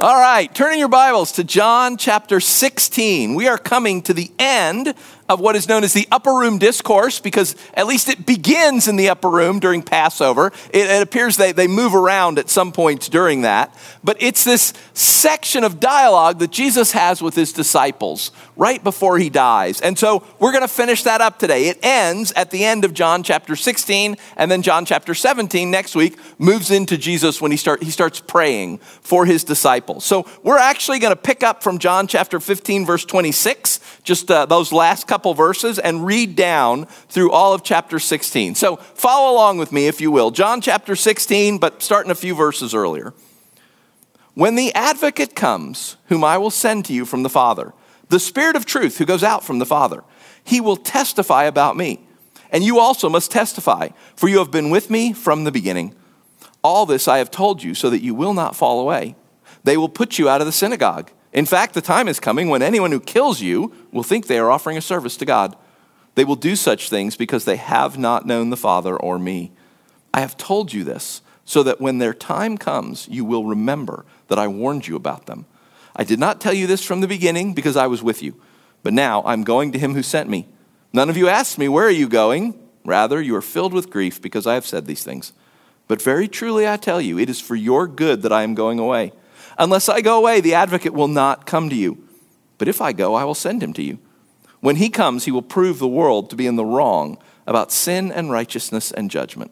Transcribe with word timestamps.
All 0.00 0.14
right, 0.14 0.54
turning 0.54 0.78
your 0.78 0.86
Bibles 0.86 1.32
to 1.32 1.42
John 1.42 1.96
chapter 1.96 2.38
16. 2.38 3.34
We 3.34 3.48
are 3.48 3.58
coming 3.58 4.00
to 4.02 4.14
the 4.14 4.30
end 4.38 4.94
of 5.28 5.40
what 5.40 5.56
is 5.56 5.68
known 5.68 5.82
as 5.82 5.92
the 5.92 6.06
upper 6.12 6.30
room 6.30 6.58
discourse 6.58 7.18
because 7.18 7.56
at 7.74 7.88
least 7.88 8.08
it 8.08 8.24
begins 8.24 8.86
in 8.86 8.94
the 8.94 9.08
upper 9.08 9.28
room 9.28 9.58
during 9.58 9.82
Passover. 9.82 10.52
It, 10.70 10.88
it, 10.88 11.02
appears 11.02 11.36
they, 11.36 11.50
they 11.50 11.66
move 11.66 11.96
around 11.96 12.38
at 12.38 12.48
some 12.48 12.70
points 12.70 13.08
during 13.08 13.42
that. 13.42 13.74
But 14.04 14.18
it's 14.20 14.44
this 14.44 14.72
section 14.94 15.64
of 15.64 15.80
dialogue 15.80 16.38
that 16.38 16.52
Jesus 16.52 16.92
has 16.92 17.20
with 17.20 17.34
his 17.34 17.52
disciples 17.52 18.30
right 18.58 18.82
before 18.82 19.18
he 19.18 19.30
dies. 19.30 19.80
And 19.80 19.98
so 19.98 20.24
we're 20.38 20.52
going 20.52 20.62
to 20.62 20.68
finish 20.68 21.04
that 21.04 21.20
up 21.20 21.38
today. 21.38 21.68
It 21.68 21.78
ends 21.82 22.32
at 22.36 22.50
the 22.50 22.64
end 22.64 22.84
of 22.84 22.92
John 22.92 23.22
chapter 23.22 23.54
16, 23.54 24.16
and 24.36 24.50
then 24.50 24.62
John 24.62 24.84
chapter 24.84 25.14
17 25.14 25.70
next 25.70 25.94
week 25.94 26.18
moves 26.38 26.70
into 26.70 26.98
Jesus 26.98 27.40
when 27.40 27.52
he, 27.52 27.56
start, 27.56 27.82
he 27.82 27.90
starts 27.90 28.18
praying 28.18 28.78
for 28.78 29.24
his 29.24 29.44
disciples. 29.44 30.04
So 30.04 30.26
we're 30.42 30.58
actually 30.58 30.98
going 30.98 31.14
to 31.14 31.20
pick 31.20 31.42
up 31.42 31.62
from 31.62 31.78
John 31.78 32.06
chapter 32.08 32.40
15, 32.40 32.84
verse 32.84 33.04
26, 33.04 34.00
just 34.02 34.30
uh, 34.30 34.44
those 34.44 34.72
last 34.72 35.06
couple 35.06 35.28
couple 35.28 35.34
verses 35.34 35.78
and 35.78 36.06
read 36.06 36.36
down 36.36 36.86
through 37.08 37.30
all 37.32 37.52
of 37.52 37.62
chapter 37.62 37.98
16. 37.98 38.54
So 38.54 38.76
follow 38.76 39.34
along 39.34 39.58
with 39.58 39.72
me, 39.72 39.86
if 39.86 40.00
you 40.00 40.10
will. 40.10 40.30
John 40.30 40.60
chapter 40.60 40.96
16, 40.96 41.58
but 41.58 41.82
starting 41.82 42.10
a 42.10 42.14
few 42.14 42.34
verses 42.34 42.74
earlier. 42.74 43.12
When 44.34 44.54
the 44.54 44.72
advocate 44.74 45.34
comes, 45.34 45.96
whom 46.06 46.24
I 46.24 46.38
will 46.38 46.50
send 46.50 46.84
to 46.86 46.92
you 46.92 47.04
from 47.04 47.24
the 47.24 47.28
Father, 47.28 47.74
the 48.08 48.20
Spirit 48.20 48.56
of 48.56 48.66
truth 48.66 48.98
who 48.98 49.04
goes 49.04 49.22
out 49.22 49.44
from 49.44 49.58
the 49.58 49.66
Father, 49.66 50.02
he 50.42 50.60
will 50.60 50.76
testify 50.76 51.44
about 51.44 51.76
me. 51.76 52.06
And 52.50 52.64
you 52.64 52.78
also 52.78 53.08
must 53.08 53.30
testify, 53.30 53.90
for 54.16 54.28
you 54.28 54.38
have 54.38 54.50
been 54.50 54.70
with 54.70 54.90
me 54.90 55.12
from 55.12 55.44
the 55.44 55.52
beginning. 55.52 55.94
All 56.64 56.86
this 56.86 57.06
I 57.06 57.18
have 57.18 57.30
told 57.30 57.62
you 57.62 57.74
so 57.74 57.90
that 57.90 58.02
you 58.02 58.14
will 58.14 58.32
not 58.32 58.56
fall 58.56 58.80
away. 58.80 59.16
They 59.64 59.76
will 59.76 59.88
put 59.88 60.18
you 60.18 60.28
out 60.28 60.40
of 60.40 60.46
the 60.46 60.52
synagogue. 60.52 61.10
In 61.32 61.44
fact, 61.44 61.74
the 61.74 61.82
time 61.82 62.08
is 62.08 62.18
coming 62.20 62.48
when 62.48 62.62
anyone 62.62 62.90
who 62.90 63.00
kills 63.00 63.42
you 63.42 63.74
will 63.92 64.02
think 64.02 64.26
they 64.26 64.38
are 64.38 64.50
offering 64.50 64.78
a 64.78 64.82
service 64.82 65.16
to 65.18 65.26
God. 65.26 65.56
They 66.14 66.24
will 66.24 66.36
do 66.36 66.56
such 66.56 66.88
things 66.88 67.16
because 67.16 67.44
they 67.44 67.56
have 67.56 67.98
not 67.98 68.26
known 68.26 68.50
the 68.50 68.56
Father 68.56 68.96
or 68.96 69.18
me. 69.18 69.52
I 70.12 70.20
have 70.20 70.36
told 70.36 70.72
you 70.72 70.84
this 70.84 71.20
so 71.44 71.62
that 71.62 71.80
when 71.80 71.98
their 71.98 72.14
time 72.14 72.58
comes, 72.58 73.06
you 73.08 73.24
will 73.24 73.44
remember 73.44 74.04
that 74.28 74.38
I 74.38 74.48
warned 74.48 74.88
you 74.88 74.96
about 74.96 75.26
them. 75.26 75.46
I 75.98 76.04
did 76.04 76.20
not 76.20 76.40
tell 76.40 76.54
you 76.54 76.68
this 76.68 76.84
from 76.84 77.00
the 77.00 77.08
beginning 77.08 77.52
because 77.52 77.76
I 77.76 77.88
was 77.88 78.02
with 78.02 78.22
you, 78.22 78.40
but 78.84 78.94
now 78.94 79.22
I'm 79.26 79.42
going 79.42 79.72
to 79.72 79.78
him 79.78 79.94
who 79.94 80.02
sent 80.02 80.30
me. 80.30 80.48
None 80.92 81.10
of 81.10 81.16
you 81.16 81.28
asked 81.28 81.58
me, 81.58 81.68
Where 81.68 81.86
are 81.86 81.90
you 81.90 82.08
going? 82.08 82.58
Rather, 82.84 83.20
you 83.20 83.34
are 83.34 83.42
filled 83.42 83.74
with 83.74 83.90
grief 83.90 84.22
because 84.22 84.46
I 84.46 84.54
have 84.54 84.66
said 84.66 84.86
these 84.86 85.04
things. 85.04 85.32
But 85.88 86.00
very 86.00 86.28
truly 86.28 86.68
I 86.68 86.76
tell 86.76 87.00
you, 87.00 87.18
it 87.18 87.28
is 87.28 87.40
for 87.40 87.56
your 87.56 87.86
good 87.86 88.22
that 88.22 88.32
I 88.32 88.44
am 88.44 88.54
going 88.54 88.78
away. 88.78 89.12
Unless 89.58 89.88
I 89.88 90.00
go 90.00 90.16
away, 90.18 90.40
the 90.40 90.54
advocate 90.54 90.94
will 90.94 91.08
not 91.08 91.44
come 91.44 91.68
to 91.68 91.74
you. 91.74 92.06
But 92.58 92.68
if 92.68 92.80
I 92.80 92.92
go, 92.92 93.14
I 93.14 93.24
will 93.24 93.34
send 93.34 93.62
him 93.62 93.72
to 93.74 93.82
you. 93.82 93.98
When 94.60 94.76
he 94.76 94.90
comes, 94.90 95.24
he 95.24 95.30
will 95.30 95.42
prove 95.42 95.78
the 95.78 95.88
world 95.88 96.30
to 96.30 96.36
be 96.36 96.46
in 96.46 96.56
the 96.56 96.64
wrong 96.64 97.18
about 97.46 97.72
sin 97.72 98.12
and 98.12 98.30
righteousness 98.30 98.92
and 98.92 99.10
judgment. 99.10 99.50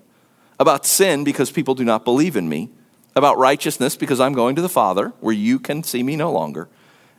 About 0.61 0.87
sin, 0.87 1.25
because 1.25 1.51
people 1.51 1.75
do 1.75 1.85
not 1.85 2.05
believe 2.05 2.37
in 2.37 2.49
me. 2.49 2.71
About 3.17 3.39
righteousness, 3.39 3.97
because 3.97 4.21
I'm 4.21 4.35
going 4.35 4.55
to 4.55 4.63
the 4.63 4.69
Father, 4.69 5.13
where 5.21 5.35
you 5.35 5.59
can 5.59 5.83
see 5.83 6.05
me 6.05 6.15
no 6.15 6.31
longer. 6.31 6.69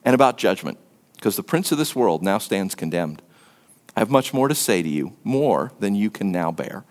And 0.05 0.15
about 0.15 0.37
judgment, 0.37 0.77
because 1.15 1.35
the 1.35 1.43
prince 1.43 1.73
of 1.73 1.77
this 1.77 1.95
world 1.95 2.23
now 2.23 2.37
stands 2.37 2.75
condemned. 2.75 3.21
I 3.95 3.99
have 3.99 4.09
much 4.09 4.33
more 4.33 4.47
to 4.47 4.55
say 4.55 4.81
to 4.81 4.87
you, 4.87 5.17
more 5.25 5.73
than 5.79 5.95
you 5.95 6.09
can 6.09 6.31
now 6.31 6.51
bear. 6.51 6.85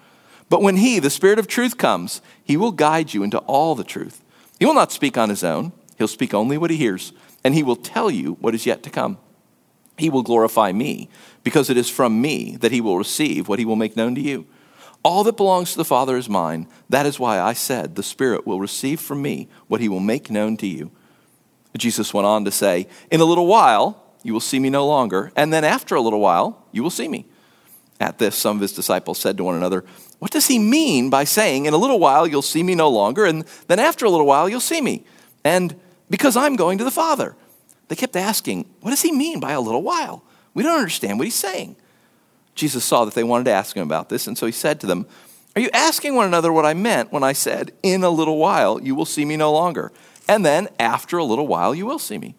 But 0.51 0.61
when 0.61 0.77
he, 0.77 0.99
the 0.99 1.09
Spirit 1.09 1.39
of 1.39 1.47
truth, 1.47 1.79
comes, 1.79 2.21
he 2.45 2.59
will 2.59 2.73
guide 2.73 3.15
you 3.15 3.23
into 3.23 3.39
all 3.39 3.75
the 3.75 3.85
truth. 3.85 4.23
He 4.59 4.67
will 4.67 4.75
not 4.75 4.93
speak 4.93 5.17
on 5.17 5.31
his 5.31 5.43
own 5.43 5.73
He'll 5.97 6.09
speak 6.09 6.35
only 6.35 6.59
what 6.59 6.71
he 6.71 6.77
hears, 6.77 7.13
and 7.43 7.55
he 7.55 7.63
will 7.63 7.77
tell 7.77 8.11
you 8.11 8.35
what 8.41 8.55
is 8.55 8.67
yet 8.67 8.83
to 8.83 8.91
come. 8.91 9.19
He 9.99 10.11
will 10.11 10.23
glorify 10.23 10.73
me, 10.73 11.09
because 11.43 11.71
it 11.71 11.77
is 11.77 11.89
from 11.89 12.21
me 12.21 12.57
that 12.57 12.73
he 12.73 12.81
will 12.81 12.99
receive 12.99 13.49
what 13.49 13.59
he 13.59 13.65
will 13.65 13.77
make 13.77 13.97
known 13.97 14.15
to 14.15 14.21
you. 14.21 14.47
All 15.07 15.23
that 15.23 15.37
belongs 15.37 15.71
to 15.71 15.77
the 15.77 15.85
Father 15.85 16.17
is 16.17 16.29
mine. 16.29 16.67
That 16.89 17.07
is 17.07 17.21
why 17.21 17.41
I 17.41 17.53
said, 17.53 17.95
The 17.95 18.03
Spirit 18.03 18.45
will 18.45 18.59
receive 18.59 19.01
from 19.01 19.23
me 19.23 19.47
what 19.69 19.81
he 19.81 19.89
will 19.89 20.01
make 20.01 20.33
known 20.33 20.57
to 20.57 20.67
you. 20.67 20.91
Jesus 21.77 22.13
went 22.13 22.27
on 22.27 22.45
to 22.45 22.51
say, 22.51 22.89
In 23.09 23.21
a 23.21 23.25
little 23.25 23.47
while, 23.47 24.03
you 24.25 24.33
will 24.33 24.41
see 24.41 24.59
me 24.59 24.69
no 24.69 24.85
longer, 24.85 25.31
and 25.37 25.53
then 25.53 25.63
after 25.63 25.95
a 25.95 26.01
little 26.01 26.19
while, 26.19 26.67
you 26.73 26.83
will 26.83 26.91
see 26.91 27.07
me. 27.07 27.25
At 28.01 28.19
this, 28.19 28.35
some 28.35 28.57
of 28.57 28.63
his 28.63 28.73
disciples 28.73 29.21
said 29.21 29.37
to 29.37 29.45
one 29.45 29.55
another, 29.55 29.85
What 30.19 30.33
does 30.33 30.49
he 30.49 30.59
mean 30.59 31.09
by 31.09 31.23
saying, 31.23 31.67
In 31.67 31.73
a 31.73 31.79
little 31.79 32.01
while, 32.01 32.27
you'll 32.27 32.43
see 32.43 32.65
me 32.65 32.75
no 32.75 32.91
longer, 32.91 33.27
and 33.27 33.45
then 33.69 33.79
after 33.79 34.07
a 34.07 34.11
little 34.11 34.27
while, 34.27 34.49
you'll 34.49 34.59
see 34.59 34.81
me? 34.81 35.05
And 35.45 35.79
because 36.11 36.37
I'm 36.37 36.57
going 36.57 36.79
to 36.79 36.85
the 36.85 36.91
Father. 36.91 37.37
They 37.87 37.95
kept 37.95 38.17
asking, 38.17 38.69
What 38.81 38.91
does 38.91 39.03
he 39.03 39.13
mean 39.13 39.39
by 39.39 39.53
a 39.53 39.61
little 39.61 39.85
while? 39.85 40.25
We 40.53 40.65
don't 40.65 40.79
understand 40.79 41.21
what 41.21 41.29
he's 41.29 41.37
saying. 41.37 41.77
Jesus 42.57 42.85
saw 42.85 43.05
that 43.05 43.15
they 43.15 43.23
wanted 43.23 43.45
to 43.45 43.53
ask 43.53 43.77
him 43.77 43.85
about 43.85 44.09
this, 44.09 44.27
and 44.27 44.37
so 44.37 44.47
he 44.47 44.53
said 44.53 44.81
to 44.81 44.87
them, 44.87 45.07
Are 45.55 45.63
you 45.63 45.71
asking 45.73 46.17
one 46.17 46.27
another 46.27 46.53
what 46.53 46.67
I 46.67 46.75
meant 46.75 47.13
when 47.13 47.23
I 47.23 47.33
said, 47.33 47.73
In 47.83 48.03
a 48.03 48.11
little 48.11 48.39
while 48.39 48.83
you 48.83 48.95
will 48.95 49.05
see 49.05 49.25
me 49.25 49.37
no 49.37 49.53
longer, 49.53 49.93
and 50.27 50.45
then 50.45 50.69
after 50.81 51.19
a 51.19 51.25
little 51.25 51.47
while 51.47 51.75
you 51.75 51.87
will 51.87 51.99
see 51.99 52.19
me? 52.19 52.35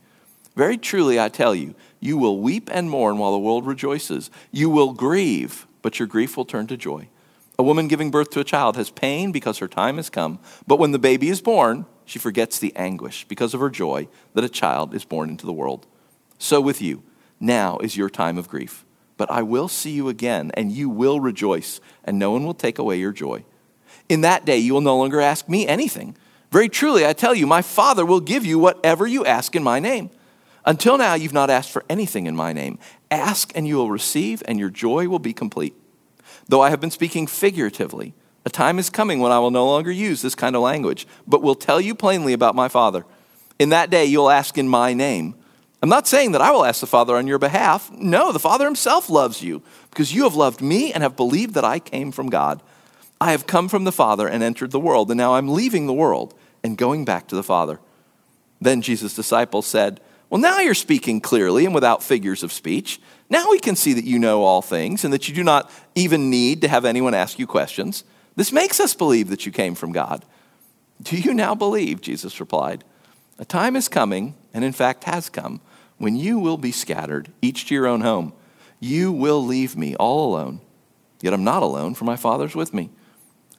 Very 0.55 0.75
truly 0.75 1.19
I 1.19 1.29
tell 1.29 1.53
you, 1.53 1.75
you 1.99 2.17
will 2.17 2.39
weep 2.39 2.67
and 2.73 2.89
mourn 2.89 3.19
while 3.19 3.31
the 3.31 3.39
world 3.39 3.67
rejoices. 3.67 4.31
You 4.51 4.71
will 4.71 4.91
grieve, 4.91 5.67
but 5.83 5.99
your 5.99 6.07
grief 6.07 6.35
will 6.35 6.45
turn 6.45 6.65
to 6.67 6.77
joy. 6.77 7.09
A 7.59 7.63
woman 7.63 7.87
giving 7.87 8.09
birth 8.09 8.31
to 8.31 8.39
a 8.39 8.43
child 8.43 8.75
has 8.75 8.89
pain 8.89 9.31
because 9.31 9.59
her 9.59 9.67
time 9.67 9.97
has 9.97 10.09
come, 10.09 10.39
but 10.65 10.79
when 10.79 10.91
the 10.91 10.99
baby 10.99 11.29
is 11.29 11.41
born, 11.41 11.85
she 12.05 12.17
forgets 12.17 12.57
the 12.57 12.75
anguish 12.75 13.25
because 13.27 13.53
of 13.53 13.59
her 13.59 13.69
joy 13.69 14.07
that 14.33 14.43
a 14.43 14.49
child 14.49 14.95
is 14.95 15.05
born 15.05 15.29
into 15.29 15.45
the 15.45 15.53
world. 15.53 15.85
So 16.39 16.59
with 16.59 16.81
you, 16.81 17.03
now 17.39 17.77
is 17.77 17.97
your 17.97 18.09
time 18.09 18.39
of 18.39 18.47
grief. 18.47 18.83
But 19.17 19.31
I 19.31 19.41
will 19.41 19.67
see 19.67 19.91
you 19.91 20.09
again, 20.09 20.51
and 20.53 20.71
you 20.71 20.89
will 20.89 21.19
rejoice, 21.19 21.81
and 22.03 22.17
no 22.17 22.31
one 22.31 22.45
will 22.45 22.53
take 22.53 22.77
away 22.79 22.99
your 22.99 23.11
joy. 23.11 23.43
In 24.07 24.21
that 24.21 24.45
day, 24.45 24.57
you 24.57 24.73
will 24.73 24.81
no 24.81 24.97
longer 24.97 25.19
ask 25.19 25.49
me 25.49 25.67
anything. 25.67 26.15
Very 26.51 26.69
truly, 26.69 27.05
I 27.05 27.13
tell 27.13 27.35
you, 27.35 27.45
my 27.45 27.61
Father 27.61 28.05
will 28.05 28.21
give 28.21 28.45
you 28.45 28.57
whatever 28.57 29.05
you 29.05 29.25
ask 29.25 29.55
in 29.55 29.63
my 29.63 29.79
name. 29.79 30.09
Until 30.65 30.97
now, 30.97 31.13
you've 31.13 31.33
not 31.33 31.49
asked 31.49 31.71
for 31.71 31.83
anything 31.89 32.25
in 32.25 32.35
my 32.35 32.53
name. 32.53 32.77
Ask, 33.09 33.51
and 33.55 33.67
you 33.67 33.75
will 33.77 33.89
receive, 33.89 34.43
and 34.47 34.59
your 34.59 34.69
joy 34.69 35.07
will 35.07 35.19
be 35.19 35.33
complete. 35.33 35.73
Though 36.47 36.61
I 36.61 36.69
have 36.69 36.79
been 36.79 36.91
speaking 36.91 37.27
figuratively, 37.27 38.13
a 38.45 38.49
time 38.49 38.79
is 38.79 38.89
coming 38.89 39.19
when 39.19 39.31
I 39.31 39.39
will 39.39 39.51
no 39.51 39.65
longer 39.65 39.91
use 39.91 40.21
this 40.21 40.35
kind 40.35 40.55
of 40.55 40.61
language, 40.61 41.07
but 41.25 41.41
will 41.41 41.55
tell 41.55 41.81
you 41.81 41.95
plainly 41.95 42.33
about 42.33 42.55
my 42.55 42.69
Father. 42.69 43.05
In 43.59 43.69
that 43.69 43.89
day, 43.89 44.05
you'll 44.05 44.29
ask 44.29 44.57
in 44.57 44.69
my 44.69 44.93
name. 44.93 45.35
I'm 45.81 45.89
not 45.89 46.07
saying 46.07 46.31
that 46.31 46.41
I 46.41 46.51
will 46.51 46.65
ask 46.65 46.81
the 46.81 46.87
Father 46.87 47.15
on 47.15 47.27
your 47.27 47.37
behalf. 47.37 47.91
No, 47.91 48.31
the 48.31 48.39
Father 48.39 48.65
himself 48.65 49.09
loves 49.09 49.43
you 49.43 49.61
because 49.91 50.13
you 50.13 50.23
have 50.23 50.35
loved 50.35 50.61
me 50.61 50.91
and 50.91 51.03
have 51.03 51.15
believed 51.15 51.53
that 51.53 51.63
I 51.63 51.79
came 51.79 52.11
from 52.11 52.29
God. 52.29 52.61
I 53.21 53.31
have 53.31 53.47
come 53.47 53.69
from 53.69 53.83
the 53.83 53.91
Father 53.91 54.27
and 54.27 54.43
entered 54.43 54.71
the 54.71 54.79
world, 54.79 55.09
and 55.11 55.17
now 55.17 55.35
I'm 55.35 55.49
leaving 55.49 55.85
the 55.85 55.93
world 55.93 56.33
and 56.63 56.77
going 56.77 57.05
back 57.05 57.27
to 57.27 57.35
the 57.35 57.43
Father. 57.43 57.79
Then 58.59 58.81
Jesus' 58.81 59.15
disciples 59.15 59.67
said, 59.67 59.99
Well, 60.29 60.41
now 60.41 60.59
you're 60.59 60.73
speaking 60.73 61.21
clearly 61.21 61.65
and 61.65 61.75
without 61.75 62.03
figures 62.03 62.43
of 62.43 62.51
speech. 62.51 62.99
Now 63.29 63.49
we 63.49 63.59
can 63.59 63.75
see 63.75 63.93
that 63.93 64.05
you 64.05 64.17
know 64.17 64.43
all 64.43 64.61
things 64.61 65.03
and 65.03 65.13
that 65.13 65.27
you 65.27 65.35
do 65.35 65.43
not 65.43 65.69
even 65.95 66.29
need 66.29 66.61
to 66.61 66.67
have 66.67 66.85
anyone 66.85 67.13
ask 67.13 67.37
you 67.37 67.45
questions. 67.45 68.03
This 68.35 68.51
makes 68.51 68.79
us 68.79 68.95
believe 68.95 69.29
that 69.29 69.45
you 69.45 69.51
came 69.51 69.75
from 69.75 69.91
God. 69.91 70.25
Do 71.01 71.17
you 71.17 71.33
now 71.33 71.53
believe? 71.53 72.01
Jesus 72.01 72.39
replied. 72.39 72.83
A 73.39 73.45
time 73.45 73.75
is 73.75 73.87
coming, 73.87 74.35
and 74.53 74.63
in 74.63 74.73
fact 74.73 75.03
has 75.03 75.29
come, 75.29 75.61
when 75.97 76.15
you 76.15 76.39
will 76.39 76.57
be 76.57 76.71
scattered, 76.71 77.31
each 77.41 77.67
to 77.67 77.75
your 77.75 77.87
own 77.87 78.01
home. 78.01 78.33
You 78.79 79.11
will 79.11 79.43
leave 79.43 79.75
me 79.75 79.95
all 79.95 80.29
alone. 80.29 80.61
Yet 81.21 81.33
I'm 81.33 81.43
not 81.43 81.63
alone, 81.63 81.95
for 81.95 82.05
my 82.05 82.15
Father's 82.15 82.55
with 82.55 82.73
me. 82.73 82.91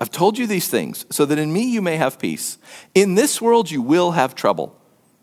I've 0.00 0.10
told 0.10 0.38
you 0.38 0.46
these 0.46 0.68
things 0.68 1.04
so 1.10 1.24
that 1.24 1.38
in 1.38 1.52
me 1.52 1.64
you 1.64 1.82
may 1.82 1.96
have 1.96 2.20
peace. 2.20 2.58
In 2.94 3.16
this 3.16 3.40
world 3.40 3.70
you 3.70 3.82
will 3.82 4.12
have 4.12 4.34
trouble, 4.34 4.80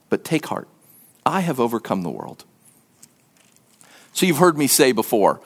but 0.10 0.26
take 0.26 0.48
heart. 0.48 0.68
I 1.26 1.40
have 1.40 1.60
overcome 1.60 2.04
the 2.04 2.10
world. 2.10 2.44
So 4.12 4.26
you've 4.26 4.38
heard 4.38 4.58
me 4.58 4.68
say 4.68 4.92
before 4.92 5.42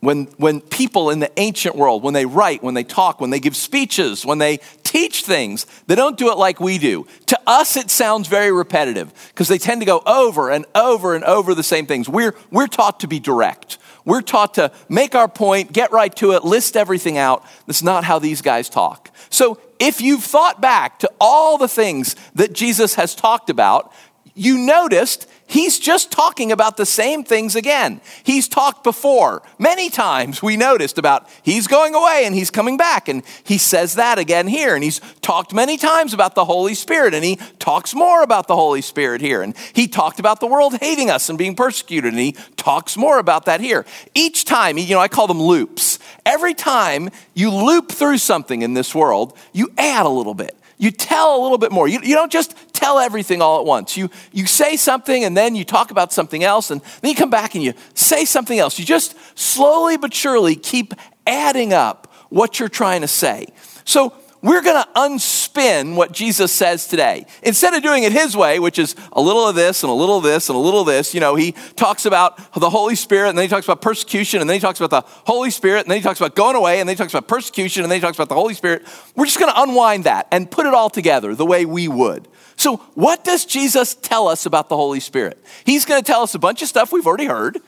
when, 0.00 0.26
when 0.36 0.60
people 0.60 1.10
in 1.10 1.18
the 1.18 1.30
ancient 1.38 1.74
world, 1.74 2.02
when 2.02 2.14
they 2.14 2.24
write, 2.24 2.62
when 2.62 2.74
they 2.74 2.84
talk, 2.84 3.20
when 3.20 3.30
they 3.30 3.40
give 3.40 3.56
speeches, 3.56 4.24
when 4.24 4.38
they 4.38 4.58
teach 4.84 5.24
things, 5.24 5.66
they 5.86 5.96
don't 5.96 6.16
do 6.16 6.30
it 6.30 6.38
like 6.38 6.60
we 6.60 6.78
do. 6.78 7.06
To 7.26 7.40
us, 7.46 7.76
it 7.76 7.90
sounds 7.90 8.28
very 8.28 8.52
repetitive 8.52 9.12
because 9.28 9.48
they 9.48 9.58
tend 9.58 9.80
to 9.80 9.86
go 9.86 10.02
over 10.06 10.50
and 10.50 10.66
over 10.74 11.14
and 11.14 11.24
over 11.24 11.54
the 11.54 11.64
same 11.64 11.86
things. 11.86 12.08
We're, 12.08 12.34
we're 12.50 12.68
taught 12.68 13.00
to 13.00 13.08
be 13.08 13.18
direct. 13.18 13.78
We're 14.04 14.22
taught 14.22 14.54
to 14.54 14.72
make 14.88 15.14
our 15.14 15.28
point, 15.28 15.72
get 15.72 15.92
right 15.92 16.14
to 16.16 16.32
it, 16.32 16.44
list 16.44 16.76
everything 16.76 17.18
out. 17.18 17.44
That's 17.66 17.82
not 17.82 18.04
how 18.04 18.18
these 18.18 18.40
guys 18.40 18.68
talk. 18.68 19.10
So 19.30 19.60
if 19.78 20.00
you've 20.00 20.24
thought 20.24 20.60
back 20.60 21.00
to 21.00 21.10
all 21.20 21.58
the 21.58 21.68
things 21.68 22.16
that 22.34 22.52
Jesus 22.52 22.94
has 22.94 23.14
talked 23.14 23.50
about, 23.50 23.92
you 24.38 24.58
noticed 24.58 25.28
he's 25.46 25.78
just 25.78 26.12
talking 26.12 26.52
about 26.52 26.76
the 26.76 26.86
same 26.86 27.24
things 27.24 27.56
again. 27.56 28.00
He's 28.22 28.46
talked 28.46 28.84
before 28.84 29.42
many 29.58 29.90
times. 29.90 30.42
We 30.42 30.56
noticed 30.56 30.98
about 30.98 31.28
he's 31.42 31.66
going 31.66 31.94
away 31.94 32.22
and 32.24 32.34
he's 32.34 32.50
coming 32.50 32.76
back. 32.76 33.08
And 33.08 33.22
he 33.42 33.58
says 33.58 33.94
that 33.94 34.18
again 34.18 34.46
here. 34.46 34.74
And 34.74 34.84
he's 34.84 35.00
talked 35.22 35.52
many 35.52 35.76
times 35.76 36.14
about 36.14 36.34
the 36.34 36.44
Holy 36.44 36.74
Spirit. 36.74 37.14
And 37.14 37.24
he 37.24 37.36
talks 37.58 37.94
more 37.94 38.22
about 38.22 38.46
the 38.46 38.56
Holy 38.56 38.82
Spirit 38.82 39.20
here. 39.20 39.42
And 39.42 39.56
he 39.72 39.88
talked 39.88 40.20
about 40.20 40.40
the 40.40 40.46
world 40.46 40.74
hating 40.80 41.10
us 41.10 41.28
and 41.28 41.38
being 41.38 41.56
persecuted. 41.56 42.12
And 42.12 42.20
he 42.20 42.32
talks 42.56 42.96
more 42.96 43.18
about 43.18 43.46
that 43.46 43.60
here. 43.60 43.86
Each 44.14 44.44
time, 44.44 44.78
you 44.78 44.94
know, 44.94 45.00
I 45.00 45.08
call 45.08 45.26
them 45.26 45.42
loops. 45.42 45.98
Every 46.26 46.54
time 46.54 47.10
you 47.34 47.50
loop 47.50 47.90
through 47.90 48.18
something 48.18 48.62
in 48.62 48.74
this 48.74 48.94
world, 48.94 49.36
you 49.52 49.72
add 49.78 50.06
a 50.06 50.10
little 50.10 50.34
bit 50.34 50.57
you 50.78 50.90
tell 50.90 51.40
a 51.40 51.40
little 51.42 51.58
bit 51.58 51.72
more. 51.72 51.88
You, 51.88 52.00
you 52.02 52.14
don't 52.14 52.32
just 52.32 52.54
tell 52.72 52.98
everything 52.98 53.42
all 53.42 53.58
at 53.58 53.66
once. 53.66 53.96
You, 53.96 54.08
you 54.32 54.46
say 54.46 54.76
something 54.76 55.24
and 55.24 55.36
then 55.36 55.56
you 55.56 55.64
talk 55.64 55.90
about 55.90 56.12
something 56.12 56.44
else, 56.44 56.70
and 56.70 56.80
then 57.02 57.10
you 57.10 57.16
come 57.16 57.30
back 57.30 57.54
and 57.54 57.62
you 57.64 57.74
say 57.94 58.24
something 58.24 58.58
else. 58.58 58.78
You 58.78 58.84
just 58.84 59.14
slowly 59.38 59.96
but 59.96 60.14
surely 60.14 60.54
keep 60.54 60.94
adding 61.26 61.72
up 61.72 62.12
what 62.30 62.60
you're 62.60 62.68
trying 62.68 63.00
to 63.00 63.08
say. 63.08 63.46
So, 63.84 64.14
we're 64.40 64.62
going 64.62 64.82
to 64.82 64.88
unspin 64.94 65.96
what 65.96 66.12
Jesus 66.12 66.52
says 66.52 66.86
today. 66.86 67.26
Instead 67.42 67.74
of 67.74 67.82
doing 67.82 68.04
it 68.04 68.12
his 68.12 68.36
way, 68.36 68.58
which 68.58 68.78
is 68.78 68.94
a 69.12 69.20
little 69.20 69.48
of 69.48 69.56
this 69.56 69.82
and 69.82 69.90
a 69.90 69.94
little 69.94 70.18
of 70.18 70.24
this 70.24 70.48
and 70.48 70.56
a 70.56 70.60
little 70.60 70.80
of 70.80 70.86
this, 70.86 71.14
you 71.14 71.20
know, 71.20 71.34
he 71.34 71.52
talks 71.76 72.06
about 72.06 72.36
the 72.54 72.70
Holy 72.70 72.94
Spirit 72.94 73.30
and 73.30 73.38
then 73.38 73.44
he 73.44 73.48
talks 73.48 73.66
about 73.66 73.82
persecution 73.82 74.40
and 74.40 74.48
then 74.48 74.54
he 74.54 74.60
talks 74.60 74.80
about 74.80 74.90
the 74.90 75.08
Holy 75.24 75.50
Spirit 75.50 75.80
and 75.80 75.90
then 75.90 75.98
he 75.98 76.02
talks 76.02 76.20
about 76.20 76.36
going 76.36 76.56
away 76.56 76.80
and 76.80 76.88
then 76.88 76.94
he 76.94 76.98
talks 76.98 77.12
about 77.12 77.26
persecution 77.26 77.82
and 77.82 77.90
then 77.90 77.96
he 77.96 78.00
talks 78.00 78.16
about 78.16 78.28
the 78.28 78.34
Holy 78.34 78.54
Spirit. 78.54 78.86
We're 79.16 79.26
just 79.26 79.40
going 79.40 79.52
to 79.52 79.60
unwind 79.60 80.04
that 80.04 80.28
and 80.30 80.50
put 80.50 80.66
it 80.66 80.74
all 80.74 80.90
together 80.90 81.34
the 81.34 81.46
way 81.46 81.64
we 81.64 81.88
would. 81.88 82.28
So, 82.56 82.78
what 82.94 83.24
does 83.24 83.44
Jesus 83.44 83.94
tell 83.94 84.26
us 84.26 84.44
about 84.44 84.68
the 84.68 84.76
Holy 84.76 85.00
Spirit? 85.00 85.42
He's 85.64 85.84
going 85.84 86.02
to 86.02 86.06
tell 86.06 86.22
us 86.22 86.34
a 86.34 86.40
bunch 86.40 86.60
of 86.62 86.68
stuff 86.68 86.92
we've 86.92 87.06
already 87.06 87.26
heard. 87.26 87.58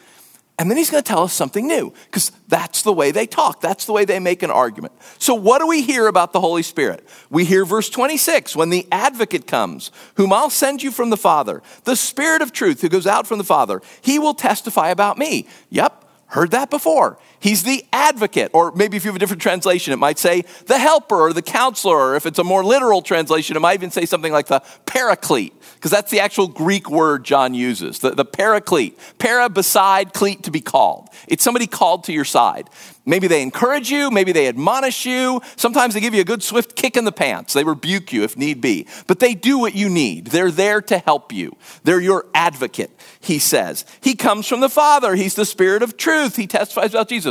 And 0.60 0.70
then 0.70 0.76
he's 0.76 0.90
going 0.90 1.02
to 1.02 1.08
tell 1.08 1.22
us 1.22 1.32
something 1.32 1.66
new 1.66 1.90
because 2.04 2.32
that's 2.46 2.82
the 2.82 2.92
way 2.92 3.12
they 3.12 3.26
talk. 3.26 3.62
That's 3.62 3.86
the 3.86 3.94
way 3.94 4.04
they 4.04 4.18
make 4.18 4.42
an 4.42 4.50
argument. 4.50 4.92
So, 5.16 5.34
what 5.34 5.60
do 5.60 5.66
we 5.66 5.80
hear 5.80 6.06
about 6.06 6.34
the 6.34 6.40
Holy 6.40 6.62
Spirit? 6.62 7.08
We 7.30 7.46
hear 7.46 7.64
verse 7.64 7.88
26 7.88 8.54
when 8.54 8.68
the 8.68 8.86
advocate 8.92 9.46
comes, 9.46 9.90
whom 10.16 10.34
I'll 10.34 10.50
send 10.50 10.82
you 10.82 10.90
from 10.90 11.08
the 11.08 11.16
Father, 11.16 11.62
the 11.84 11.96
Spirit 11.96 12.42
of 12.42 12.52
truth 12.52 12.82
who 12.82 12.90
goes 12.90 13.06
out 13.06 13.26
from 13.26 13.38
the 13.38 13.44
Father, 13.44 13.80
he 14.02 14.18
will 14.18 14.34
testify 14.34 14.90
about 14.90 15.16
me. 15.16 15.48
Yep, 15.70 16.04
heard 16.26 16.50
that 16.50 16.68
before. 16.68 17.18
He's 17.40 17.62
the 17.62 17.84
advocate, 17.92 18.50
or 18.52 18.70
maybe 18.72 18.98
if 18.98 19.04
you 19.04 19.08
have 19.08 19.16
a 19.16 19.18
different 19.18 19.40
translation, 19.40 19.94
it 19.94 19.98
might 19.98 20.18
say 20.18 20.44
the 20.66 20.78
helper 20.78 21.16
or 21.16 21.32
the 21.32 21.42
counselor, 21.42 21.96
or 21.96 22.16
if 22.16 22.26
it's 22.26 22.38
a 22.38 22.44
more 22.44 22.62
literal 22.62 23.00
translation, 23.00 23.56
it 23.56 23.60
might 23.60 23.74
even 23.74 23.90
say 23.90 24.04
something 24.04 24.32
like 24.32 24.46
the 24.46 24.62
paraclete 24.84 25.54
because 25.74 25.90
that's 25.90 26.10
the 26.10 26.20
actual 26.20 26.46
Greek 26.46 26.90
word 26.90 27.24
John 27.24 27.54
uses, 27.54 28.00
the, 28.00 28.10
the 28.10 28.26
paraclete. 28.26 28.98
Para 29.18 29.48
beside, 29.48 30.12
cleat 30.12 30.42
to 30.42 30.50
be 30.50 30.60
called. 30.60 31.08
It's 31.26 31.42
somebody 31.42 31.66
called 31.66 32.04
to 32.04 32.12
your 32.12 32.26
side. 32.26 32.68
Maybe 33.06 33.26
they 33.28 33.42
encourage 33.42 33.90
you, 33.90 34.10
maybe 34.10 34.30
they 34.30 34.46
admonish 34.46 35.06
you. 35.06 35.40
Sometimes 35.56 35.94
they 35.94 36.00
give 36.00 36.14
you 36.14 36.20
a 36.20 36.24
good 36.24 36.42
swift 36.42 36.76
kick 36.76 36.98
in 36.98 37.04
the 37.04 37.12
pants. 37.12 37.54
They 37.54 37.64
rebuke 37.64 38.12
you 38.12 38.24
if 38.24 38.36
need 38.36 38.60
be. 38.60 38.86
But 39.06 39.20
they 39.20 39.34
do 39.34 39.58
what 39.58 39.74
you 39.74 39.88
need. 39.88 40.26
They're 40.26 40.50
there 40.50 40.82
to 40.82 40.98
help 40.98 41.32
you. 41.32 41.56
They're 41.82 42.00
your 42.00 42.26
advocate, 42.34 42.90
he 43.18 43.38
says. 43.38 43.86
He 44.02 44.14
comes 44.14 44.46
from 44.46 44.60
the 44.60 44.68
Father. 44.68 45.14
He's 45.14 45.34
the 45.34 45.46
Spirit 45.46 45.82
of 45.82 45.96
truth. 45.96 46.36
He 46.36 46.46
testifies 46.46 46.90
about 46.90 47.08
Jesus. 47.08 47.29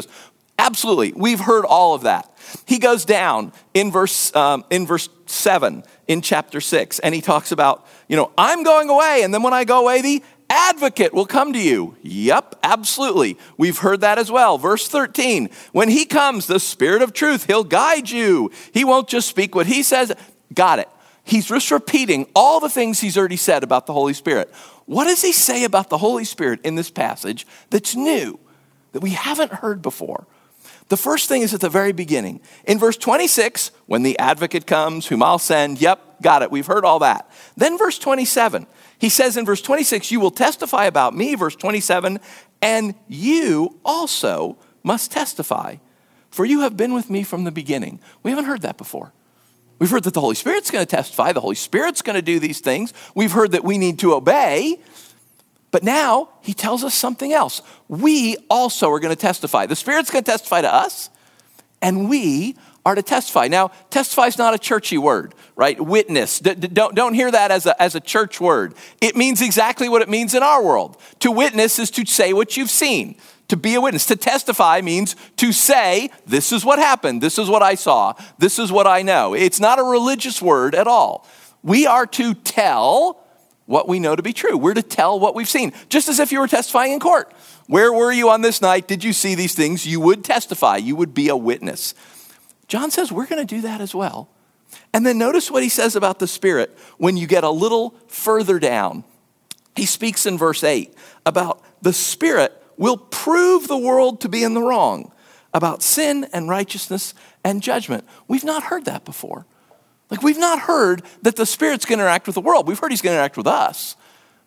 Absolutely. 0.58 1.14
We've 1.16 1.40
heard 1.40 1.66
all 1.66 1.94
of 1.96 2.02
that. 2.02 2.30
He 2.66 2.80
goes 2.80 3.06
down 3.06 3.54
in 3.74 3.92
verse, 3.92 4.36
um, 4.36 4.66
in 4.70 4.86
verse 4.86 5.08
7 5.26 5.84
in 6.08 6.22
chapter 6.22 6.60
6, 6.60 7.00
and 7.00 7.16
he 7.16 7.22
talks 7.22 7.52
about 7.52 7.88
you 8.10 8.16
know, 8.16 8.32
I'm 8.38 8.64
going 8.64 8.90
away, 8.90 9.22
and 9.24 9.34
then 9.34 9.44
when 9.44 9.54
I 9.54 9.64
go 9.64 9.82
away, 9.82 10.02
the 10.02 10.24
advocate 10.50 11.14
will 11.14 11.28
come 11.28 11.54
to 11.54 11.60
you. 11.60 11.96
Yep, 12.02 12.56
absolutely. 12.64 13.38
We've 13.56 13.78
heard 13.78 14.02
that 14.02 14.18
as 14.18 14.32
well. 14.32 14.58
Verse 14.58 14.88
13 14.88 15.50
When 15.72 15.90
he 15.90 16.06
comes, 16.06 16.48
the 16.48 16.60
Spirit 16.60 17.04
of 17.04 17.14
truth, 17.14 17.46
he'll 17.46 17.64
guide 17.64 18.10
you. 18.10 18.52
He 18.74 18.84
won't 18.84 19.08
just 19.08 19.30
speak 19.30 19.54
what 19.56 19.68
he 19.68 19.84
says. 19.84 20.12
Got 20.54 20.80
it. 20.80 20.90
He's 21.24 21.46
just 21.46 21.70
repeating 21.70 22.26
all 22.36 22.60
the 22.60 22.70
things 22.70 23.00
he's 23.00 23.18
already 23.18 23.38
said 23.38 23.64
about 23.64 23.86
the 23.86 23.94
Holy 23.94 24.14
Spirit. 24.14 24.52
What 24.86 25.04
does 25.04 25.22
he 25.22 25.32
say 25.32 25.64
about 25.64 25.92
the 25.92 26.00
Holy 26.00 26.26
Spirit 26.26 26.62
in 26.64 26.74
this 26.74 26.90
passage 26.90 27.46
that's 27.70 27.96
new, 27.96 28.40
that 28.92 29.02
we 29.02 29.12
haven't 29.12 29.54
heard 29.54 29.82
before? 29.82 30.28
The 30.90 30.98
first 30.98 31.30
thing 31.30 31.44
is 31.44 31.54
at 31.54 31.62
the 31.62 31.70
very 31.70 31.92
beginning. 31.92 32.42
In 32.66 32.80
verse 32.80 32.98
26, 32.98 33.72
when 33.86 34.04
the 34.04 34.18
advocate 34.18 34.66
comes, 34.66 35.08
whom 35.08 35.22
I'll 35.22 35.40
send, 35.40 35.80
yep, 35.80 36.22
got 36.22 36.42
it. 36.42 36.52
We've 36.52 36.66
heard 36.66 36.84
all 36.84 37.00
that. 37.00 37.30
Then, 37.56 37.78
verse 37.78 38.00
27, 38.00 38.66
he 38.98 39.10
says 39.10 39.38
in 39.38 39.46
verse 39.46 39.62
26, 39.62 40.12
You 40.12 40.20
will 40.20 40.32
testify 40.32 40.86
about 40.86 41.16
me, 41.16 41.36
verse 41.36 41.56
27, 41.56 42.20
and 42.62 42.96
you 43.08 43.80
also 43.86 44.58
must 44.84 45.12
testify, 45.12 45.76
for 46.32 46.44
you 46.44 46.62
have 46.62 46.76
been 46.76 46.94
with 46.94 47.10
me 47.10 47.24
from 47.24 47.44
the 47.44 47.52
beginning. 47.52 48.00
We 48.24 48.32
haven't 48.32 48.46
heard 48.46 48.62
that 48.64 48.78
before. 48.78 49.14
We've 49.78 49.90
heard 49.90 50.04
that 50.04 50.14
the 50.14 50.22
Holy 50.22 50.36
Spirit's 50.36 50.72
going 50.72 50.86
to 50.86 50.96
testify, 50.96 51.32
the 51.32 51.40
Holy 51.40 51.56
Spirit's 51.56 52.02
going 52.02 52.18
to 52.18 52.22
do 52.22 52.40
these 52.40 52.60
things. 52.60 52.94
We've 53.16 53.32
heard 53.32 53.52
that 53.52 53.64
we 53.64 53.78
need 53.78 54.00
to 54.00 54.14
obey. 54.14 54.80
But 55.72 55.84
now 55.84 56.30
he 56.42 56.54
tells 56.54 56.84
us 56.84 56.96
something 56.96 57.32
else. 57.32 57.62
We 57.88 58.38
also 58.50 58.90
are 58.92 59.00
going 59.00 59.16
to 59.16 59.22
testify. 59.22 59.66
The 59.66 59.76
Spirit's 59.76 60.10
going 60.10 60.24
to 60.24 60.32
testify 60.32 60.62
to 60.62 60.74
us, 60.74 61.10
and 61.82 62.10
we 62.10 62.56
are 62.86 62.96
to 62.96 63.04
testify. 63.04 63.48
Now, 63.48 63.72
testify 63.90 64.28
is 64.28 64.38
not 64.38 64.54
a 64.54 64.58
churchy 64.58 64.98
word, 64.98 65.36
right? 65.56 65.80
Witness. 65.80 66.40
D- 66.40 66.56
don't, 66.56 66.96
don't 66.96 67.14
hear 67.14 67.30
that 67.30 67.52
as 67.52 67.66
a, 67.66 67.80
as 67.82 67.94
a 67.94 68.00
church 68.00 68.42
word. 68.42 68.74
It 69.02 69.16
means 69.16 69.42
exactly 69.42 69.90
what 69.90 70.02
it 70.02 70.10
means 70.10 70.34
in 70.34 70.44
our 70.44 70.64
world. 70.64 70.98
To 71.20 71.32
witness 71.32 71.78
is 71.78 71.92
to 71.92 72.06
say 72.06 72.34
what 72.34 72.58
you've 72.58 72.70
seen. 72.70 73.16
To 73.50 73.58
be 73.58 73.76
a 73.76 73.82
witness. 73.82 74.06
To 74.08 74.16
testify 74.16 74.82
means 74.82 75.16
to 75.38 75.52
say, 75.52 76.10
this 76.26 76.52
is 76.52 76.64
what 76.64 76.80
happened, 76.80 77.22
this 77.22 77.38
is 77.38 77.50
what 77.50 77.62
I 77.62 77.76
saw, 77.76 78.14
this 78.38 78.60
is 78.60 78.72
what 78.72 78.88
I 78.88 79.02
know. 79.02 79.34
It's 79.34 79.60
not 79.60 79.78
a 79.80 79.84
religious 79.84 80.42
word 80.42 80.74
at 80.74 80.88
all. 80.88 81.28
We 81.62 81.86
are 81.86 82.08
to 82.08 82.34
tell 82.34 83.24
what 83.70 83.88
we 83.88 84.00
know 84.00 84.16
to 84.16 84.24
be 84.24 84.34
true. 84.34 84.58
We're 84.58 84.74
to 84.74 84.82
tell 84.82 85.20
what 85.20 85.36
we've 85.36 85.48
seen, 85.48 85.74
just 85.90 86.10
as 86.10 86.20
if 86.20 86.32
you 86.32 86.40
were 86.40 86.48
testifying 86.48 86.92
in 86.92 87.00
court. 87.00 87.32
Where 87.68 87.94
were 87.94 88.12
you 88.12 88.32
on 88.32 88.42
this 88.42 88.64
night? 88.64 88.88
Did 88.88 89.04
you 89.04 89.14
see 89.14 89.36
these 89.36 89.54
things? 89.54 89.86
You 89.86 90.00
would 90.00 90.24
testify, 90.24 90.78
you 90.78 90.96
would 90.96 91.14
be 91.14 91.30
a 91.30 91.36
witness. 91.38 91.94
John 92.68 92.90
says 92.90 93.12
we're 93.12 93.28
going 93.28 93.46
to 93.46 93.56
do 93.56 93.62
that 93.62 93.80
as 93.80 93.94
well. 93.94 94.28
And 94.92 95.06
then 95.06 95.20
notice 95.20 95.52
what 95.52 95.62
he 95.62 95.70
says 95.70 95.96
about 95.96 96.18
the 96.18 96.26
Spirit 96.26 96.76
when 96.98 97.16
you 97.16 97.28
get 97.28 97.44
a 97.44 97.52
little 97.52 97.96
further 98.08 98.58
down. 98.58 99.04
He 99.76 99.86
speaks 99.86 100.26
in 100.26 100.36
verse 100.36 100.64
8 100.64 100.92
about 101.28 101.64
the 101.84 101.94
Spirit 101.94 102.52
will 102.76 102.98
prove 102.98 103.68
the 103.68 103.78
world 103.78 104.20
to 104.22 104.30
be 104.30 104.44
in 104.44 104.56
the 104.56 104.64
wrong, 104.64 105.12
about 105.54 105.84
sin 105.84 106.28
and 106.34 106.50
righteousness 106.50 107.14
and 107.44 107.62
judgment. 107.62 108.04
We've 108.28 108.44
not 108.44 108.64
heard 108.64 108.86
that 108.86 109.06
before. 109.06 109.46
Like, 110.10 110.24
we've 110.24 110.40
not 110.40 110.62
heard 110.62 111.04
that 111.22 111.36
the 111.36 111.46
Spirit's 111.46 111.86
going 111.86 112.00
to 112.00 112.04
interact 112.04 112.26
with 112.26 112.36
the 112.36 112.42
world. 112.42 112.68
We've 112.68 112.80
heard 112.80 112.92
he's 112.92 113.02
going 113.02 113.14
to 113.14 113.18
interact 113.18 113.38
with 113.38 113.48
us. 113.48 113.96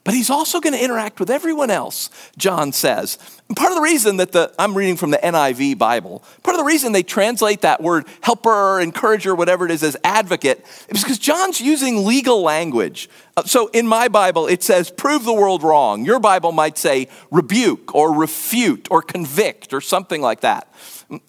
But 0.05 0.15
he's 0.15 0.31
also 0.31 0.61
going 0.61 0.73
to 0.73 0.83
interact 0.83 1.21
with 1.21 1.31
everyone 1.31 1.71
else, 1.71 2.11
John 2.37 2.73
says. 2.73 3.19
And 3.47 3.57
part 3.57 3.71
of 3.71 3.77
the 3.77 3.83
reason 3.83 4.17
that 4.17 4.33
the, 4.33 4.53
I'm 4.59 4.77
reading 4.77 4.97
from 4.97 5.11
the 5.13 5.19
NIV 5.19 5.79
Bible, 5.79 6.25
part 6.43 6.57
of 6.57 6.59
the 6.59 6.65
reason 6.65 6.91
they 6.91 7.05
translate 7.05 7.61
that 7.61 7.81
word 7.81 8.07
helper, 8.21 8.81
encourager, 8.81 9.33
whatever 9.33 9.65
it 9.65 9.71
is, 9.71 9.85
as 9.85 9.97
advocate, 10.03 10.67
is 10.89 11.03
because 11.03 11.19
John's 11.19 11.61
using 11.61 12.05
legal 12.05 12.43
language. 12.43 13.09
Uh, 13.37 13.45
so 13.45 13.69
in 13.69 13.87
my 13.87 14.09
Bible, 14.09 14.49
it 14.49 14.65
says 14.65 14.91
prove 14.91 15.23
the 15.23 15.33
world 15.33 15.63
wrong. 15.63 16.05
Your 16.05 16.19
Bible 16.19 16.51
might 16.51 16.79
say 16.79 17.09
rebuke 17.31 17.95
or 17.95 18.13
refute 18.13 18.89
or 18.91 19.03
convict 19.03 19.73
or 19.73 19.81
something 19.81 20.21
like 20.21 20.41
that. 20.41 20.67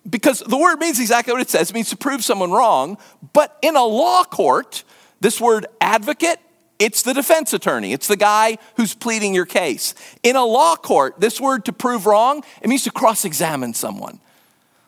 Because 0.09 0.39
the 0.39 0.57
word 0.57 0.79
means 0.79 1.00
exactly 1.00 1.31
what 1.31 1.41
it 1.41 1.50
says. 1.50 1.69
It 1.69 1.74
means 1.75 1.89
to 1.89 1.98
prove 1.98 2.24
someone 2.24 2.51
wrong. 2.51 2.98
But 3.33 3.55
in 3.62 3.75
a 3.75 3.83
law 3.83 4.24
court, 4.24 4.83
this 5.19 5.39
word 5.39 5.67
advocate 5.79 6.39
it's 6.83 7.01
the 7.01 7.13
defense 7.13 7.53
attorney. 7.53 7.93
It's 7.93 8.07
the 8.07 8.17
guy 8.17 8.57
who's 8.75 8.93
pleading 8.93 9.33
your 9.33 9.45
case. 9.45 9.95
In 10.21 10.35
a 10.35 10.43
law 10.43 10.75
court, 10.75 11.17
this 11.17 11.39
word 11.39 11.63
to 11.65 11.73
prove 11.73 12.05
wrong, 12.05 12.43
it 12.61 12.67
means 12.67 12.83
to 12.83 12.91
cross 12.91 13.23
examine 13.23 13.73
someone. 13.73 14.19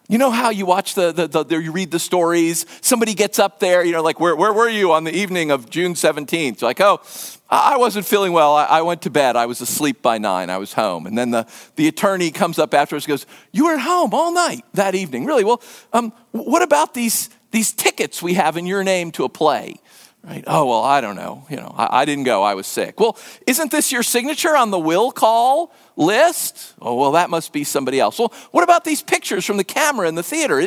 You 0.09 0.17
know 0.17 0.29
how 0.29 0.49
you 0.49 0.65
watch 0.65 0.93
the, 0.93 1.13
the, 1.13 1.43
the, 1.43 1.57
you 1.57 1.71
read 1.71 1.91
the 1.91 1.99
stories, 1.99 2.65
somebody 2.81 3.13
gets 3.13 3.39
up 3.39 3.59
there, 3.59 3.83
you 3.83 3.93
know, 3.93 4.03
like, 4.03 4.19
where, 4.19 4.35
where 4.35 4.51
were 4.51 4.67
you 4.67 4.91
on 4.91 5.05
the 5.05 5.15
evening 5.15 5.51
of 5.51 5.69
June 5.69 5.93
17th? 5.93 6.61
You're 6.61 6.69
like, 6.69 6.81
oh, 6.81 7.01
I 7.49 7.77
wasn't 7.77 8.05
feeling 8.05 8.33
well. 8.33 8.55
I, 8.55 8.65
I, 8.65 8.81
went 8.81 9.01
to 9.03 9.09
bed. 9.09 9.37
I 9.37 9.45
was 9.45 9.61
asleep 9.61 10.01
by 10.01 10.17
nine. 10.17 10.49
I 10.49 10.57
was 10.57 10.73
home. 10.73 11.07
And 11.07 11.17
then 11.17 11.31
the, 11.31 11.47
the 11.77 11.87
attorney 11.87 12.29
comes 12.29 12.59
up 12.59 12.73
afterwards 12.73 13.05
and 13.05 13.13
goes, 13.13 13.25
you 13.51 13.65
were 13.65 13.73
at 13.73 13.79
home 13.79 14.13
all 14.13 14.33
night 14.33 14.65
that 14.73 14.95
evening. 14.95 15.25
Really? 15.25 15.45
Well, 15.45 15.61
um, 15.93 16.11
what 16.31 16.61
about 16.61 16.93
these, 16.93 17.29
these 17.51 17.71
tickets 17.71 18.21
we 18.21 18.33
have 18.33 18.57
in 18.57 18.65
your 18.65 18.83
name 18.83 19.11
to 19.13 19.23
a 19.23 19.29
play? 19.29 19.77
Right? 20.25 20.43
Oh, 20.47 20.65
well, 20.65 20.81
I 20.81 21.01
don't 21.01 21.15
know. 21.15 21.45
You 21.51 21.57
know, 21.57 21.73
I, 21.77 22.01
I, 22.01 22.05
didn't 22.05 22.23
go. 22.23 22.41
I 22.41 22.55
was 22.55 22.65
sick. 22.65 22.99
Well, 22.99 23.15
isn't 23.45 23.69
this 23.69 23.91
your 23.91 24.01
signature 24.01 24.57
on 24.57 24.71
the 24.71 24.79
will 24.79 25.11
call 25.11 25.71
list? 25.95 26.73
Oh, 26.81 26.95
well, 26.95 27.11
that 27.11 27.29
must 27.29 27.53
be 27.53 27.63
somebody 27.63 27.99
else. 27.99 28.17
Well, 28.17 28.33
what 28.49 28.63
about 28.63 28.85
these 28.85 29.03
pictures 29.03 29.45
from 29.45 29.57
the 29.57 29.63
camera 29.63 30.07
in 30.07 30.15
the 30.15 30.23
theater? 30.23 30.59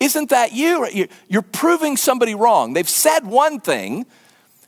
Isn't 0.00 0.30
that 0.30 0.52
you? 0.52 1.08
You're 1.28 1.42
proving 1.42 1.98
somebody 1.98 2.34
wrong. 2.34 2.72
They've 2.72 2.88
said 2.88 3.26
one 3.26 3.60
thing 3.60 4.06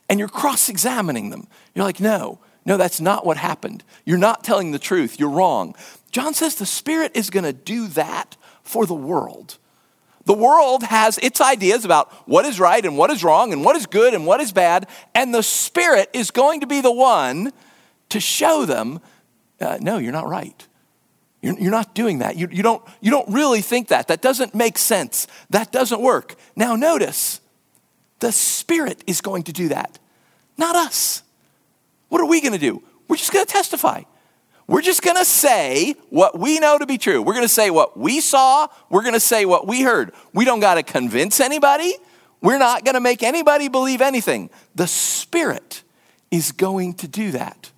and 0.09 0.19
you're 0.19 0.29
cross 0.29 0.69
examining 0.69 1.31
them. 1.31 1.47
You're 1.73 1.85
like, 1.85 1.99
no, 1.99 2.39
No, 2.65 2.77
that's 2.77 3.01
not 3.01 3.25
what 3.25 3.37
happened. 3.37 3.83
You're 4.05 4.17
not 4.17 4.43
telling 4.43 4.71
the 4.71 4.79
truth. 4.79 5.19
You're 5.19 5.29
wrong. 5.29 5.75
John 6.11 6.33
says 6.33 6.55
the 6.55 6.65
Spirit 6.65 7.11
is 7.15 7.29
going 7.29 7.43
to 7.45 7.53
do 7.53 7.87
that 7.89 8.37
for 8.63 8.85
the 8.85 8.93
world. 8.93 9.57
The 10.25 10.33
world 10.33 10.83
has 10.83 11.17
its 11.19 11.39
ideas 11.39 11.85
about 11.85 12.11
what 12.27 12.45
is 12.45 12.59
right 12.59 12.83
and 12.83 12.97
what 12.97 13.11
is 13.11 13.23
wrong 13.23 13.53
and 13.53 13.63
what 13.63 13.75
is 13.75 13.85
good 13.85 14.13
and 14.13 14.25
what 14.25 14.41
is 14.41 14.51
bad, 14.51 14.87
and 15.13 15.33
the 15.33 15.43
Spirit 15.43 16.09
is 16.13 16.31
going 16.31 16.61
to 16.61 16.67
be 16.67 16.81
the 16.81 16.91
one 16.91 17.53
to 18.09 18.19
show 18.19 18.65
them 18.65 19.01
uh, 19.59 19.77
no, 19.81 19.97
you're 19.97 20.11
not 20.11 20.27
right. 20.27 20.67
You're, 21.41 21.57
you're 21.59 21.71
not 21.71 21.95
doing 21.95 22.19
that. 22.19 22.35
You, 22.35 22.47
you, 22.51 22.63
don't, 22.63 22.83
you 23.01 23.11
don't 23.11 23.29
really 23.29 23.61
think 23.61 23.89
that. 23.89 24.07
That 24.07 24.21
doesn't 24.21 24.55
make 24.55 24.77
sense. 24.77 25.27
That 25.49 25.71
doesn't 25.71 26.01
work. 26.01 26.35
Now, 26.55 26.75
notice 26.75 27.41
the 28.19 28.31
Spirit 28.31 29.03
is 29.07 29.21
going 29.21 29.43
to 29.43 29.53
do 29.53 29.69
that, 29.69 29.99
not 30.57 30.75
us. 30.75 31.23
What 32.09 32.21
are 32.21 32.25
we 32.25 32.41
going 32.41 32.53
to 32.53 32.59
do? 32.59 32.81
We're 33.07 33.17
just 33.17 33.31
going 33.31 33.45
to 33.45 33.51
testify. 33.51 34.03
We're 34.67 34.81
just 34.81 35.03
going 35.03 35.17
to 35.17 35.25
say 35.25 35.95
what 36.09 36.39
we 36.39 36.59
know 36.59 36.77
to 36.79 36.87
be 36.87 36.97
true. 36.97 37.21
We're 37.21 37.33
going 37.33 37.45
to 37.45 37.49
say 37.49 37.69
what 37.69 37.97
we 37.97 38.19
saw. 38.19 38.67
We're 38.89 39.03
going 39.03 39.13
to 39.13 39.19
say 39.19 39.45
what 39.45 39.67
we 39.67 39.81
heard. 39.81 40.11
We 40.33 40.43
don't 40.43 40.59
got 40.59 40.75
to 40.75 40.83
convince 40.83 41.39
anybody. 41.39 41.93
We're 42.41 42.57
not 42.57 42.83
going 42.83 42.95
to 42.95 43.01
make 43.01 43.21
anybody 43.21 43.67
believe 43.67 44.01
anything. 44.01 44.49
The 44.73 44.87
Spirit 44.87 45.83
is 46.31 46.51
going 46.51 46.95
to 46.95 47.07
do 47.07 47.31
that. 47.31 47.71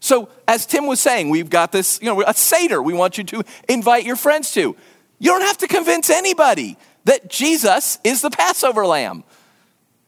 So, 0.00 0.28
as 0.46 0.64
Tim 0.64 0.86
was 0.86 1.00
saying, 1.00 1.30
we've 1.30 1.50
got 1.50 1.72
this, 1.72 1.98
you 2.00 2.06
know, 2.06 2.22
a 2.22 2.34
Seder 2.34 2.82
we 2.82 2.94
want 2.94 3.18
you 3.18 3.24
to 3.24 3.42
invite 3.68 4.04
your 4.04 4.16
friends 4.16 4.52
to. 4.52 4.76
You 5.18 5.30
don't 5.30 5.40
have 5.40 5.58
to 5.58 5.66
convince 5.66 6.08
anybody 6.08 6.76
that 7.04 7.28
Jesus 7.28 7.98
is 8.04 8.22
the 8.22 8.30
Passover 8.30 8.86
lamb. 8.86 9.24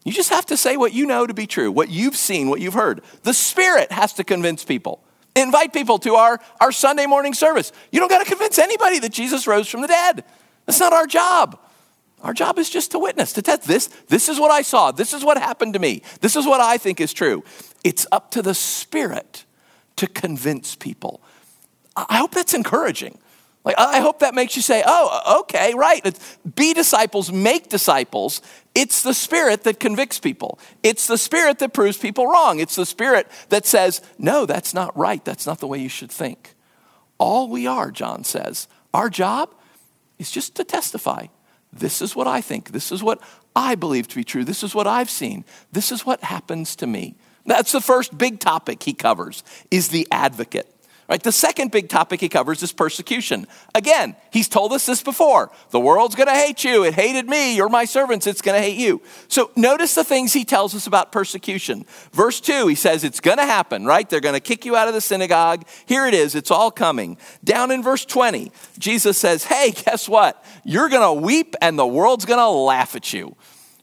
You 0.04 0.12
just 0.12 0.30
have 0.30 0.46
to 0.46 0.56
say 0.56 0.76
what 0.76 0.92
you 0.92 1.06
know 1.06 1.26
to 1.26 1.34
be 1.34 1.46
true, 1.46 1.72
what 1.72 1.88
you've 1.88 2.16
seen, 2.16 2.48
what 2.48 2.60
you've 2.60 2.74
heard. 2.74 3.02
The 3.22 3.34
Spirit 3.34 3.90
has 3.90 4.12
to 4.14 4.24
convince 4.24 4.64
people. 4.64 5.02
Invite 5.36 5.72
people 5.72 5.98
to 6.00 6.14
our, 6.14 6.40
our 6.60 6.72
Sunday 6.72 7.06
morning 7.06 7.34
service. 7.34 7.72
You 7.92 8.00
don't 8.00 8.08
got 8.08 8.18
to 8.18 8.28
convince 8.28 8.58
anybody 8.58 8.98
that 8.98 9.12
Jesus 9.12 9.46
rose 9.46 9.68
from 9.68 9.82
the 9.82 9.88
dead. 9.88 10.24
That's 10.66 10.80
not 10.80 10.92
our 10.92 11.06
job. 11.06 11.58
Our 12.22 12.34
job 12.34 12.58
is 12.58 12.68
just 12.68 12.90
to 12.90 12.98
witness, 12.98 13.32
to 13.34 13.42
test 13.42 13.62
this. 13.62 13.86
This 14.08 14.28
is 14.28 14.38
what 14.38 14.50
I 14.50 14.62
saw. 14.62 14.90
This 14.90 15.14
is 15.14 15.24
what 15.24 15.38
happened 15.38 15.72
to 15.72 15.78
me. 15.78 16.02
This 16.20 16.36
is 16.36 16.46
what 16.46 16.60
I 16.60 16.76
think 16.76 17.00
is 17.00 17.12
true. 17.12 17.44
It's 17.82 18.06
up 18.12 18.30
to 18.32 18.42
the 18.42 18.54
Spirit 18.54 19.44
to 19.96 20.06
convince 20.06 20.74
people. 20.74 21.22
I 21.96 22.18
hope 22.18 22.32
that's 22.32 22.54
encouraging. 22.54 23.18
Like, 23.64 23.78
I 23.78 24.00
hope 24.00 24.20
that 24.20 24.34
makes 24.34 24.56
you 24.56 24.62
say, 24.62 24.82
oh, 24.86 25.40
okay, 25.40 25.74
right. 25.74 26.00
It's 26.04 26.38
be 26.54 26.72
disciples, 26.72 27.30
make 27.30 27.68
disciples. 27.68 28.40
It's 28.80 29.02
the 29.02 29.12
Spirit 29.12 29.64
that 29.64 29.78
convicts 29.78 30.18
people. 30.18 30.58
It's 30.82 31.06
the 31.06 31.18
Spirit 31.18 31.58
that 31.58 31.74
proves 31.74 31.98
people 31.98 32.26
wrong. 32.26 32.60
It's 32.60 32.76
the 32.76 32.86
Spirit 32.86 33.30
that 33.50 33.66
says, 33.66 34.00
no, 34.16 34.46
that's 34.46 34.72
not 34.72 34.96
right. 34.96 35.22
That's 35.22 35.46
not 35.46 35.58
the 35.58 35.66
way 35.66 35.76
you 35.76 35.90
should 35.90 36.10
think. 36.10 36.54
All 37.18 37.50
we 37.50 37.66
are, 37.66 37.90
John 37.90 38.24
says, 38.24 38.68
our 38.94 39.10
job 39.10 39.54
is 40.18 40.30
just 40.30 40.54
to 40.54 40.64
testify. 40.64 41.26
This 41.70 42.00
is 42.00 42.16
what 42.16 42.26
I 42.26 42.40
think. 42.40 42.72
This 42.72 42.90
is 42.90 43.02
what 43.02 43.20
I 43.54 43.74
believe 43.74 44.08
to 44.08 44.16
be 44.16 44.24
true. 44.24 44.46
This 44.46 44.62
is 44.62 44.74
what 44.74 44.86
I've 44.86 45.10
seen. 45.10 45.44
This 45.70 45.92
is 45.92 46.06
what 46.06 46.24
happens 46.24 46.74
to 46.76 46.86
me. 46.86 47.16
That's 47.44 47.72
the 47.72 47.82
first 47.82 48.16
big 48.16 48.40
topic 48.40 48.82
he 48.82 48.94
covers 48.94 49.44
is 49.70 49.90
the 49.90 50.08
advocate. 50.10 50.74
Right? 51.10 51.20
The 51.20 51.32
second 51.32 51.72
big 51.72 51.88
topic 51.88 52.20
he 52.20 52.28
covers 52.28 52.62
is 52.62 52.70
persecution. 52.70 53.48
Again, 53.74 54.14
he's 54.30 54.48
told 54.48 54.72
us 54.72 54.86
this 54.86 55.02
before. 55.02 55.50
The 55.70 55.80
world's 55.80 56.14
going 56.14 56.28
to 56.28 56.34
hate 56.34 56.62
you. 56.62 56.84
It 56.84 56.94
hated 56.94 57.28
me. 57.28 57.56
You're 57.56 57.68
my 57.68 57.84
servants. 57.84 58.28
It's 58.28 58.40
going 58.40 58.56
to 58.56 58.62
hate 58.62 58.78
you. 58.78 59.02
So 59.26 59.50
notice 59.56 59.96
the 59.96 60.04
things 60.04 60.32
he 60.32 60.44
tells 60.44 60.72
us 60.72 60.86
about 60.86 61.10
persecution. 61.10 61.84
Verse 62.12 62.40
2, 62.40 62.68
he 62.68 62.76
says 62.76 63.02
it's 63.02 63.18
going 63.18 63.38
to 63.38 63.44
happen, 63.44 63.86
right? 63.86 64.08
They're 64.08 64.20
going 64.20 64.36
to 64.36 64.40
kick 64.40 64.64
you 64.64 64.76
out 64.76 64.86
of 64.86 64.94
the 64.94 65.00
synagogue. 65.00 65.66
Here 65.84 66.06
it 66.06 66.14
is. 66.14 66.36
It's 66.36 66.52
all 66.52 66.70
coming. 66.70 67.18
Down 67.42 67.72
in 67.72 67.82
verse 67.82 68.04
20, 68.04 68.52
Jesus 68.78 69.18
says, 69.18 69.42
"Hey, 69.42 69.72
guess 69.72 70.08
what? 70.08 70.44
You're 70.62 70.88
going 70.88 71.16
to 71.16 71.20
weep 71.20 71.56
and 71.60 71.76
the 71.76 71.86
world's 71.86 72.24
going 72.24 72.38
to 72.38 72.48
laugh 72.48 72.94
at 72.94 73.12
you." 73.12 73.34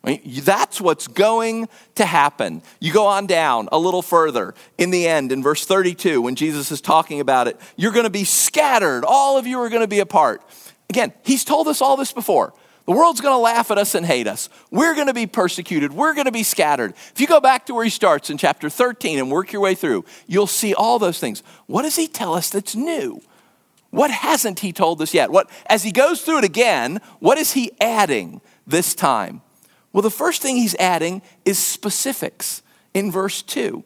That's 0.04 0.80
what's 0.80 1.08
going 1.08 1.68
to 1.96 2.06
happen. 2.06 2.62
You 2.80 2.94
go 2.94 3.08
on 3.08 3.28
down 3.28 3.68
a 3.72 3.78
little 3.78 4.02
further 4.02 4.54
in 4.78 4.92
the 4.92 5.08
end, 5.08 5.32
in 5.32 5.44
verse 5.44 5.66
32, 5.66 6.22
when 6.22 6.36
Jesus 6.36 6.72
is 6.72 6.82
talking 6.82 7.20
about 7.20 7.48
it, 7.48 7.60
you're 7.76 7.92
going 7.92 8.06
to 8.06 8.10
be 8.10 8.24
scattered. 8.24 9.04
All 9.06 9.38
of 9.38 9.46
you 9.46 9.60
are 9.60 9.70
going 9.70 9.82
to 9.82 9.88
be 9.88 10.00
apart. 10.00 10.42
Again, 10.90 11.14
he's 11.24 11.44
told 11.44 11.68
us 11.68 11.82
all 11.82 11.98
this 11.98 12.14
before. 12.14 12.54
The 12.86 12.94
world's 12.94 13.20
going 13.20 13.34
to 13.34 13.40
laugh 13.40 13.70
at 13.70 13.78
us 13.78 13.96
and 13.96 14.06
hate 14.06 14.28
us. 14.28 14.48
We're 14.72 14.96
going 14.96 15.08
to 15.08 15.14
be 15.14 15.28
persecuted. 15.28 15.92
We're 15.92 16.14
going 16.14 16.26
to 16.26 16.32
be 16.32 16.44
scattered. 16.44 16.94
If 17.12 17.20
you 17.20 17.28
go 17.28 17.42
back 17.42 17.66
to 17.66 17.74
where 17.74 17.84
he 17.84 17.90
starts 17.90 18.30
in 18.30 18.38
chapter 18.38 18.70
13 18.70 19.20
and 19.20 19.30
work 19.30 19.52
your 19.52 19.62
way 19.62 19.76
through, 19.76 20.06
you'll 20.26 20.48
see 20.48 20.74
all 20.74 20.98
those 20.98 21.20
things. 21.20 21.44
What 21.66 21.82
does 21.82 21.98
he 21.98 22.08
tell 22.08 22.34
us 22.34 22.50
that's 22.50 22.76
new? 22.76 23.22
What 23.90 24.10
hasn't 24.12 24.60
he 24.60 24.72
told 24.72 25.02
us 25.02 25.14
yet? 25.14 25.32
What 25.32 25.50
as 25.66 25.84
he 25.84 25.92
goes 25.92 26.22
through 26.22 26.40
it 26.40 26.44
again, 26.46 27.02
what 27.20 27.38
is 27.38 27.54
he 27.54 27.72
adding 27.82 28.40
this 28.66 28.96
time? 28.96 29.42
Well, 29.98 30.04
the 30.04 30.12
first 30.12 30.44
thing 30.44 30.58
he's 30.58 30.76
adding 30.76 31.24
is 31.44 31.58
specifics 31.58 32.62
in 32.94 33.12
verse 33.12 33.42
2. 33.42 33.84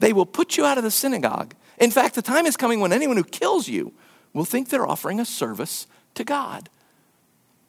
They 0.00 0.12
will 0.12 0.26
put 0.26 0.56
you 0.56 0.64
out 0.64 0.78
of 0.78 0.82
the 0.82 0.90
synagogue. 0.90 1.54
In 1.78 1.92
fact, 1.92 2.16
the 2.16 2.22
time 2.22 2.44
is 2.46 2.56
coming 2.56 2.80
when 2.80 2.92
anyone 2.92 3.16
who 3.16 3.22
kills 3.22 3.68
you 3.68 3.92
will 4.32 4.44
think 4.44 4.68
they're 4.68 4.84
offering 4.84 5.20
a 5.20 5.24
service 5.24 5.86
to 6.16 6.24
God. 6.24 6.68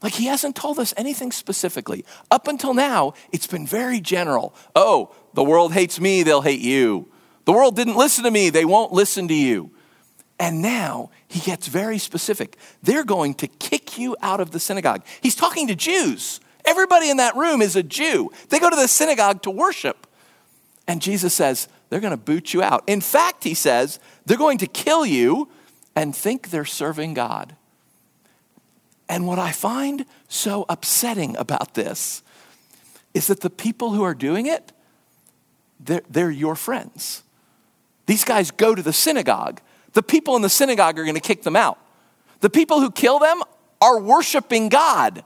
Like 0.02 0.14
he 0.14 0.26
hasn't 0.26 0.56
told 0.56 0.80
us 0.80 0.96
anything 0.98 1.32
specifically. 1.32 2.04
Up 2.32 2.48
until 2.48 2.74
now, 2.74 3.14
it's 3.32 3.46
been 3.46 3.68
very 3.68 4.02
general. 4.02 4.56
Oh, 4.76 5.14
the 5.36 5.44
world 5.44 5.72
hates 5.72 6.00
me, 6.00 6.24
they'll 6.24 6.42
hate 6.42 6.62
you. 6.62 7.08
The 7.44 7.54
world 7.54 7.76
didn't 7.76 7.98
listen 7.98 8.24
to 8.24 8.32
me, 8.32 8.50
they 8.50 8.66
won't 8.66 8.94
listen 8.94 9.28
to 9.28 9.36
you. 9.36 9.70
And 10.40 10.64
now 10.64 11.12
he 11.28 11.40
gets 11.40 11.68
very 11.68 12.00
specific. 12.00 12.58
They're 12.82 13.06
going 13.06 13.36
to 13.36 13.48
kick 13.48 14.00
you 14.00 14.18
out 14.24 14.40
of 14.40 14.50
the 14.50 14.60
synagogue. 14.60 15.06
He's 15.22 15.36
talking 15.36 15.68
to 15.68 15.76
Jews. 15.76 16.40
Everybody 16.66 17.10
in 17.10 17.18
that 17.18 17.36
room 17.36 17.62
is 17.62 17.76
a 17.76 17.84
Jew. 17.84 18.32
They 18.50 18.60
go 18.60 18.70
to 18.70 18.76
the 18.76 18.88
synagogue 18.88 19.42
to 19.44 19.52
worship. 19.52 20.08
And 20.88 21.02
Jesus 21.02 21.34
says, 21.34 21.68
they're 21.90 22.00
going 22.00 22.12
to 22.12 22.18
boot 22.18 22.54
you 22.54 22.62
out. 22.62 22.84
In 22.88 23.02
fact, 23.02 23.44
he 23.44 23.54
says, 23.54 24.00
they're 24.26 24.38
going 24.38 24.58
to 24.60 24.68
kill 24.68 25.06
you 25.06 25.50
and 25.96 26.16
think 26.16 26.50
they're 26.50 26.66
serving 26.66 27.14
God. 27.14 27.56
And 29.08 29.28
what 29.28 29.40
I 29.40 29.52
find 29.52 30.06
so 30.28 30.66
upsetting 30.68 31.38
about 31.38 31.76
this 31.76 32.24
is 33.14 33.28
that 33.28 33.42
the 33.42 33.50
people 33.50 33.92
who 33.92 34.04
are 34.04 34.16
doing 34.16 34.48
it, 34.48 34.72
they're, 35.80 36.02
they're 36.10 36.32
your 36.32 36.56
friends. 36.56 37.24
These 38.08 38.24
guys 38.24 38.52
go 38.52 38.76
to 38.76 38.82
the 38.82 38.94
synagogue. 38.94 39.62
The 39.94 40.04
people 40.04 40.36
in 40.36 40.42
the 40.42 40.50
synagogue 40.50 41.00
are 41.00 41.04
going 41.04 41.16
to 41.16 41.22
kick 41.22 41.44
them 41.44 41.56
out. 41.56 41.80
The 42.42 42.50
people 42.50 42.82
who 42.82 42.92
kill 42.92 43.20
them 43.20 43.42
are 43.82 44.00
worshiping 44.00 44.70
God. 44.70 45.24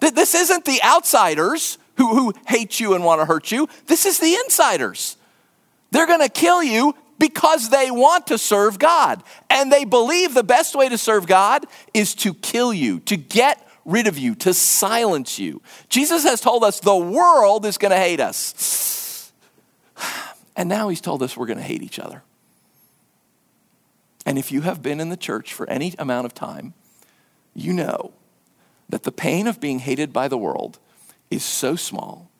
This 0.00 0.34
isn't 0.34 0.64
the 0.64 0.82
outsiders 0.82 1.78
who, 1.96 2.14
who 2.14 2.34
hate 2.46 2.78
you 2.78 2.94
and 2.94 3.04
want 3.04 3.20
to 3.20 3.24
hurt 3.24 3.50
you. 3.50 3.68
This 3.86 4.06
is 4.06 4.18
the 4.18 4.34
insiders. 4.34 5.16
They're 5.90 6.06
going 6.06 6.20
to 6.20 6.28
kill 6.28 6.62
you 6.62 6.94
because 7.18 7.70
they 7.70 7.90
want 7.90 8.26
to 8.28 8.38
serve 8.38 8.78
God. 8.78 9.22
And 9.48 9.72
they 9.72 9.84
believe 9.84 10.34
the 10.34 10.42
best 10.42 10.74
way 10.74 10.88
to 10.88 10.98
serve 10.98 11.26
God 11.26 11.64
is 11.94 12.14
to 12.16 12.34
kill 12.34 12.72
you, 12.72 13.00
to 13.00 13.16
get 13.16 13.66
rid 13.84 14.06
of 14.06 14.18
you, 14.18 14.34
to 14.34 14.52
silence 14.52 15.38
you. 15.38 15.62
Jesus 15.88 16.24
has 16.24 16.40
told 16.40 16.64
us 16.64 16.80
the 16.80 16.94
world 16.94 17.64
is 17.64 17.78
going 17.78 17.92
to 17.92 17.98
hate 17.98 18.20
us. 18.20 19.32
And 20.58 20.70
now 20.70 20.88
he's 20.88 21.02
told 21.02 21.22
us 21.22 21.36
we're 21.36 21.44
going 21.44 21.58
to 21.58 21.62
hate 21.62 21.82
each 21.82 21.98
other. 21.98 22.22
And 24.24 24.38
if 24.38 24.50
you 24.50 24.62
have 24.62 24.80
been 24.80 25.00
in 25.00 25.10
the 25.10 25.16
church 25.16 25.52
for 25.52 25.68
any 25.68 25.94
amount 25.98 26.24
of 26.24 26.32
time, 26.32 26.72
you 27.52 27.74
know 27.74 28.14
that 28.88 29.02
the 29.02 29.12
pain 29.12 29.46
of 29.46 29.60
being 29.60 29.80
hated 29.80 30.12
by 30.12 30.28
the 30.28 30.38
world 30.38 30.78
is 31.30 31.44
so 31.44 31.76
small 31.76 32.30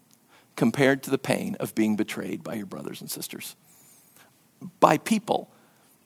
compared 0.55 1.03
to 1.03 1.11
the 1.11 1.19
pain 1.19 1.57
of 1.61 1.75
being 1.75 1.97
betrayed 1.97 2.43
by 2.43 2.55
your 2.55 2.67
brothers 2.67 3.01
and 3.01 3.11
sisters, 3.11 3.57
by 4.81 4.97
people 4.97 5.51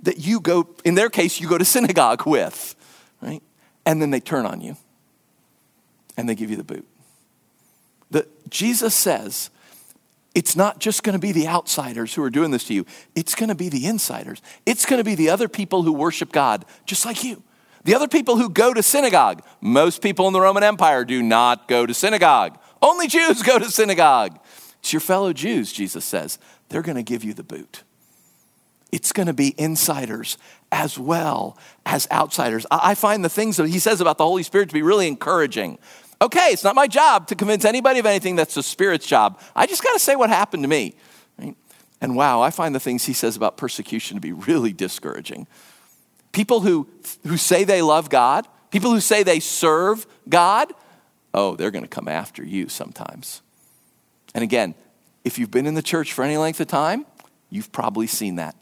that 0.02 0.18
you 0.18 0.40
go, 0.40 0.68
in 0.84 0.94
their 0.94 1.10
case, 1.10 1.40
you 1.40 1.48
go 1.48 1.58
to 1.58 1.64
synagogue 1.76 2.26
with, 2.26 2.74
right? 3.20 3.42
And 3.86 4.00
then 4.00 4.10
they 4.10 4.20
turn 4.20 4.46
on 4.46 4.60
you 4.60 4.76
and 6.16 6.28
they 6.28 6.34
give 6.34 6.50
you 6.50 6.56
the 6.56 6.64
boot. 6.64 6.86
The, 8.10 8.26
Jesus 8.48 8.94
says, 8.94 9.50
it's 10.34 10.54
not 10.54 10.78
just 10.78 11.02
going 11.02 11.14
to 11.14 11.20
be 11.20 11.32
the 11.32 11.48
outsiders 11.48 12.14
who 12.14 12.22
are 12.22 12.30
doing 12.30 12.50
this 12.50 12.64
to 12.64 12.74
you. 12.74 12.86
It's 13.14 13.34
going 13.34 13.48
to 13.48 13.54
be 13.54 13.68
the 13.68 13.86
insiders. 13.86 14.40
It's 14.66 14.86
going 14.86 14.98
to 14.98 15.04
be 15.04 15.14
the 15.14 15.30
other 15.30 15.48
people 15.48 15.82
who 15.82 15.92
worship 15.92 16.32
God 16.32 16.64
just 16.86 17.04
like 17.04 17.24
you. 17.24 17.42
The 17.84 17.94
other 17.94 18.08
people 18.08 18.36
who 18.36 18.50
go 18.50 18.74
to 18.74 18.82
synagogue, 18.82 19.42
most 19.60 20.02
people 20.02 20.26
in 20.26 20.32
the 20.32 20.40
Roman 20.40 20.62
Empire 20.62 21.04
do 21.04 21.22
not 21.22 21.68
go 21.68 21.86
to 21.86 21.94
synagogue. 21.94 22.58
Only 22.80 23.08
Jews 23.08 23.42
go 23.44 23.58
to 23.58 23.70
synagogue. 23.70 24.38
It's 24.80 24.92
your 24.92 25.00
fellow 25.00 25.32
Jews, 25.32 25.72
Jesus 25.72 26.04
says. 26.04 26.38
They're 26.68 26.82
going 26.82 26.96
to 26.96 27.02
give 27.02 27.24
you 27.24 27.34
the 27.34 27.42
boot. 27.42 27.82
It's 28.92 29.12
going 29.12 29.26
to 29.26 29.34
be 29.34 29.54
insiders 29.58 30.36
as 30.72 30.98
well 30.98 31.56
as 31.86 32.08
outsiders. 32.10 32.66
I 32.70 32.94
find 32.94 33.24
the 33.24 33.28
things 33.28 33.56
that 33.58 33.68
he 33.68 33.78
says 33.78 34.00
about 34.00 34.18
the 34.18 34.24
Holy 34.24 34.42
Spirit 34.42 34.68
to 34.68 34.74
be 34.74 34.82
really 34.82 35.06
encouraging. 35.06 35.78
Okay, 36.22 36.48
it's 36.48 36.64
not 36.64 36.74
my 36.74 36.86
job 36.86 37.28
to 37.28 37.34
convince 37.34 37.64
anybody 37.64 37.98
of 37.98 38.06
anything 38.06 38.36
that's 38.36 38.54
the 38.54 38.62
Spirit's 38.62 39.06
job. 39.06 39.40
I 39.54 39.66
just 39.66 39.82
got 39.82 39.92
to 39.92 39.98
say 39.98 40.16
what 40.16 40.28
happened 40.28 40.64
to 40.64 40.68
me. 40.68 40.94
And 42.00 42.16
wow, 42.16 42.40
I 42.40 42.50
find 42.50 42.74
the 42.74 42.80
things 42.80 43.04
he 43.04 43.12
says 43.12 43.36
about 43.36 43.56
persecution 43.56 44.16
to 44.16 44.20
be 44.20 44.32
really 44.32 44.72
discouraging. 44.72 45.46
People 46.32 46.60
who, 46.60 46.88
who 47.26 47.36
say 47.36 47.64
they 47.64 47.82
love 47.82 48.08
God, 48.08 48.46
people 48.70 48.90
who 48.90 49.00
say 49.00 49.22
they 49.22 49.40
serve 49.40 50.06
God, 50.28 50.72
oh, 51.34 51.56
they're 51.56 51.70
going 51.70 51.84
to 51.84 51.88
come 51.88 52.08
after 52.08 52.44
you 52.44 52.68
sometimes. 52.68 53.42
And 54.34 54.44
again, 54.44 54.74
if 55.24 55.38
you've 55.38 55.50
been 55.50 55.66
in 55.66 55.74
the 55.74 55.82
church 55.82 56.12
for 56.12 56.24
any 56.24 56.36
length 56.36 56.60
of 56.60 56.68
time, 56.68 57.06
you've 57.50 57.72
probably 57.72 58.06
seen 58.06 58.36
that. 58.36 58.56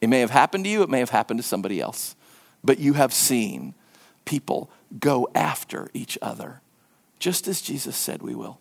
It 0.00 0.08
may 0.08 0.20
have 0.20 0.30
happened 0.30 0.64
to 0.64 0.70
you, 0.70 0.82
it 0.82 0.90
may 0.90 0.98
have 0.98 1.10
happened 1.10 1.38
to 1.38 1.46
somebody 1.46 1.80
else, 1.80 2.14
but 2.62 2.78
you 2.78 2.94
have 2.94 3.12
seen 3.12 3.74
people 4.24 4.70
go 4.98 5.28
after 5.34 5.88
each 5.94 6.18
other, 6.20 6.60
just 7.18 7.48
as 7.48 7.60
Jesus 7.60 7.96
said 7.96 8.22
we 8.22 8.34
will. 8.34 8.58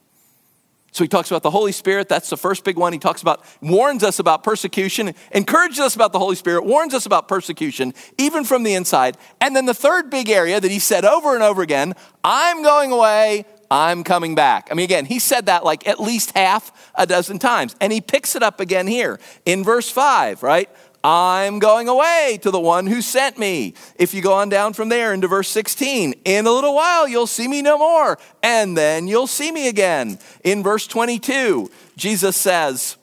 So 0.93 1.03
he 1.03 1.07
talks 1.07 1.31
about 1.31 1.41
the 1.41 1.49
Holy 1.49 1.71
Spirit. 1.71 2.07
That's 2.07 2.29
the 2.29 2.37
first 2.37 2.63
big 2.63 2.77
one. 2.77 2.93
He 2.93 2.99
talks 2.99 3.23
about, 3.23 3.43
warns 3.61 4.03
us 4.03 4.19
about 4.19 4.43
persecution, 4.43 5.15
encourages 5.31 5.79
us 5.79 5.95
about 5.95 6.13
the 6.13 6.19
Holy 6.19 6.35
Spirit, 6.35 6.65
warns 6.65 6.93
us 6.93 7.07
about 7.07 7.27
persecution, 7.27 7.95
even 8.19 8.43
from 8.43 8.61
the 8.61 8.75
inside. 8.75 9.17
And 9.41 9.55
then 9.55 9.65
the 9.65 9.73
third 9.73 10.11
big 10.11 10.29
area 10.29 10.61
that 10.61 10.69
he 10.69 10.77
said 10.77 11.03
over 11.03 11.33
and 11.33 11.43
over 11.43 11.63
again 11.63 11.95
I'm 12.23 12.63
going 12.63 12.91
away, 12.91 13.45
I'm 13.71 14.03
coming 14.03 14.35
back. 14.35 14.67
I 14.69 14.75
mean, 14.75 14.83
again, 14.83 15.05
he 15.05 15.17
said 15.17 15.47
that 15.47 15.65
like 15.65 15.87
at 15.87 15.99
least 15.99 16.31
half 16.37 16.91
a 16.93 17.07
dozen 17.07 17.39
times. 17.39 17.75
And 17.81 17.91
he 17.91 17.99
picks 17.99 18.35
it 18.35 18.43
up 18.43 18.59
again 18.59 18.85
here 18.85 19.19
in 19.45 19.63
verse 19.63 19.89
5, 19.89 20.43
right? 20.43 20.69
I'm 21.03 21.59
going 21.59 21.89
away 21.89 22.39
to 22.43 22.51
the 22.51 22.59
one 22.59 22.87
who 22.87 23.01
sent 23.01 23.37
me. 23.37 23.73
If 23.97 24.13
you 24.13 24.21
go 24.21 24.33
on 24.33 24.47
down 24.47 24.73
from 24.73 24.87
there 24.87 25.13
into 25.13 25.27
verse 25.27 25.49
16, 25.49 26.13
in 26.23 26.47
a 26.47 26.51
little 26.51 26.73
while 26.73 27.07
you'll 27.07 27.27
see 27.27 27.47
me 27.47 27.61
no 27.61 27.77
more, 27.77 28.17
and 28.41 28.77
then 28.77 29.07
you'll 29.07 29.27
see 29.27 29.51
me 29.51 29.67
again. 29.67 30.17
In 30.45 30.63
verse 30.63 30.87
22, 30.87 31.69
Jesus 31.97 32.37
says, 32.37 32.95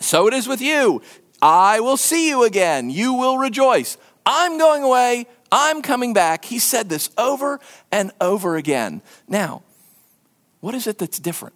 So 0.00 0.26
it 0.26 0.34
is 0.34 0.48
with 0.48 0.60
you. 0.60 1.02
I 1.40 1.80
will 1.80 1.96
see 1.96 2.28
you 2.28 2.42
again. 2.42 2.90
You 2.90 3.14
will 3.14 3.38
rejoice. 3.38 3.96
I'm 4.26 4.58
going 4.58 4.82
away. 4.82 5.26
I'm 5.52 5.82
coming 5.82 6.12
back. 6.12 6.44
He 6.44 6.58
said 6.58 6.88
this 6.88 7.10
over 7.16 7.60
and 7.92 8.10
over 8.20 8.56
again. 8.56 9.02
Now, 9.28 9.62
what 10.60 10.74
is 10.74 10.86
it 10.86 10.98
that's 10.98 11.18
different? 11.18 11.54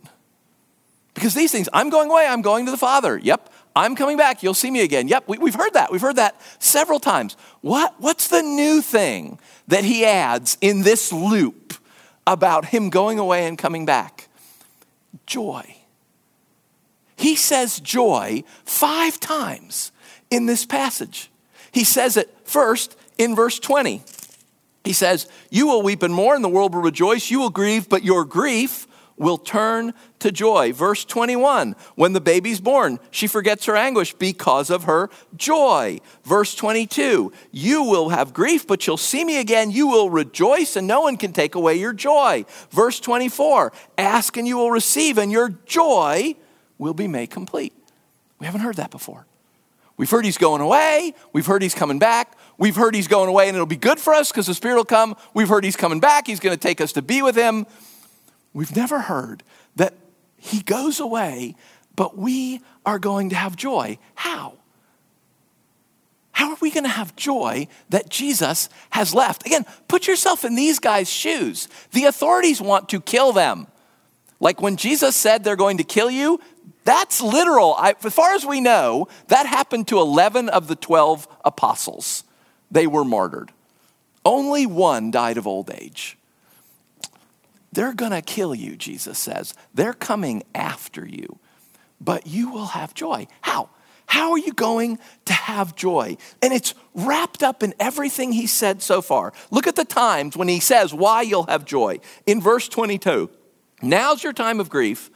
Because 1.14 1.34
these 1.34 1.52
things, 1.52 1.68
I'm 1.72 1.90
going 1.90 2.10
away, 2.10 2.26
I'm 2.26 2.42
going 2.42 2.64
to 2.64 2.70
the 2.70 2.76
Father. 2.76 3.16
Yep, 3.16 3.48
I'm 3.76 3.96
coming 3.96 4.16
back. 4.16 4.42
You'll 4.42 4.54
see 4.54 4.70
me 4.70 4.82
again. 4.82 5.08
Yep, 5.08 5.24
we, 5.26 5.50
have 5.50 5.54
heard 5.60 5.74
that. 5.74 5.90
We've 5.90 6.00
heard 6.00 6.16
that 6.16 6.40
several 6.58 7.00
times. 7.00 7.36
What, 7.60 7.94
what's 7.98 8.28
the 8.28 8.42
new 8.42 8.80
thing 8.80 9.38
that 9.68 9.84
he 9.84 10.04
adds 10.04 10.56
in 10.60 10.82
this 10.82 11.12
loop 11.12 11.74
about 12.26 12.66
him 12.66 12.90
going 12.90 13.18
away 13.18 13.46
and 13.46 13.58
coming 13.58 13.84
back? 13.84 14.28
Joy. 15.26 15.76
He 17.16 17.36
says 17.36 17.80
joy 17.80 18.44
five 18.64 19.18
times 19.18 19.92
in 20.30 20.46
this 20.46 20.64
passage. 20.64 21.30
He 21.72 21.84
says 21.84 22.16
it 22.16 22.32
first 22.44 22.96
in 23.18 23.34
verse 23.34 23.58
20. 23.58 24.02
He 24.84 24.92
says, 24.92 25.26
You 25.50 25.66
will 25.66 25.82
weep 25.82 26.02
and 26.02 26.14
mourn, 26.14 26.42
the 26.42 26.48
world 26.48 26.74
will 26.74 26.82
rejoice. 26.82 27.30
You 27.30 27.40
will 27.40 27.50
grieve, 27.50 27.88
but 27.88 28.04
your 28.04 28.24
grief 28.24 28.86
will 29.16 29.38
turn 29.38 29.94
to 30.18 30.32
joy. 30.32 30.72
Verse 30.72 31.04
21 31.04 31.76
When 31.94 32.12
the 32.12 32.20
baby's 32.20 32.60
born, 32.60 32.98
she 33.10 33.26
forgets 33.26 33.66
her 33.66 33.76
anguish 33.76 34.14
because 34.14 34.70
of 34.70 34.84
her 34.84 35.10
joy. 35.36 36.00
Verse 36.24 36.54
22 36.54 37.32
You 37.52 37.82
will 37.84 38.10
have 38.10 38.34
grief, 38.34 38.66
but 38.66 38.86
you'll 38.86 38.96
see 38.96 39.24
me 39.24 39.38
again. 39.38 39.70
You 39.70 39.88
will 39.88 40.10
rejoice, 40.10 40.76
and 40.76 40.86
no 40.86 41.02
one 41.02 41.16
can 41.16 41.32
take 41.32 41.54
away 41.54 41.76
your 41.76 41.92
joy. 41.92 42.44
Verse 42.70 43.00
24 43.00 43.72
Ask 43.98 44.36
and 44.36 44.46
you 44.46 44.56
will 44.56 44.70
receive, 44.70 45.18
and 45.18 45.30
your 45.30 45.50
joy 45.66 46.34
will 46.78 46.94
be 46.94 47.06
made 47.06 47.30
complete. 47.30 47.72
We 48.38 48.46
haven't 48.46 48.62
heard 48.62 48.76
that 48.76 48.90
before. 48.90 49.26
We've 49.96 50.10
heard 50.10 50.24
he's 50.24 50.38
going 50.38 50.60
away. 50.60 51.14
We've 51.32 51.46
heard 51.46 51.62
he's 51.62 51.74
coming 51.74 52.00
back. 52.00 52.36
We've 52.58 52.74
heard 52.74 52.94
he's 52.94 53.06
going 53.08 53.28
away 53.28 53.48
and 53.48 53.54
it'll 53.54 53.66
be 53.66 53.76
good 53.76 54.00
for 54.00 54.12
us 54.12 54.30
because 54.30 54.46
the 54.46 54.54
Spirit 54.54 54.76
will 54.76 54.84
come. 54.84 55.16
We've 55.34 55.48
heard 55.48 55.64
he's 55.64 55.76
coming 55.76 56.00
back. 56.00 56.26
He's 56.26 56.40
going 56.40 56.54
to 56.54 56.60
take 56.60 56.80
us 56.80 56.92
to 56.92 57.02
be 57.02 57.22
with 57.22 57.36
him. 57.36 57.66
We've 58.54 58.74
never 58.74 59.00
heard 59.00 59.42
that 59.76 59.94
he 60.38 60.62
goes 60.62 61.00
away, 61.00 61.56
but 61.96 62.16
we 62.16 62.60
are 62.86 62.98
going 62.98 63.30
to 63.30 63.36
have 63.36 63.56
joy. 63.56 63.98
How? 64.14 64.54
How 66.32 66.50
are 66.50 66.58
we 66.60 66.70
going 66.70 66.84
to 66.84 66.90
have 66.90 67.14
joy 67.16 67.68
that 67.90 68.08
Jesus 68.08 68.68
has 68.90 69.14
left? 69.14 69.44
Again, 69.44 69.66
put 69.88 70.06
yourself 70.06 70.44
in 70.44 70.54
these 70.54 70.78
guys' 70.78 71.10
shoes. 71.10 71.68
The 71.92 72.04
authorities 72.04 72.60
want 72.60 72.88
to 72.90 73.00
kill 73.00 73.32
them. 73.32 73.66
Like 74.40 74.60
when 74.60 74.76
Jesus 74.76 75.16
said 75.16 75.42
they're 75.42 75.56
going 75.56 75.78
to 75.78 75.84
kill 75.84 76.10
you, 76.10 76.40
that's 76.84 77.20
literal. 77.20 77.74
I, 77.78 77.94
as 78.02 78.14
far 78.14 78.34
as 78.34 78.44
we 78.44 78.60
know, 78.60 79.08
that 79.28 79.46
happened 79.46 79.88
to 79.88 79.98
11 79.98 80.48
of 80.48 80.68
the 80.68 80.76
12 80.76 81.26
apostles. 81.44 82.24
They 82.70 82.86
were 82.86 83.04
martyred. 83.04 83.52
Only 84.24 84.66
one 84.66 85.10
died 85.10 85.38
of 85.38 85.46
old 85.46 85.70
age. 85.70 86.18
They're 87.74 87.92
going 87.92 88.12
to 88.12 88.22
kill 88.22 88.54
you, 88.54 88.76
Jesus 88.76 89.18
says. 89.18 89.52
They're 89.74 89.94
coming 89.94 90.44
after 90.54 91.04
you, 91.04 91.38
but 92.00 92.26
you 92.26 92.50
will 92.50 92.66
have 92.66 92.94
joy. 92.94 93.26
How? 93.40 93.68
How 94.06 94.30
are 94.32 94.38
you 94.38 94.52
going 94.52 94.98
to 95.24 95.32
have 95.32 95.74
joy? 95.74 96.16
And 96.40 96.52
it's 96.52 96.74
wrapped 96.94 97.42
up 97.42 97.64
in 97.64 97.74
everything 97.80 98.32
he 98.32 98.46
said 98.46 98.80
so 98.80 99.02
far. 99.02 99.32
Look 99.50 99.66
at 99.66 99.74
the 99.74 99.84
times 99.84 100.36
when 100.36 100.46
he 100.46 100.60
says 100.60 100.94
why 100.94 101.22
you'll 101.22 101.46
have 101.46 101.64
joy. 101.64 101.98
In 102.26 102.40
verse 102.40 102.68
22, 102.68 103.28
now's 103.82 104.22
your 104.22 104.32
time 104.32 104.60
of 104.60 104.68
grief, 104.68 105.10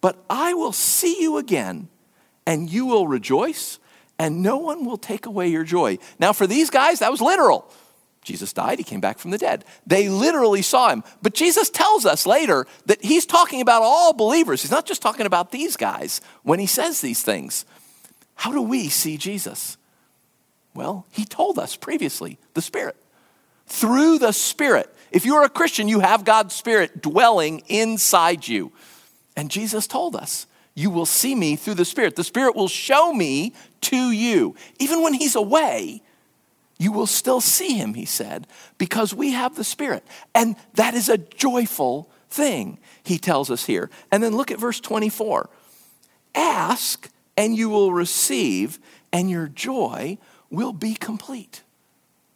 but 0.00 0.22
I 0.30 0.54
will 0.54 0.72
see 0.72 1.20
you 1.20 1.36
again, 1.36 1.88
and 2.46 2.70
you 2.70 2.86
will 2.86 3.08
rejoice, 3.08 3.80
and 4.20 4.40
no 4.40 4.58
one 4.58 4.84
will 4.84 4.98
take 4.98 5.26
away 5.26 5.48
your 5.48 5.64
joy. 5.64 5.98
Now, 6.20 6.32
for 6.32 6.46
these 6.46 6.70
guys, 6.70 7.00
that 7.00 7.10
was 7.10 7.20
literal. 7.20 7.68
Jesus 8.22 8.52
died, 8.52 8.78
he 8.78 8.84
came 8.84 9.00
back 9.00 9.18
from 9.18 9.30
the 9.30 9.38
dead. 9.38 9.64
They 9.86 10.08
literally 10.08 10.62
saw 10.62 10.90
him. 10.90 11.02
But 11.22 11.34
Jesus 11.34 11.70
tells 11.70 12.04
us 12.04 12.26
later 12.26 12.66
that 12.86 13.02
he's 13.02 13.24
talking 13.24 13.60
about 13.60 13.82
all 13.82 14.12
believers. 14.12 14.60
He's 14.62 14.70
not 14.70 14.86
just 14.86 15.00
talking 15.00 15.26
about 15.26 15.50
these 15.50 15.76
guys 15.76 16.20
when 16.42 16.58
he 16.58 16.66
says 16.66 17.00
these 17.00 17.22
things. 17.22 17.64
How 18.34 18.52
do 18.52 18.60
we 18.60 18.88
see 18.88 19.16
Jesus? 19.16 19.76
Well, 20.74 21.06
he 21.10 21.24
told 21.24 21.58
us 21.58 21.74
previously 21.74 22.38
the 22.54 22.62
Spirit. 22.62 22.96
Through 23.66 24.18
the 24.18 24.32
Spirit. 24.32 24.94
If 25.10 25.24
you 25.24 25.34
are 25.36 25.44
a 25.44 25.48
Christian, 25.48 25.88
you 25.88 26.00
have 26.00 26.24
God's 26.24 26.54
Spirit 26.54 27.00
dwelling 27.00 27.62
inside 27.66 28.46
you. 28.46 28.72
And 29.36 29.50
Jesus 29.50 29.86
told 29.86 30.14
us, 30.14 30.46
You 30.74 30.90
will 30.90 31.06
see 31.06 31.34
me 31.34 31.56
through 31.56 31.74
the 31.74 31.84
Spirit. 31.84 32.16
The 32.16 32.24
Spirit 32.24 32.54
will 32.54 32.68
show 32.68 33.12
me 33.12 33.54
to 33.82 34.10
you. 34.10 34.54
Even 34.78 35.02
when 35.02 35.14
he's 35.14 35.34
away, 35.34 36.02
you 36.78 36.92
will 36.92 37.06
still 37.06 37.40
see 37.40 37.74
him, 37.74 37.94
he 37.94 38.04
said, 38.04 38.46
because 38.78 39.12
we 39.12 39.32
have 39.32 39.56
the 39.56 39.64
Spirit. 39.64 40.04
And 40.34 40.56
that 40.74 40.94
is 40.94 41.08
a 41.08 41.18
joyful 41.18 42.10
thing, 42.30 42.78
he 43.02 43.18
tells 43.18 43.50
us 43.50 43.66
here. 43.66 43.90
And 44.12 44.22
then 44.22 44.36
look 44.36 44.50
at 44.50 44.58
verse 44.58 44.80
24 44.80 45.50
Ask, 46.34 47.10
and 47.36 47.56
you 47.56 47.68
will 47.68 47.92
receive, 47.92 48.78
and 49.12 49.28
your 49.28 49.48
joy 49.48 50.18
will 50.50 50.72
be 50.72 50.94
complete. 50.94 51.62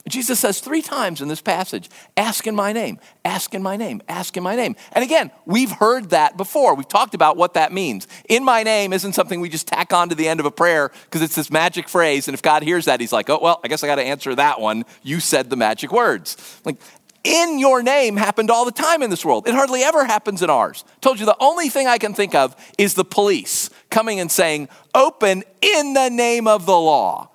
Jesus 0.09 0.41
says 0.41 0.59
three 0.59 0.83
times 0.83 1.21
in 1.21 1.29
this 1.29 1.41
passage, 1.41 1.89
ask 2.17 2.47
in 2.49 2.57
my 2.57 2.73
name, 2.73 2.99
ask 3.25 3.55
in 3.55 3.63
my 3.63 3.77
name, 3.77 4.03
ask 4.09 4.37
in 4.37 4.43
my 4.43 4.57
name. 4.57 4.75
And 4.93 5.05
again, 5.05 5.31
we've 5.47 5.71
heard 5.71 6.11
that 6.11 6.37
before. 6.37 6.75
We've 6.75 6.89
talked 6.89 7.15
about 7.15 7.37
what 7.37 7.55
that 7.55 7.73
means. 7.73 8.09
In 8.29 8.45
my 8.45 8.65
name 8.65 8.93
isn't 8.93 9.13
something 9.13 9.41
we 9.41 9.49
just 9.49 9.69
tack 9.69 9.93
on 9.93 10.09
to 10.09 10.17
the 10.17 10.27
end 10.27 10.41
of 10.41 10.47
a 10.47 10.51
prayer 10.51 10.91
because 11.05 11.23
it's 11.23 11.37
this 11.37 11.53
magic 11.53 11.89
phrase. 11.89 12.27
And 12.27 12.35
if 12.35 12.43
God 12.43 12.65
hears 12.65 12.87
that, 12.87 12.99
he's 12.99 13.13
like, 13.13 13.31
oh, 13.31 13.39
well, 13.41 13.61
I 13.63 13.69
guess 13.69 13.85
I 13.85 13.87
got 13.87 13.97
to 13.97 14.03
answer 14.03 14.35
that 14.35 14.61
one. 14.61 14.85
You 15.03 15.21
said 15.21 15.51
the 15.51 15.57
magic 15.57 15.93
words. 15.93 16.61
Like, 16.65 16.79
in 17.23 17.61
your 17.61 17.85
name 17.85 18.17
happened 18.17 18.51
all 18.51 18.65
the 18.65 18.73
time 18.73 19.03
in 19.03 19.11
this 19.11 19.25
world. 19.25 19.47
It 19.47 19.55
hardly 19.55 19.83
ever 19.83 20.05
happens 20.05 20.43
in 20.43 20.51
ours. 20.51 20.85
Told 21.01 21.21
you 21.21 21.27
the 21.27 21.37
only 21.39 21.69
thing 21.69 21.87
I 21.87 21.99
can 21.99 22.15
think 22.15 22.35
of 22.35 22.57
is 22.77 22.95
the 22.95 23.05
police 23.05 23.71
coming 23.91 24.19
and 24.19 24.33
saying, 24.33 24.69
open 24.95 25.45
in 25.61 25.95
the 25.95 26.09
name 26.09 26.49
of 26.49 26.67
the 26.67 26.77
law. 26.77 27.31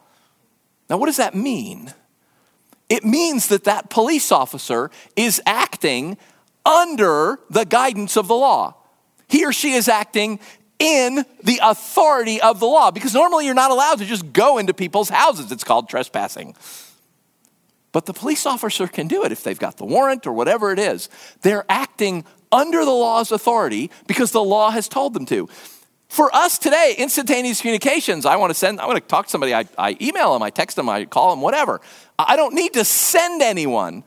Now, 0.89 0.97
what 0.97 1.05
does 1.05 1.17
that 1.17 1.33
mean? 1.33 1.93
It 2.89 3.03
means 3.03 3.47
that 3.47 3.65
that 3.65 3.89
police 3.89 4.31
officer 4.31 4.89
is 5.15 5.41
acting 5.45 6.17
under 6.65 7.39
the 7.49 7.65
guidance 7.65 8.17
of 8.17 8.27
the 8.27 8.35
law. 8.35 8.75
He 9.27 9.45
or 9.45 9.51
she 9.51 9.73
is 9.73 9.87
acting 9.87 10.39
in 10.79 11.25
the 11.43 11.59
authority 11.61 12.39
of 12.41 12.59
the 12.59 12.65
law 12.65 12.91
because 12.91 13.13
normally 13.13 13.45
you're 13.45 13.55
not 13.55 13.71
allowed 13.71 13.99
to 13.99 14.05
just 14.05 14.31
go 14.31 14.57
into 14.57 14.73
people's 14.73 15.09
houses. 15.09 15.51
It's 15.51 15.63
called 15.63 15.89
trespassing. 15.89 16.55
But 17.91 18.05
the 18.05 18.13
police 18.13 18.45
officer 18.45 18.87
can 18.87 19.07
do 19.07 19.23
it 19.23 19.31
if 19.31 19.43
they've 19.43 19.57
got 19.57 19.77
the 19.77 19.85
warrant 19.85 20.27
or 20.27 20.33
whatever 20.33 20.71
it 20.71 20.79
is. 20.79 21.09
They're 21.41 21.65
acting 21.67 22.25
under 22.51 22.85
the 22.85 22.91
law's 22.91 23.31
authority 23.31 23.91
because 24.05 24.31
the 24.31 24.43
law 24.43 24.69
has 24.69 24.87
told 24.87 25.13
them 25.13 25.25
to. 25.27 25.49
For 26.07 26.33
us 26.33 26.57
today, 26.57 26.95
instantaneous 26.97 27.61
communications, 27.61 28.25
I 28.25 28.37
want 28.37 28.51
to 28.51 28.53
send, 28.55 28.79
I 28.79 28.85
want 28.87 28.97
to 28.97 29.07
talk 29.07 29.25
to 29.25 29.31
somebody, 29.31 29.53
I, 29.53 29.65
I 29.77 29.97
email 30.01 30.33
them, 30.33 30.41
I 30.41 30.49
text 30.49 30.75
them, 30.75 30.89
I 30.89 31.05
call 31.05 31.31
them, 31.31 31.41
whatever. 31.41 31.81
I 32.17 32.35
don't 32.35 32.53
need 32.53 32.73
to 32.73 32.85
send 32.85 33.41
anyone. 33.41 34.03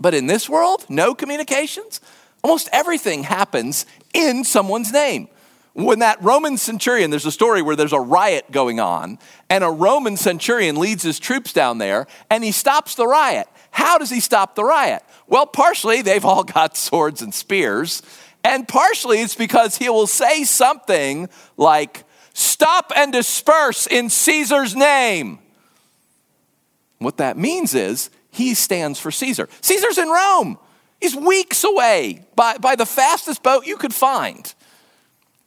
But 0.00 0.14
in 0.14 0.26
this 0.26 0.48
world, 0.48 0.86
no 0.88 1.14
communications. 1.14 2.00
Almost 2.42 2.70
everything 2.72 3.24
happens 3.24 3.84
in 4.14 4.44
someone's 4.44 4.92
name. 4.92 5.28
When 5.74 6.00
that 6.00 6.20
Roman 6.22 6.56
centurion, 6.56 7.10
there's 7.10 7.26
a 7.26 7.32
story 7.32 7.62
where 7.62 7.76
there's 7.76 7.92
a 7.92 8.00
riot 8.00 8.50
going 8.50 8.80
on, 8.80 9.18
and 9.48 9.62
a 9.62 9.70
Roman 9.70 10.16
centurion 10.16 10.76
leads 10.76 11.02
his 11.02 11.18
troops 11.18 11.52
down 11.52 11.78
there, 11.78 12.06
and 12.28 12.42
he 12.42 12.50
stops 12.50 12.96
the 12.96 13.06
riot. 13.06 13.46
How 13.70 13.98
does 13.98 14.10
he 14.10 14.20
stop 14.20 14.56
the 14.56 14.64
riot? 14.64 15.02
Well, 15.28 15.46
partially 15.46 16.02
they've 16.02 16.24
all 16.24 16.44
got 16.44 16.76
swords 16.76 17.22
and 17.22 17.32
spears, 17.32 18.02
and 18.44 18.66
partially 18.66 19.20
it's 19.20 19.34
because 19.34 19.76
he 19.76 19.88
will 19.88 20.06
say 20.06 20.44
something 20.44 21.28
like, 21.56 22.04
Stop 22.32 22.92
and 22.94 23.12
disperse 23.12 23.86
in 23.86 24.08
Caesar's 24.08 24.76
name. 24.76 25.40
What 26.98 27.16
that 27.16 27.36
means 27.36 27.74
is 27.74 28.08
he 28.30 28.54
stands 28.54 28.98
for 29.00 29.10
Caesar. 29.10 29.48
Caesar's 29.60 29.98
in 29.98 30.08
Rome. 30.08 30.58
He's 31.00 31.16
weeks 31.16 31.64
away 31.64 32.24
by, 32.36 32.58
by 32.58 32.76
the 32.76 32.86
fastest 32.86 33.42
boat 33.42 33.66
you 33.66 33.76
could 33.76 33.94
find. 33.94 34.54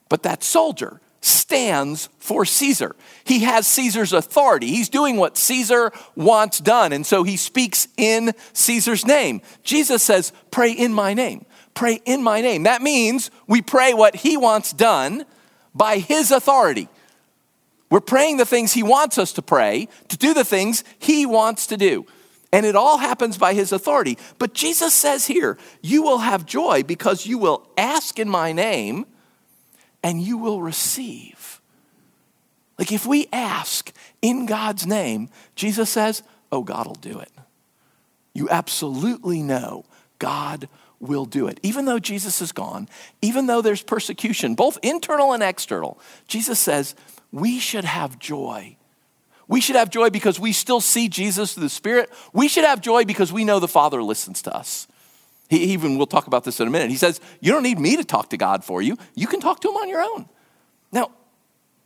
But 0.10 0.24
that 0.24 0.44
soldier 0.44 1.00
stands 1.22 2.10
for 2.20 2.44
Caesar. 2.44 2.96
He 3.24 3.40
has 3.40 3.66
Caesar's 3.68 4.12
authority. 4.12 4.68
He's 4.68 4.90
doing 4.90 5.16
what 5.18 5.38
Caesar 5.38 5.92
wants 6.16 6.60
done. 6.60 6.92
And 6.92 7.06
so 7.06 7.24
he 7.24 7.38
speaks 7.38 7.88
in 7.98 8.34
Caesar's 8.52 9.06
name. 9.06 9.42
Jesus 9.64 10.04
says, 10.04 10.34
Pray 10.52 10.72
in 10.72 10.94
my 10.94 11.14
name. 11.14 11.46
Pray 11.74 12.00
in 12.06 12.24
my 12.24 12.42
name. 12.42 12.64
That 12.64 12.82
means 12.82 13.32
we 13.48 13.62
pray 13.62 13.94
what 13.94 14.16
he 14.16 14.38
wants 14.38 14.74
done 14.74 15.26
by 15.74 15.98
his 15.98 16.32
authority. 16.32 16.88
We're 17.90 18.00
praying 18.00 18.38
the 18.38 18.46
things 18.46 18.74
he 18.74 18.84
wants 18.84 19.18
us 19.18 19.34
to 19.34 19.42
pray, 19.42 19.88
to 20.08 20.18
do 20.18 20.34
the 20.34 20.44
things 20.44 20.84
he 21.00 21.26
wants 21.26 21.68
to 21.68 21.78
do. 21.78 22.06
And 22.52 22.66
it 22.66 22.76
all 22.76 23.00
happens 23.00 23.38
by 23.38 23.54
his 23.54 23.72
authority. 23.72 24.18
But 24.38 24.54
Jesus 24.54 24.94
says 24.94 25.26
here, 25.26 25.58
you 25.82 26.04
will 26.04 26.20
have 26.20 26.46
joy 26.46 26.84
because 26.84 27.26
you 27.26 27.38
will 27.40 27.68
ask 27.78 28.20
in 28.20 28.30
my 28.30 28.52
name 28.52 29.06
and 30.04 30.22
you 30.22 30.38
will 30.38 30.62
receive. 30.62 31.62
Like 32.78 32.92
if 32.92 33.06
we 33.06 33.28
ask 33.32 33.92
in 34.22 34.46
God's 34.46 34.86
name, 34.86 35.30
Jesus 35.56 35.90
says, 35.90 36.22
oh, 36.52 36.64
God 36.64 36.86
will 36.86 36.96
do 36.96 37.20
it. 37.20 37.32
You 38.34 38.50
absolutely 38.50 39.42
know 39.42 39.86
God 40.20 40.68
will 41.04 41.26
do 41.26 41.48
it. 41.48 41.60
Even 41.62 41.86
though 41.86 42.00
Jesus 42.00 42.42
is 42.42 42.52
gone, 42.52 42.90
even 43.22 43.46
though 43.46 43.62
there's 43.62 43.84
persecution, 43.84 44.56
both 44.56 44.80
internal 44.82 45.34
and 45.34 45.44
external, 45.44 46.00
Jesus 46.28 46.60
says, 46.60 46.96
we 47.32 47.60
should 47.60 47.86
have 47.86 48.18
joy 48.18 48.78
we 49.48 49.62
should 49.62 49.76
have 49.76 49.90
joy 49.90 50.10
because 50.10 50.40
we 50.40 50.52
still 50.52 50.82
see 50.82 51.10
Jesus 51.10 51.54
through 51.54 51.64
the 51.64 51.70
Spirit. 51.70 52.10
We 52.34 52.48
should 52.48 52.64
have 52.64 52.82
joy 52.82 53.06
because 53.06 53.34
we 53.34 53.44
know 53.44 53.60
the 53.60 53.68
Father 53.68 54.02
listens 54.02 54.42
to 54.44 54.56
us. 54.56 54.88
He 55.50 55.58
even, 55.74 55.98
we'll 55.98 56.08
talk 56.08 56.28
about 56.28 56.44
this 56.44 56.60
in 56.60 56.68
a 56.68 56.72
minute. 56.72 56.90
He 56.90 56.98
says, 56.98 57.20
You 57.42 57.52
don't 57.52 57.64
need 57.64 57.80
me 57.80 57.98
to 57.98 58.04
talk 58.04 58.30
to 58.30 58.38
God 58.38 58.64
for 58.64 58.82
you. 58.82 58.98
You 59.16 59.28
can 59.28 59.40
talk 59.40 59.60
to 59.62 59.70
Him 59.70 59.76
on 59.76 59.90
your 59.90 60.02
own. 60.02 60.28
Now, 60.92 61.12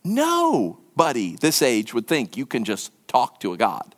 nobody 0.04 1.36
this 1.36 1.60
age 1.60 1.92
would 1.92 2.06
think 2.06 2.36
you 2.36 2.46
can 2.46 2.64
just 2.64 2.92
talk 3.08 3.40
to 3.40 3.52
a 3.52 3.56
God. 3.56 3.94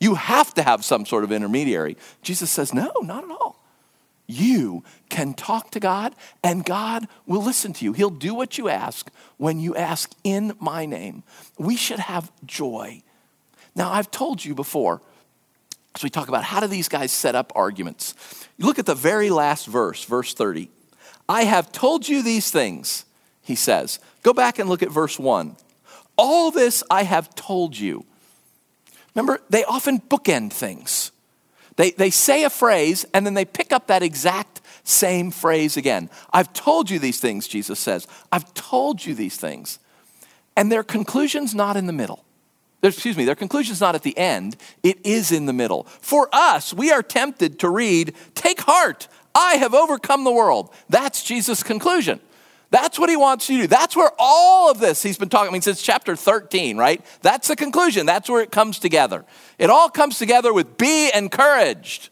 You 0.00 0.16
have 0.16 0.52
to 0.54 0.62
have 0.62 0.84
some 0.84 1.06
sort 1.06 1.24
of 1.24 1.32
intermediary. 1.32 1.96
Jesus 2.22 2.50
says, 2.50 2.74
No, 2.74 2.92
not 3.02 3.24
at 3.24 3.30
all. 3.30 3.63
You 4.26 4.84
can 5.10 5.34
talk 5.34 5.70
to 5.72 5.80
God, 5.80 6.14
and 6.42 6.64
God 6.64 7.06
will 7.26 7.42
listen 7.42 7.72
to 7.74 7.84
you. 7.84 7.92
He'll 7.92 8.10
do 8.10 8.34
what 8.34 8.56
you 8.56 8.68
ask 8.68 9.10
when 9.36 9.60
you 9.60 9.76
ask 9.76 10.10
in 10.24 10.54
my 10.58 10.86
name. 10.86 11.22
We 11.58 11.76
should 11.76 11.98
have 11.98 12.32
joy. 12.46 13.02
Now, 13.74 13.92
I've 13.92 14.10
told 14.10 14.44
you 14.44 14.54
before, 14.54 15.02
as 15.94 16.02
we 16.02 16.10
talk 16.10 16.28
about 16.28 16.44
how 16.44 16.60
do 16.60 16.66
these 16.66 16.88
guys 16.88 17.12
set 17.12 17.34
up 17.34 17.52
arguments. 17.54 18.14
You 18.56 18.66
look 18.66 18.78
at 18.78 18.86
the 18.86 18.94
very 18.94 19.30
last 19.30 19.66
verse, 19.66 20.04
verse 20.04 20.32
30. 20.32 20.70
I 21.28 21.44
have 21.44 21.70
told 21.72 22.08
you 22.08 22.22
these 22.22 22.50
things, 22.50 23.04
he 23.42 23.54
says. 23.54 23.98
Go 24.22 24.32
back 24.32 24.58
and 24.58 24.68
look 24.68 24.82
at 24.82 24.90
verse 24.90 25.18
1. 25.18 25.56
All 26.16 26.50
this 26.50 26.82
I 26.90 27.02
have 27.02 27.34
told 27.34 27.76
you. 27.76 28.04
Remember, 29.14 29.40
they 29.50 29.64
often 29.64 30.00
bookend 30.00 30.52
things. 30.52 31.12
They, 31.76 31.90
they 31.92 32.10
say 32.10 32.44
a 32.44 32.50
phrase 32.50 33.04
and 33.12 33.26
then 33.26 33.34
they 33.34 33.44
pick 33.44 33.72
up 33.72 33.88
that 33.88 34.02
exact 34.02 34.60
same 34.84 35.30
phrase 35.30 35.76
again. 35.76 36.10
I've 36.32 36.52
told 36.52 36.90
you 36.90 36.98
these 36.98 37.20
things, 37.20 37.48
Jesus 37.48 37.80
says. 37.80 38.06
I've 38.30 38.52
told 38.54 39.04
you 39.04 39.14
these 39.14 39.36
things. 39.36 39.78
And 40.56 40.70
their 40.70 40.84
conclusion's 40.84 41.54
not 41.54 41.76
in 41.76 41.86
the 41.86 41.92
middle. 41.92 42.24
excuse 42.82 43.16
me, 43.16 43.24
their 43.24 43.34
conclusion's 43.34 43.80
not 43.80 43.94
at 43.94 44.02
the 44.02 44.16
end, 44.16 44.56
it 44.82 45.04
is 45.04 45.32
in 45.32 45.46
the 45.46 45.52
middle. 45.52 45.84
For 45.84 46.28
us, 46.32 46.72
we 46.72 46.92
are 46.92 47.02
tempted 47.02 47.58
to 47.60 47.68
read, 47.68 48.14
Take 48.34 48.60
heart, 48.60 49.08
I 49.34 49.54
have 49.54 49.74
overcome 49.74 50.22
the 50.22 50.32
world. 50.32 50.72
That's 50.88 51.24
Jesus' 51.24 51.62
conclusion. 51.62 52.20
That's 52.70 52.98
what 52.98 53.08
he 53.08 53.16
wants 53.16 53.48
you 53.48 53.58
to 53.58 53.62
do. 53.64 53.66
That's 53.68 53.96
where 53.96 54.10
all 54.18 54.70
of 54.70 54.80
this 54.80 55.02
he's 55.02 55.18
been 55.18 55.28
talking, 55.28 55.50
I 55.50 55.52
mean, 55.52 55.62
since 55.62 55.82
chapter 55.82 56.16
13, 56.16 56.76
right? 56.76 57.04
That's 57.22 57.48
the 57.48 57.56
conclusion. 57.56 58.06
That's 58.06 58.28
where 58.28 58.42
it 58.42 58.50
comes 58.50 58.78
together. 58.78 59.24
It 59.58 59.70
all 59.70 59.88
comes 59.88 60.18
together 60.18 60.52
with 60.52 60.76
be 60.76 61.10
encouraged. 61.14 62.10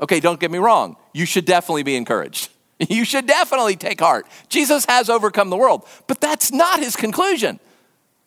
Okay, 0.00 0.20
don't 0.20 0.40
get 0.40 0.50
me 0.50 0.58
wrong. 0.58 0.96
You 1.12 1.26
should 1.26 1.44
definitely 1.44 1.82
be 1.82 1.96
encouraged. 1.96 2.50
You 2.88 3.04
should 3.04 3.26
definitely 3.26 3.76
take 3.76 4.00
heart. 4.00 4.26
Jesus 4.48 4.86
has 4.86 5.10
overcome 5.10 5.50
the 5.50 5.56
world, 5.58 5.86
but 6.06 6.18
that's 6.18 6.50
not 6.50 6.80
his 6.80 6.96
conclusion. 6.96 7.60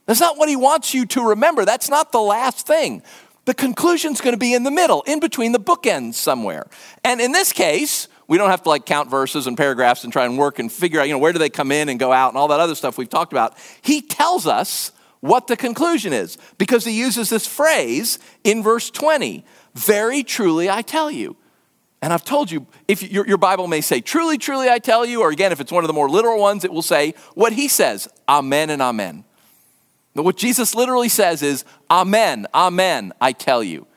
That's 0.06 0.20
not 0.20 0.38
what 0.38 0.48
he 0.48 0.56
wants 0.56 0.94
you 0.94 1.08
to 1.08 1.30
remember. 1.30 1.66
That's 1.66 1.90
not 1.90 2.12
the 2.12 2.22
last 2.22 2.68
thing. 2.68 3.02
The 3.46 3.54
conclusion's 3.54 4.22
going 4.22 4.34
to 4.34 4.40
be 4.40 4.54
in 4.54 4.64
the 4.64 4.72
middle, 4.72 5.02
in 5.08 5.20
between 5.20 5.54
the 5.54 5.60
bookends 5.60 6.14
somewhere. 6.14 6.68
And 7.04 7.20
in 7.20 7.32
this 7.32 7.52
case, 7.52 8.08
we 8.28 8.38
don't 8.38 8.50
have 8.50 8.64
to 8.64 8.70
like 8.70 8.86
count 8.86 9.10
verses 9.10 9.48
and 9.48 9.58
paragraphs 9.58 10.04
and 10.04 10.14
try 10.14 10.26
and 10.26 10.38
work 10.38 10.60
and 10.60 10.72
figure 10.72 11.00
out, 11.00 11.08
you 11.08 11.14
know, 11.14 11.20
where 11.20 11.34
do 11.34 11.40
they 11.40 11.50
come 11.50 11.72
in 11.72 11.90
and 11.90 12.00
go 12.00 12.12
out 12.12 12.30
and 12.30 12.38
all 12.38 12.48
that 12.50 12.60
other 12.60 12.76
stuff 12.76 12.98
we've 12.98 13.10
talked 13.10 13.34
about. 13.34 13.58
He 13.82 14.02
tells 14.02 14.48
us 14.48 14.92
what 15.20 15.48
the 15.48 15.58
conclusion 15.58 16.14
is 16.14 16.38
because 16.58 16.86
he 16.86 16.92
uses 16.92 17.30
this 17.30 17.48
phrase 17.48 18.20
in 18.44 18.64
verse 18.64 18.90
20 18.90 19.46
Very 19.74 20.24
truly, 20.24 20.70
I 20.70 20.82
tell 20.82 21.10
you. 21.10 21.36
And 22.02 22.12
I've 22.12 22.26
told 22.26 22.52
you, 22.52 22.68
if 22.90 23.02
your, 23.02 23.26
your 23.26 23.38
Bible 23.38 23.66
may 23.68 23.80
say, 23.80 24.02
truly, 24.02 24.38
truly, 24.38 24.70
I 24.70 24.80
tell 24.80 25.06
you, 25.06 25.22
or 25.22 25.30
again, 25.30 25.54
if 25.54 25.62
it's 25.62 25.72
one 25.72 25.86
of 25.86 25.88
the 25.88 25.94
more 25.94 26.10
literal 26.10 26.38
ones, 26.38 26.66
it 26.66 26.74
will 26.74 26.82
say 26.82 27.14
what 27.34 27.54
he 27.54 27.70
says, 27.70 28.10
amen 28.28 28.70
and 28.70 28.82
amen. 28.82 29.24
But 30.14 30.24
what 30.24 30.36
Jesus 30.36 30.76
literally 30.76 31.08
says 31.08 31.42
is, 31.42 31.64
amen, 31.90 32.46
amen, 32.54 33.14
I 33.22 33.32
tell 33.32 33.64
you. 33.64 33.88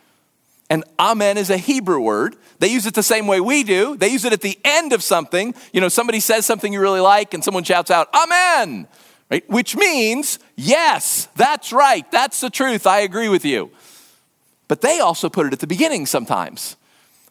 And 0.68 0.84
amen 0.98 1.38
is 1.38 1.50
a 1.50 1.56
Hebrew 1.56 2.00
word. 2.00 2.36
They 2.58 2.68
use 2.68 2.86
it 2.86 2.94
the 2.94 3.02
same 3.02 3.26
way 3.26 3.40
we 3.40 3.62
do. 3.62 3.96
They 3.96 4.08
use 4.08 4.24
it 4.24 4.32
at 4.32 4.40
the 4.40 4.58
end 4.64 4.92
of 4.92 5.02
something. 5.02 5.54
You 5.72 5.80
know, 5.80 5.88
somebody 5.88 6.20
says 6.20 6.44
something 6.44 6.72
you 6.72 6.80
really 6.80 7.00
like 7.00 7.34
and 7.34 7.44
someone 7.44 7.64
shouts 7.64 7.90
out, 7.90 8.08
Amen, 8.14 8.88
right? 9.30 9.48
Which 9.48 9.76
means, 9.76 10.38
yes, 10.56 11.28
that's 11.36 11.72
right. 11.72 12.10
That's 12.10 12.40
the 12.40 12.50
truth. 12.50 12.86
I 12.86 13.00
agree 13.00 13.28
with 13.28 13.44
you. 13.44 13.70
But 14.68 14.80
they 14.80 14.98
also 14.98 15.28
put 15.28 15.46
it 15.46 15.52
at 15.52 15.60
the 15.60 15.66
beginning 15.66 16.06
sometimes. 16.06 16.76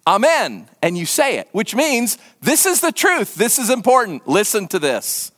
Amen. 0.08 0.70
And 0.82 0.98
you 0.98 1.06
say 1.06 1.38
it, 1.38 1.50
which 1.52 1.76
means 1.76 2.18
this 2.42 2.66
is 2.66 2.80
the 2.80 2.92
truth. 2.92 3.36
This 3.36 3.58
is 3.58 3.70
important. 3.70 4.28
Listen 4.28 4.68
to 4.70 4.80
this. 4.80 5.32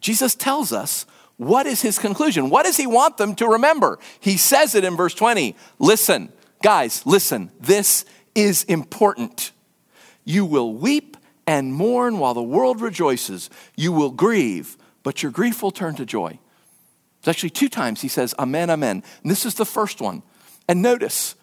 Jesus 0.00 0.34
tells 0.34 0.72
us 0.72 1.06
what 1.36 1.66
is 1.66 1.82
his 1.82 1.98
conclusion? 1.98 2.48
What 2.48 2.64
does 2.64 2.78
he 2.78 2.86
want 2.86 3.18
them 3.18 3.34
to 3.36 3.46
remember? 3.46 3.98
He 4.20 4.38
says 4.38 4.74
it 4.74 4.84
in 4.84 4.96
verse 4.96 5.14
20. 5.14 5.54
Listen, 5.78 6.32
Guys, 6.62 7.04
listen, 7.06 7.50
this 7.60 8.04
is 8.34 8.64
important. 8.64 9.52
You 10.24 10.44
will 10.44 10.72
weep 10.72 11.16
and 11.46 11.72
mourn 11.72 12.18
while 12.18 12.34
the 12.34 12.42
world 12.42 12.80
rejoices. 12.80 13.48
You 13.76 13.92
will 13.92 14.10
grieve, 14.10 14.76
but 15.02 15.22
your 15.22 15.32
grief 15.32 15.62
will 15.62 15.70
turn 15.70 15.94
to 15.96 16.06
joy. 16.06 16.38
It's 17.18 17.28
actually 17.28 17.50
two 17.50 17.68
times 17.68 18.02
he 18.02 18.08
says, 18.08 18.34
Amen, 18.38 18.70
Amen. 18.70 19.02
And 19.22 19.30
this 19.30 19.46
is 19.46 19.54
the 19.54 19.64
first 19.64 20.00
one. 20.00 20.22
And 20.68 20.82
notice, 20.82 21.36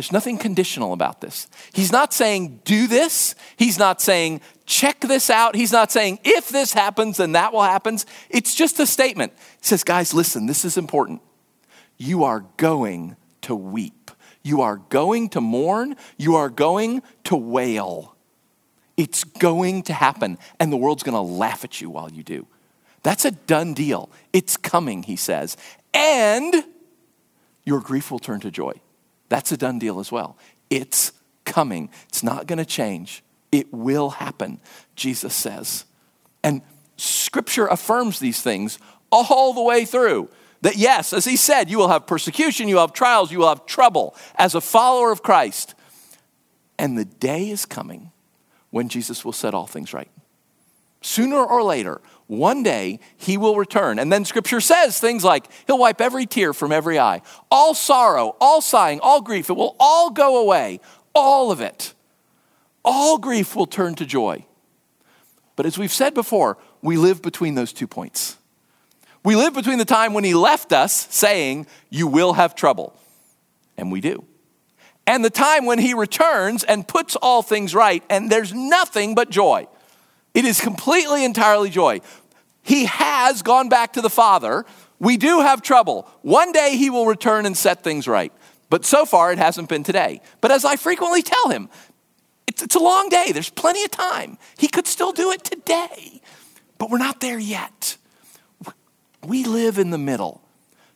there's 0.00 0.12
nothing 0.12 0.38
conditional 0.38 0.94
about 0.94 1.20
this. 1.20 1.46
He's 1.74 1.92
not 1.92 2.14
saying, 2.14 2.60
do 2.64 2.86
this. 2.86 3.34
He's 3.58 3.78
not 3.78 4.00
saying, 4.00 4.40
check 4.64 5.00
this 5.00 5.28
out. 5.28 5.54
He's 5.54 5.72
not 5.72 5.92
saying, 5.92 6.20
if 6.24 6.48
this 6.48 6.72
happens, 6.72 7.18
then 7.18 7.32
that 7.32 7.52
will 7.52 7.62
happen. 7.62 7.98
It's 8.30 8.54
just 8.54 8.80
a 8.80 8.86
statement. 8.86 9.34
He 9.60 9.66
says, 9.66 9.84
guys, 9.84 10.14
listen, 10.14 10.46
this 10.46 10.64
is 10.64 10.78
important. 10.78 11.20
You 11.98 12.24
are 12.24 12.46
going 12.56 13.16
to 13.42 13.54
weep. 13.54 14.10
You 14.42 14.62
are 14.62 14.76
going 14.76 15.28
to 15.30 15.40
mourn, 15.40 15.96
you 16.16 16.36
are 16.36 16.48
going 16.48 17.02
to 17.24 17.36
wail. 17.36 18.14
It's 18.96 19.24
going 19.24 19.82
to 19.84 19.92
happen, 19.92 20.38
and 20.58 20.72
the 20.72 20.76
world's 20.76 21.02
going 21.02 21.14
to 21.14 21.20
laugh 21.20 21.64
at 21.64 21.80
you 21.80 21.88
while 21.90 22.10
you 22.10 22.22
do. 22.22 22.46
That's 23.02 23.24
a 23.24 23.30
done 23.30 23.72
deal. 23.72 24.10
It's 24.32 24.56
coming, 24.56 25.02
he 25.02 25.16
says. 25.16 25.56
And 25.94 26.64
your 27.64 27.80
grief 27.80 28.10
will 28.10 28.18
turn 28.18 28.40
to 28.40 28.50
joy. 28.50 28.74
That's 29.28 29.52
a 29.52 29.56
done 29.56 29.78
deal 29.78 30.00
as 30.00 30.12
well. 30.12 30.36
It's 30.68 31.12
coming. 31.44 31.88
It's 32.08 32.22
not 32.22 32.46
going 32.46 32.58
to 32.58 32.64
change. 32.64 33.22
It 33.52 33.72
will 33.72 34.10
happen, 34.10 34.60
Jesus 34.96 35.34
says. 35.34 35.84
And 36.42 36.62
scripture 36.96 37.66
affirms 37.66 38.18
these 38.18 38.42
things 38.42 38.78
all 39.10 39.52
the 39.52 39.62
way 39.62 39.84
through. 39.84 40.28
That 40.62 40.76
yes, 40.76 41.12
as 41.12 41.24
he 41.24 41.36
said, 41.36 41.70
you 41.70 41.78
will 41.78 41.88
have 41.88 42.06
persecution, 42.06 42.68
you 42.68 42.74
will 42.76 42.82
have 42.82 42.92
trials, 42.92 43.32
you 43.32 43.38
will 43.38 43.48
have 43.48 43.66
trouble 43.66 44.14
as 44.34 44.54
a 44.54 44.60
follower 44.60 45.10
of 45.10 45.22
Christ. 45.22 45.74
And 46.78 46.98
the 46.98 47.04
day 47.04 47.48
is 47.50 47.66
coming 47.66 48.10
when 48.70 48.88
Jesus 48.88 49.24
will 49.24 49.32
set 49.32 49.54
all 49.54 49.66
things 49.66 49.92
right. 49.92 50.10
Sooner 51.02 51.42
or 51.42 51.62
later, 51.62 52.00
one 52.26 52.62
day 52.62 53.00
he 53.16 53.36
will 53.36 53.56
return. 53.56 53.98
And 53.98 54.12
then 54.12 54.24
scripture 54.24 54.60
says 54.60 55.00
things 55.00 55.24
like, 55.24 55.46
He'll 55.66 55.78
wipe 55.78 56.00
every 56.00 56.26
tear 56.26 56.52
from 56.52 56.72
every 56.72 56.98
eye, 56.98 57.22
all 57.50 57.74
sorrow, 57.74 58.36
all 58.40 58.60
sighing, 58.60 59.00
all 59.00 59.20
grief. 59.22 59.50
It 59.50 59.54
will 59.54 59.76
all 59.80 60.10
go 60.10 60.42
away, 60.42 60.80
all 61.14 61.50
of 61.50 61.60
it. 61.60 61.94
All 62.84 63.18
grief 63.18 63.56
will 63.56 63.66
turn 63.66 63.94
to 63.96 64.06
joy. 64.06 64.44
But 65.56 65.66
as 65.66 65.76
we've 65.76 65.92
said 65.92 66.14
before, 66.14 66.56
we 66.82 66.96
live 66.96 67.20
between 67.20 67.54
those 67.54 67.72
two 67.72 67.86
points. 67.86 68.38
We 69.22 69.36
live 69.36 69.54
between 69.54 69.78
the 69.78 69.84
time 69.84 70.14
when 70.14 70.24
he 70.24 70.34
left 70.34 70.72
us 70.72 70.92
saying, 71.10 71.66
You 71.90 72.06
will 72.06 72.34
have 72.34 72.54
trouble. 72.54 72.94
And 73.76 73.92
we 73.92 74.00
do. 74.00 74.24
And 75.06 75.24
the 75.24 75.30
time 75.30 75.66
when 75.66 75.78
he 75.78 75.94
returns 75.94 76.62
and 76.64 76.86
puts 76.86 77.16
all 77.16 77.42
things 77.42 77.74
right, 77.74 78.02
and 78.08 78.30
there's 78.30 78.54
nothing 78.54 79.14
but 79.14 79.30
joy. 79.30 79.66
It 80.34 80.44
is 80.44 80.60
completely, 80.60 81.24
entirely 81.24 81.70
joy. 81.70 82.00
He 82.62 82.84
has 82.84 83.42
gone 83.42 83.68
back 83.68 83.94
to 83.94 84.00
the 84.00 84.10
Father. 84.10 84.64
We 84.98 85.16
do 85.16 85.40
have 85.40 85.62
trouble. 85.62 86.08
One 86.22 86.52
day 86.52 86.76
he 86.76 86.90
will 86.90 87.06
return 87.06 87.46
and 87.46 87.56
set 87.56 87.82
things 87.82 88.06
right. 88.06 88.32
But 88.68 88.84
so 88.84 89.04
far, 89.04 89.32
it 89.32 89.38
hasn't 89.38 89.68
been 89.68 89.82
today. 89.82 90.20
But 90.40 90.52
as 90.52 90.64
I 90.64 90.76
frequently 90.76 91.22
tell 91.22 91.48
him, 91.48 91.68
it's, 92.46 92.62
it's 92.62 92.76
a 92.76 92.80
long 92.80 93.08
day. 93.08 93.32
There's 93.32 93.50
plenty 93.50 93.82
of 93.82 93.90
time. 93.90 94.38
He 94.58 94.68
could 94.68 94.86
still 94.86 95.12
do 95.12 95.32
it 95.32 95.42
today. 95.42 96.20
But 96.78 96.90
we're 96.90 96.98
not 96.98 97.20
there 97.20 97.38
yet. 97.38 97.79
We 99.26 99.44
live 99.44 99.78
in 99.78 99.90
the 99.90 99.98
middle. 99.98 100.42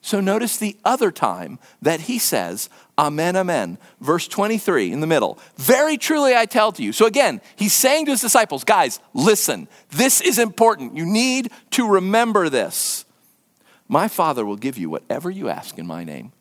So 0.01 0.21
notice 0.21 0.59
the 0.59 0.77
other 0.85 1.11
time 1.11 1.59
that 1.81 2.03
he 2.03 2.19
says, 2.19 2.69
Amen, 2.99 3.37
Amen. 3.37 3.79
Verse 4.01 4.29
23 4.29 4.93
in 4.93 5.01
the 5.01 5.07
middle. 5.07 5.39
Very 5.57 5.97
truly 5.97 6.37
I 6.37 6.45
tell 6.45 6.73
to 6.73 6.83
you. 6.83 6.93
So 6.93 7.07
again, 7.07 7.41
he's 7.57 7.73
saying 7.73 8.05
to 8.05 8.11
his 8.11 8.21
disciples, 8.21 8.65
guys, 8.65 9.01
listen, 9.15 9.67
this 9.91 10.21
is 10.21 10.39
important. 10.39 10.95
You 10.95 11.07
need 11.07 11.51
to 11.71 11.89
remember 11.89 12.51
this. 12.51 13.07
My 13.89 14.09
Father 14.09 14.45
will 14.45 14.57
give 14.57 14.77
you 14.77 14.91
whatever 14.91 15.31
you 15.31 15.49
ask 15.49 15.79
in 15.79 15.87
my 15.87 16.05
name. 16.05 16.33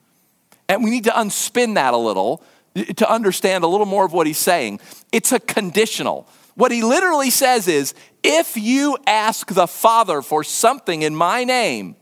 And 0.67 0.83
we 0.83 0.89
need 0.89 1.05
to 1.05 1.11
unspin 1.11 1.75
that 1.75 1.93
a 1.93 1.97
little 1.97 2.43
to 2.75 3.09
understand 3.09 3.63
a 3.63 3.67
little 3.67 3.85
more 3.85 4.05
of 4.05 4.13
what 4.13 4.27
he's 4.27 4.37
saying. 4.37 4.79
It's 5.11 5.31
a 5.31 5.39
conditional. 5.39 6.27
What 6.55 6.71
he 6.71 6.83
literally 6.83 7.29
says 7.29 7.67
is, 7.67 7.93
if 8.21 8.55
you 8.55 8.97
ask 9.07 9.47
the 9.53 9.67
Father 9.67 10.21
for 10.21 10.43
something 10.43 11.01
in 11.01 11.15
my 11.15 11.43
name, 11.43 11.95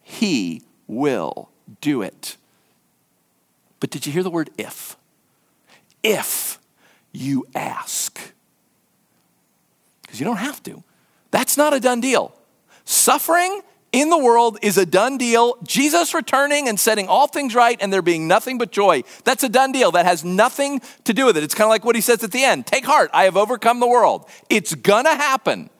he 0.00 0.62
will 0.86 1.50
do 1.80 2.02
it. 2.02 2.36
But 3.78 3.90
did 3.90 4.06
you 4.06 4.12
hear 4.12 4.22
the 4.22 4.30
word 4.30 4.50
if? 4.58 4.96
If 6.02 6.58
you 7.12 7.46
ask. 7.54 8.20
Because 10.02 10.18
you 10.18 10.24
don't 10.26 10.36
have 10.36 10.62
to. 10.64 10.82
That's 11.30 11.56
not 11.56 11.74
a 11.74 11.80
done 11.80 12.00
deal. 12.00 12.34
Suffering 12.84 13.60
in 13.92 14.08
the 14.08 14.18
world 14.18 14.58
is 14.62 14.78
a 14.78 14.86
done 14.86 15.18
deal. 15.18 15.56
Jesus 15.62 16.14
returning 16.14 16.68
and 16.68 16.78
setting 16.78 17.08
all 17.08 17.26
things 17.26 17.54
right 17.54 17.76
and 17.80 17.92
there 17.92 18.02
being 18.02 18.28
nothing 18.28 18.58
but 18.58 18.70
joy. 18.70 19.02
That's 19.24 19.42
a 19.42 19.48
done 19.48 19.72
deal. 19.72 19.90
That 19.92 20.06
has 20.06 20.24
nothing 20.24 20.80
to 21.04 21.12
do 21.12 21.26
with 21.26 21.36
it. 21.36 21.42
It's 21.42 21.54
kind 21.54 21.66
of 21.66 21.70
like 21.70 21.84
what 21.84 21.96
he 21.96 22.00
says 22.00 22.22
at 22.22 22.32
the 22.32 22.44
end 22.44 22.66
Take 22.66 22.84
heart, 22.84 23.10
I 23.12 23.24
have 23.24 23.36
overcome 23.36 23.80
the 23.80 23.88
world. 23.88 24.28
It's 24.48 24.74
gonna 24.74 25.14
happen. 25.14 25.70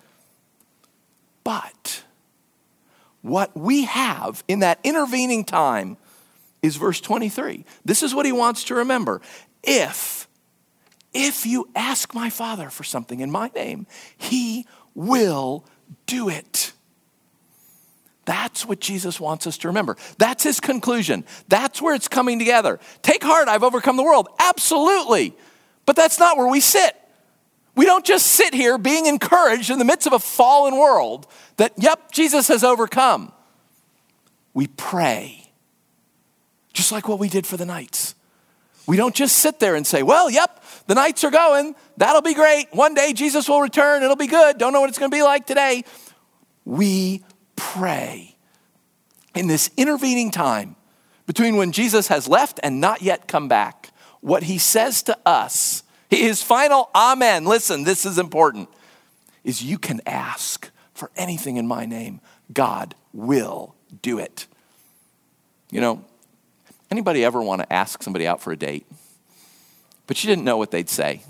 But 1.44 2.04
what 3.22 3.56
we 3.56 3.84
have 3.84 4.42
in 4.48 4.60
that 4.60 4.78
intervening 4.82 5.44
time 5.44 5.96
is 6.62 6.76
verse 6.76 7.00
23. 7.00 7.64
This 7.84 8.02
is 8.02 8.14
what 8.14 8.26
he 8.26 8.32
wants 8.32 8.64
to 8.64 8.74
remember. 8.74 9.20
If, 9.62 10.28
if 11.12 11.46
you 11.46 11.68
ask 11.74 12.14
my 12.14 12.30
Father 12.30 12.70
for 12.70 12.84
something 12.84 13.20
in 13.20 13.30
my 13.30 13.50
name, 13.54 13.86
he 14.16 14.66
will 14.94 15.64
do 16.06 16.28
it. 16.28 16.72
That's 18.26 18.66
what 18.66 18.80
Jesus 18.80 19.18
wants 19.18 19.46
us 19.46 19.58
to 19.58 19.68
remember. 19.68 19.96
That's 20.18 20.44
his 20.44 20.60
conclusion. 20.60 21.24
That's 21.48 21.80
where 21.80 21.94
it's 21.94 22.08
coming 22.08 22.38
together. 22.38 22.78
Take 23.02 23.22
heart, 23.24 23.48
I've 23.48 23.64
overcome 23.64 23.96
the 23.96 24.02
world. 24.02 24.28
Absolutely. 24.38 25.34
But 25.86 25.96
that's 25.96 26.18
not 26.18 26.36
where 26.36 26.46
we 26.46 26.60
sit. 26.60 26.96
We 27.74 27.86
don't 27.86 28.04
just 28.04 28.26
sit 28.26 28.52
here 28.52 28.78
being 28.78 29.06
encouraged 29.06 29.70
in 29.70 29.78
the 29.78 29.84
midst 29.84 30.06
of 30.06 30.12
a 30.12 30.18
fallen 30.18 30.76
world 30.76 31.26
that, 31.56 31.72
yep, 31.78 32.12
Jesus 32.12 32.48
has 32.48 32.62
overcome. 32.62 33.32
We 34.52 34.66
pray, 34.66 35.50
just 36.72 36.92
like 36.92 37.08
what 37.08 37.18
we 37.18 37.28
did 37.28 37.46
for 37.46 37.56
the 37.56 37.64
knights. 37.64 38.14
We 38.86 38.96
don't 38.96 39.14
just 39.14 39.38
sit 39.38 39.60
there 39.60 39.76
and 39.76 39.86
say, 39.86 40.02
well, 40.02 40.28
yep, 40.28 40.62
the 40.88 40.94
knights 40.94 41.22
are 41.22 41.30
going. 41.30 41.76
That'll 41.96 42.22
be 42.22 42.34
great. 42.34 42.66
One 42.72 42.94
day 42.94 43.12
Jesus 43.12 43.48
will 43.48 43.60
return. 43.60 44.02
It'll 44.02 44.16
be 44.16 44.26
good. 44.26 44.58
Don't 44.58 44.72
know 44.72 44.80
what 44.80 44.90
it's 44.90 44.98
going 44.98 45.10
to 45.10 45.16
be 45.16 45.22
like 45.22 45.46
today. 45.46 45.84
We 46.64 47.22
pray 47.60 48.36
in 49.34 49.46
this 49.46 49.70
intervening 49.76 50.30
time 50.30 50.76
between 51.26 51.56
when 51.56 51.72
Jesus 51.72 52.08
has 52.08 52.26
left 52.26 52.58
and 52.62 52.80
not 52.80 53.02
yet 53.02 53.28
come 53.28 53.46
back. 53.46 53.92
What 54.20 54.44
he 54.44 54.58
says 54.58 55.02
to 55.04 55.18
us 55.24 55.82
his 56.10 56.42
final 56.42 56.90
amen, 56.94 57.44
listen, 57.44 57.84
this 57.84 58.04
is 58.04 58.18
important, 58.18 58.68
is 59.44 59.62
you 59.62 59.78
can 59.78 60.00
ask 60.06 60.70
for 60.92 61.10
anything 61.14 61.56
in 61.56 61.68
my 61.68 61.86
name. 61.86 62.20
God 62.52 62.96
will 63.12 63.76
do 64.02 64.18
it. 64.18 64.48
You 65.70 65.80
know, 65.80 66.04
anybody 66.90 67.24
ever 67.24 67.40
want 67.40 67.62
to 67.62 67.72
ask 67.72 68.02
somebody 68.02 68.26
out 68.26 68.42
for 68.42 68.52
a 68.52 68.56
date, 68.56 68.86
but 70.08 70.22
you 70.24 70.28
didn't 70.28 70.44
know 70.44 70.56
what 70.56 70.72
they'd 70.72 70.90
say? 70.90 71.22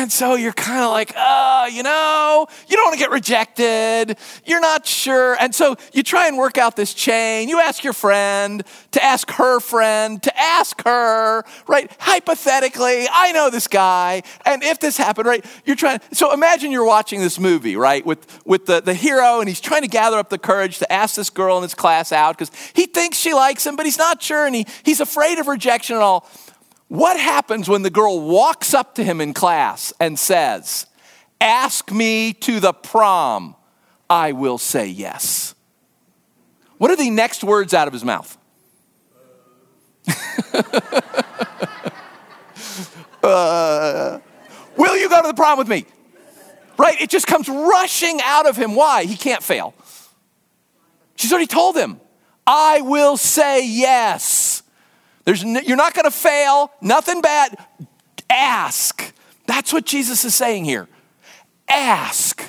And 0.00 0.10
so 0.10 0.34
you're 0.34 0.54
kind 0.54 0.82
of 0.82 0.90
like, 0.92 1.12
oh, 1.14 1.68
you 1.70 1.82
know, 1.82 2.46
you 2.66 2.74
don't 2.74 2.86
want 2.86 2.94
to 2.94 2.98
get 2.98 3.10
rejected. 3.10 4.16
You're 4.46 4.60
not 4.60 4.86
sure. 4.86 5.36
And 5.38 5.54
so 5.54 5.76
you 5.92 6.02
try 6.02 6.26
and 6.26 6.38
work 6.38 6.56
out 6.56 6.74
this 6.74 6.94
chain. 6.94 7.50
You 7.50 7.60
ask 7.60 7.84
your 7.84 7.92
friend 7.92 8.64
to 8.92 9.04
ask 9.04 9.30
her 9.32 9.60
friend 9.60 10.22
to 10.22 10.40
ask 10.40 10.82
her, 10.86 11.44
right? 11.66 11.94
Hypothetically, 12.00 13.08
I 13.12 13.32
know 13.32 13.50
this 13.50 13.68
guy. 13.68 14.22
And 14.46 14.62
if 14.62 14.80
this 14.80 14.96
happened, 14.96 15.28
right, 15.28 15.44
you're 15.66 15.76
trying. 15.76 16.00
So 16.12 16.32
imagine 16.32 16.72
you're 16.72 16.82
watching 16.82 17.20
this 17.20 17.38
movie, 17.38 17.76
right, 17.76 18.04
with, 18.06 18.40
with 18.46 18.64
the, 18.64 18.80
the 18.80 18.94
hero, 18.94 19.40
and 19.40 19.50
he's 19.50 19.60
trying 19.60 19.82
to 19.82 19.88
gather 19.88 20.16
up 20.16 20.30
the 20.30 20.38
courage 20.38 20.78
to 20.78 20.90
ask 20.90 21.14
this 21.14 21.28
girl 21.28 21.58
in 21.58 21.62
his 21.62 21.74
class 21.74 22.10
out 22.10 22.38
because 22.38 22.50
he 22.72 22.86
thinks 22.86 23.18
she 23.18 23.34
likes 23.34 23.66
him, 23.66 23.76
but 23.76 23.84
he's 23.84 23.98
not 23.98 24.22
sure. 24.22 24.46
And 24.46 24.54
he, 24.54 24.66
he's 24.82 25.00
afraid 25.00 25.38
of 25.38 25.46
rejection 25.46 25.96
and 25.96 26.02
all. 26.02 26.26
What 26.90 27.18
happens 27.20 27.68
when 27.68 27.82
the 27.82 27.90
girl 27.90 28.20
walks 28.20 28.74
up 28.74 28.96
to 28.96 29.04
him 29.04 29.20
in 29.20 29.32
class 29.32 29.92
and 30.00 30.18
says, 30.18 30.86
Ask 31.40 31.92
me 31.92 32.32
to 32.32 32.58
the 32.58 32.72
prom, 32.72 33.54
I 34.10 34.32
will 34.32 34.58
say 34.58 34.88
yes? 34.88 35.54
What 36.78 36.90
are 36.90 36.96
the 36.96 37.10
next 37.10 37.44
words 37.44 37.74
out 37.74 37.86
of 37.86 37.92
his 37.92 38.04
mouth? 38.04 38.36
uh, 43.22 44.18
will 44.76 44.96
you 44.96 45.08
go 45.08 45.22
to 45.22 45.28
the 45.28 45.34
prom 45.36 45.58
with 45.58 45.68
me? 45.68 45.86
Right? 46.76 47.00
It 47.00 47.08
just 47.08 47.28
comes 47.28 47.48
rushing 47.48 48.18
out 48.24 48.48
of 48.48 48.56
him. 48.56 48.74
Why? 48.74 49.04
He 49.04 49.14
can't 49.14 49.44
fail. 49.44 49.74
She's 51.14 51.30
already 51.30 51.46
told 51.46 51.76
him, 51.76 52.00
I 52.48 52.80
will 52.80 53.16
say 53.16 53.64
yes. 53.64 54.64
There's 55.24 55.44
no, 55.44 55.60
you're 55.60 55.76
not 55.76 55.94
going 55.94 56.04
to 56.04 56.10
fail, 56.10 56.72
nothing 56.80 57.20
bad. 57.20 57.56
Ask. 58.28 59.12
That's 59.46 59.72
what 59.72 59.84
Jesus 59.84 60.24
is 60.24 60.34
saying 60.34 60.64
here. 60.64 60.88
Ask. 61.68 62.42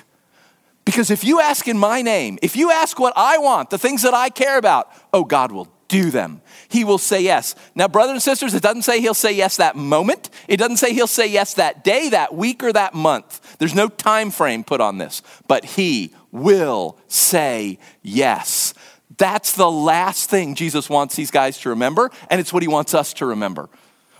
Because 0.86 1.12
if 1.12 1.24
you 1.24 1.40
ask 1.40 1.68
in 1.68 1.78
my 1.78 2.02
name, 2.02 2.40
if 2.42 2.56
you 2.56 2.72
ask 2.72 3.00
what 3.00 3.14
I 3.16 3.38
want, 3.38 3.70
the 3.70 3.78
things 3.78 4.02
that 4.02 4.14
I 4.14 4.30
care 4.30 4.58
about, 4.58 4.92
oh, 5.14 5.24
God 5.24 5.52
will 5.52 5.68
do 5.88 6.10
them. 6.10 6.42
He 6.70 6.86
will 6.86 6.98
say 6.98 7.22
yes. 7.22 7.54
Now, 7.76 7.90
brothers 7.90 8.14
and 8.14 8.22
sisters, 8.22 8.54
it 8.54 8.64
doesn't 8.64 8.84
say 8.84 9.02
he'll 9.02 9.14
say 9.14 9.34
yes 9.34 9.58
that 9.58 9.76
moment. 9.76 10.30
It 10.48 10.56
doesn't 10.56 10.78
say 10.78 10.94
he'll 10.94 11.06
say 11.06 11.28
yes 11.28 11.54
that 11.56 11.84
day, 11.84 12.08
that 12.10 12.34
week, 12.34 12.64
or 12.64 12.72
that 12.72 12.94
month. 12.94 13.58
There's 13.58 13.76
no 13.76 13.90
time 13.90 14.32
frame 14.32 14.64
put 14.64 14.80
on 14.80 15.00
this, 15.00 15.22
but 15.48 15.66
he 15.66 16.14
will 16.32 16.98
say 17.08 17.78
yes. 18.02 18.74
That's 19.22 19.52
the 19.52 19.70
last 19.70 20.32
thing 20.32 20.56
Jesus 20.56 20.90
wants 20.90 21.16
these 21.16 21.30
guys 21.30 21.60
to 21.60 21.70
remember, 21.70 22.10
and 22.32 22.42
it's 22.42 22.52
what 22.52 22.64
he 22.64 22.68
wants 22.68 22.96
us 22.96 23.14
to 23.14 23.28
remember. 23.28 23.70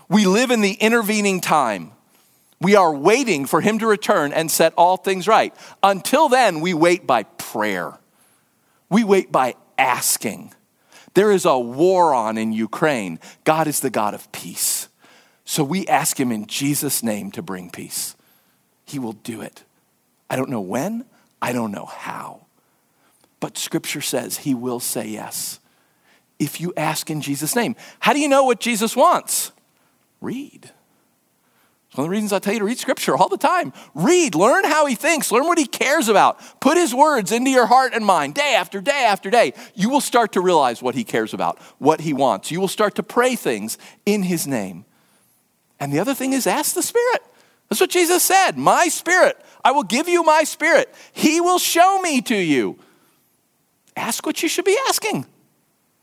We 0.08 0.26
live 0.26 0.52
in 0.52 0.60
the 0.60 0.74
intervening 0.74 1.40
time. 1.40 1.90
We 2.60 2.76
are 2.76 2.94
waiting 2.94 3.46
for 3.46 3.60
him 3.60 3.80
to 3.80 3.88
return 3.88 4.32
and 4.32 4.48
set 4.48 4.72
all 4.76 4.96
things 4.96 5.26
right. 5.26 5.52
Until 5.82 6.28
then, 6.28 6.60
we 6.60 6.72
wait 6.72 7.04
by 7.04 7.24
prayer. 7.24 7.98
We 8.90 9.02
wait 9.02 9.32
by 9.32 9.56
asking. 9.76 10.54
There 11.14 11.32
is 11.32 11.46
a 11.46 11.58
war 11.58 12.14
on 12.14 12.38
in 12.38 12.52
Ukraine. 12.52 13.18
God 13.42 13.66
is 13.66 13.80
the 13.80 13.90
God 13.90 14.14
of 14.14 14.30
peace. 14.30 14.86
So 15.44 15.64
we 15.64 15.84
ask 15.88 16.20
him 16.20 16.30
in 16.30 16.46
Jesus' 16.46 17.02
name 17.02 17.32
to 17.32 17.42
bring 17.42 17.70
peace. 17.70 18.14
He 18.84 19.00
will 19.00 19.14
do 19.14 19.40
it. 19.40 19.64
I 20.30 20.36
don't 20.36 20.48
know 20.48 20.60
when, 20.60 21.06
I 21.42 21.52
don't 21.52 21.72
know 21.72 21.86
how. 21.86 22.46
But 23.42 23.58
scripture 23.58 24.00
says 24.00 24.38
he 24.38 24.54
will 24.54 24.78
say 24.78 25.08
yes 25.08 25.58
if 26.38 26.60
you 26.60 26.72
ask 26.76 27.10
in 27.10 27.20
Jesus' 27.20 27.56
name. 27.56 27.74
How 27.98 28.12
do 28.12 28.20
you 28.20 28.28
know 28.28 28.44
what 28.44 28.60
Jesus 28.60 28.94
wants? 28.94 29.50
Read. 30.20 30.70
It's 31.88 31.96
one 31.96 32.04
of 32.04 32.10
the 32.10 32.10
reasons 32.10 32.32
I 32.32 32.38
tell 32.38 32.52
you 32.52 32.60
to 32.60 32.64
read 32.64 32.78
scripture 32.78 33.16
all 33.16 33.28
the 33.28 33.36
time. 33.36 33.72
Read, 33.96 34.36
learn 34.36 34.62
how 34.62 34.86
he 34.86 34.94
thinks, 34.94 35.32
learn 35.32 35.48
what 35.48 35.58
he 35.58 35.66
cares 35.66 36.06
about. 36.06 36.38
Put 36.60 36.76
his 36.76 36.94
words 36.94 37.32
into 37.32 37.50
your 37.50 37.66
heart 37.66 37.94
and 37.94 38.06
mind 38.06 38.36
day 38.36 38.54
after 38.54 38.80
day 38.80 39.06
after 39.08 39.28
day. 39.28 39.54
You 39.74 39.90
will 39.90 40.00
start 40.00 40.30
to 40.34 40.40
realize 40.40 40.80
what 40.80 40.94
he 40.94 41.02
cares 41.02 41.34
about, 41.34 41.58
what 41.78 42.02
he 42.02 42.12
wants. 42.12 42.52
You 42.52 42.60
will 42.60 42.68
start 42.68 42.94
to 42.94 43.02
pray 43.02 43.34
things 43.34 43.76
in 44.06 44.22
his 44.22 44.46
name. 44.46 44.84
And 45.80 45.92
the 45.92 45.98
other 45.98 46.14
thing 46.14 46.32
is 46.32 46.46
ask 46.46 46.76
the 46.76 46.82
Spirit. 46.82 47.22
That's 47.68 47.80
what 47.80 47.90
Jesus 47.90 48.22
said. 48.22 48.52
My 48.52 48.86
Spirit, 48.86 49.36
I 49.64 49.72
will 49.72 49.82
give 49.82 50.08
you 50.08 50.22
my 50.22 50.44
Spirit. 50.44 50.94
He 51.12 51.40
will 51.40 51.58
show 51.58 52.00
me 52.00 52.20
to 52.22 52.36
you. 52.36 52.78
Ask 53.96 54.24
what 54.26 54.42
you 54.42 54.48
should 54.48 54.64
be 54.64 54.78
asking. 54.88 55.26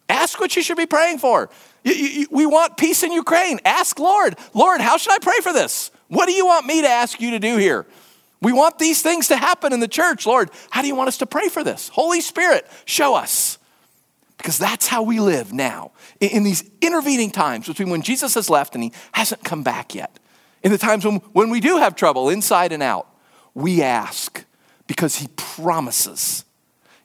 Ask 0.08 0.40
what 0.40 0.56
you 0.56 0.62
should 0.62 0.78
be 0.78 0.86
praying 0.86 1.20
for. 1.20 1.50
We 1.84 2.46
want 2.46 2.78
peace 2.78 3.04
in 3.04 3.12
Ukraine. 3.12 3.60
Ask 3.64 4.00
Lord, 4.00 4.38
Lord, 4.54 4.82
how 4.82 4.98
should 4.98 5.14
I 5.14 5.20
pray 5.20 5.40
for 5.42 5.54
this? 5.54 5.92
What 6.08 6.26
do 6.26 6.34
you 6.34 6.46
want 6.46 6.66
me 6.66 6.82
to 6.82 6.88
ask 6.88 7.22
you 7.22 7.32
to 7.32 7.40
do 7.40 7.58
here? 7.58 7.86
We 8.42 8.54
want 8.54 8.80
these 8.80 9.02
things 9.02 9.28
to 9.28 9.38
happen 9.38 9.74
in 9.74 9.80
the 9.80 9.88
church. 9.88 10.26
Lord, 10.26 10.50
how 10.72 10.82
do 10.82 10.88
you 10.88 10.96
want 10.96 11.10
us 11.10 11.18
to 11.18 11.26
pray 11.26 11.50
for 11.50 11.64
this? 11.64 11.90
Holy 11.90 12.22
Spirit, 12.22 12.68
show 12.86 13.16
us. 13.16 13.58
Because 14.38 14.58
that's 14.58 14.88
how 14.88 15.04
we 15.04 15.20
live 15.20 15.52
now. 15.52 15.92
In 16.22 16.44
these 16.44 16.64
intervening 16.82 17.30
times 17.30 17.68
between 17.68 17.90
when 17.90 18.02
Jesus 18.02 18.36
has 18.36 18.50
left 18.50 18.74
and 18.74 18.84
he 18.84 18.94
hasn't 19.12 19.44
come 19.44 19.64
back 19.64 19.94
yet, 19.94 20.18
in 20.64 20.72
the 20.72 20.78
times 20.78 21.06
when, 21.06 21.18
when 21.34 21.50
we 21.50 21.60
do 21.60 21.78
have 21.78 21.96
trouble 21.96 22.30
inside 22.30 22.72
and 22.72 22.82
out, 22.82 23.08
we 23.54 23.82
ask 23.82 24.46
because 24.88 25.18
he 25.18 25.28
promises. 25.36 26.46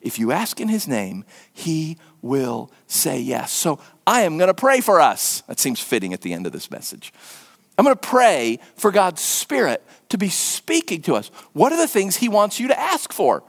If 0.04 0.18
you 0.18 0.32
ask 0.32 0.60
in 0.60 0.68
his 0.68 0.86
name, 0.86 1.24
he 1.50 1.96
will 2.20 2.70
say 2.86 3.18
yes. 3.18 3.50
So 3.50 3.80
I 4.06 4.22
am 4.22 4.36
going 4.36 4.48
to 4.48 4.54
pray 4.54 4.82
for 4.82 5.00
us. 5.00 5.40
That 5.48 5.58
seems 5.58 5.80
fitting 5.80 6.12
at 6.12 6.20
the 6.20 6.34
end 6.34 6.46
of 6.46 6.52
this 6.52 6.70
message. 6.70 7.12
I'm 7.78 7.84
going 7.84 7.96
to 7.96 8.08
pray 8.08 8.60
for 8.76 8.92
God's 8.92 9.22
Spirit 9.22 9.82
to 10.10 10.18
be 10.18 10.28
speaking 10.28 11.00
to 11.02 11.14
us. 11.14 11.28
What 11.54 11.72
are 11.72 11.78
the 11.78 11.88
things 11.88 12.16
He 12.16 12.28
wants 12.28 12.60
you 12.60 12.68
to 12.68 12.78
ask 12.78 13.14
for? 13.14 13.42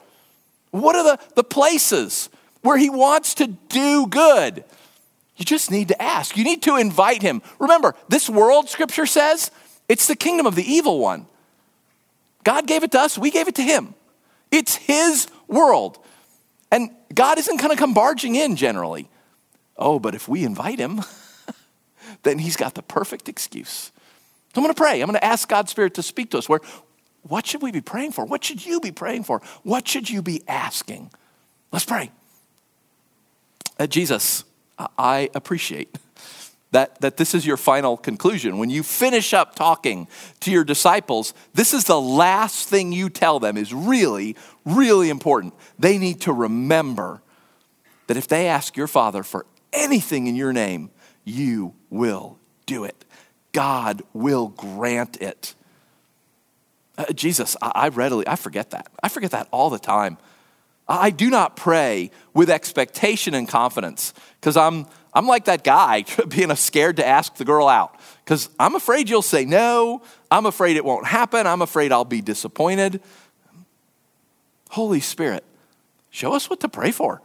What 0.71 0.95
are 0.95 1.03
the, 1.03 1.23
the 1.35 1.43
places 1.43 2.29
where 2.61 2.77
He 2.77 2.89
wants 2.89 3.35
to 3.35 3.47
do 3.47 4.07
good? 4.07 4.63
You 5.35 5.43
just 5.43 5.69
need 5.69 5.89
to 5.89 6.01
ask. 6.01 6.37
You 6.37 6.45
need 6.45 6.63
to 6.63 6.77
invite 6.77 7.21
Him. 7.21 7.41
Remember, 7.59 7.95
this 8.07 8.29
world, 8.29 8.69
Scripture 8.69 9.05
says, 9.05 9.51
it's 9.89 10.07
the 10.07 10.15
kingdom 10.15 10.47
of 10.47 10.55
the 10.55 10.63
evil 10.63 10.99
one. 10.99 11.27
God 12.45 12.65
gave 12.65 12.83
it 12.83 12.93
to 12.93 12.99
us, 13.01 13.17
we 13.17 13.29
gave 13.29 13.49
it 13.49 13.55
to 13.55 13.61
Him. 13.61 13.93
It's 14.51 14.77
His 14.77 15.27
world. 15.49 15.99
And 16.71 16.89
God 17.13 17.37
isn't 17.37 17.57
going 17.57 17.71
to 17.71 17.77
come 17.77 17.93
barging 17.93 18.35
in 18.35 18.55
generally. 18.55 19.09
Oh, 19.77 19.99
but 19.99 20.15
if 20.15 20.27
we 20.27 20.43
invite 20.43 20.79
him, 20.79 21.01
then 22.23 22.39
he's 22.39 22.55
got 22.55 22.75
the 22.75 22.81
perfect 22.81 23.29
excuse. 23.29 23.91
So 24.53 24.61
I'm 24.61 24.63
going 24.63 24.73
to 24.73 24.81
pray. 24.81 25.01
I'm 25.01 25.07
going 25.07 25.19
to 25.19 25.25
ask 25.25 25.47
God's 25.47 25.71
Spirit 25.71 25.95
to 25.95 26.03
speak 26.03 26.31
to 26.31 26.37
us. 26.37 26.47
Where, 26.47 26.61
what 27.23 27.45
should 27.45 27.61
we 27.61 27.71
be 27.71 27.81
praying 27.81 28.13
for? 28.13 28.25
What 28.25 28.43
should 28.43 28.65
you 28.65 28.79
be 28.79 28.91
praying 28.91 29.23
for? 29.23 29.41
What 29.63 29.87
should 29.87 30.09
you 30.09 30.21
be 30.21 30.43
asking? 30.47 31.11
Let's 31.71 31.85
pray. 31.85 32.11
Uh, 33.77 33.87
Jesus, 33.87 34.45
I 34.97 35.29
appreciate 35.35 35.97
that, 36.75 36.99
that 36.99 37.15
this 37.15 37.33
is 37.33 37.45
your 37.45 37.55
final 37.55 37.95
conclusion. 37.95 38.57
When 38.57 38.69
you 38.69 38.83
finish 38.83 39.33
up 39.33 39.55
talking 39.55 40.09
to 40.41 40.51
your 40.51 40.65
disciples, 40.65 41.33
this 41.53 41.73
is 41.73 41.85
the 41.85 41.99
last 41.99 42.67
thing 42.67 42.91
you 42.91 43.09
tell 43.09 43.39
them 43.39 43.55
is 43.55 43.73
really, 43.73 44.35
really 44.65 45.09
important. 45.09 45.53
They 45.79 45.97
need 45.97 46.19
to 46.21 46.33
remember 46.33 47.21
that 48.07 48.17
if 48.17 48.27
they 48.27 48.49
ask 48.49 48.75
your 48.75 48.87
Father 48.87 49.23
for 49.23 49.45
anything 49.71 50.27
in 50.27 50.35
your 50.35 50.51
name, 50.51 50.91
you 51.23 51.73
will 51.89 52.39
do 52.65 52.83
it. 52.83 53.05
God 53.53 54.01
will 54.11 54.49
grant 54.49 55.21
it. 55.21 55.55
Uh, 56.97 57.05
Jesus, 57.13 57.55
I, 57.61 57.71
I 57.73 57.87
readily, 57.87 58.27
I 58.27 58.35
forget 58.35 58.71
that. 58.71 58.89
I 59.01 59.07
forget 59.07 59.31
that 59.31 59.47
all 59.51 59.69
the 59.69 59.79
time. 59.79 60.17
I 60.89 61.09
do 61.09 61.29
not 61.29 61.55
pray 61.55 62.11
with 62.33 62.49
expectation 62.49 63.33
and 63.33 63.47
confidence 63.47 64.13
because 64.41 64.57
I'm, 64.57 64.87
I'm 65.15 65.27
like 65.27 65.45
that 65.45 65.63
guy 65.63 66.03
being 66.27 66.53
scared 66.55 66.97
to 66.97 67.07
ask 67.07 67.35
the 67.35 67.45
girl 67.45 67.67
out 67.67 67.97
because 68.23 68.49
I'm 68.59 68.75
afraid 68.75 69.09
you'll 69.09 69.21
say 69.21 69.45
no. 69.45 70.01
I'm 70.29 70.45
afraid 70.45 70.75
it 70.75 70.83
won't 70.83 71.07
happen. 71.07 71.47
I'm 71.47 71.61
afraid 71.61 71.91
I'll 71.91 72.03
be 72.03 72.21
disappointed. 72.21 73.01
Holy 74.69 74.99
Spirit, 74.99 75.45
show 76.09 76.33
us 76.33 76.49
what 76.49 76.59
to 76.59 76.69
pray 76.69 76.91
for. 76.91 77.21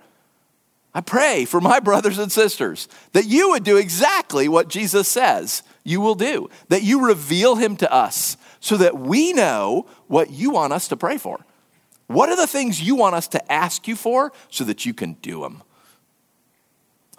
I 0.94 1.00
pray 1.00 1.44
for 1.44 1.60
my 1.60 1.80
brothers 1.80 2.18
and 2.18 2.30
sisters 2.30 2.88
that 3.12 3.26
you 3.26 3.50
would 3.50 3.64
do 3.64 3.76
exactly 3.76 4.48
what 4.48 4.68
Jesus 4.68 5.08
says 5.08 5.62
you 5.84 6.00
will 6.00 6.14
do, 6.14 6.48
that 6.68 6.82
you 6.82 7.06
reveal 7.06 7.56
him 7.56 7.76
to 7.76 7.92
us 7.92 8.36
so 8.60 8.76
that 8.76 8.98
we 8.98 9.32
know 9.32 9.86
what 10.08 10.30
you 10.30 10.50
want 10.50 10.72
us 10.72 10.88
to 10.88 10.96
pray 10.96 11.16
for. 11.16 11.44
What 12.06 12.28
are 12.28 12.36
the 12.36 12.46
things 12.46 12.82
you 12.82 12.96
want 12.96 13.14
us 13.14 13.28
to 13.28 13.52
ask 13.52 13.88
you 13.88 13.96
for 13.96 14.32
so 14.50 14.64
that 14.64 14.84
you 14.84 14.92
can 14.92 15.14
do 15.14 15.42
them? 15.42 15.62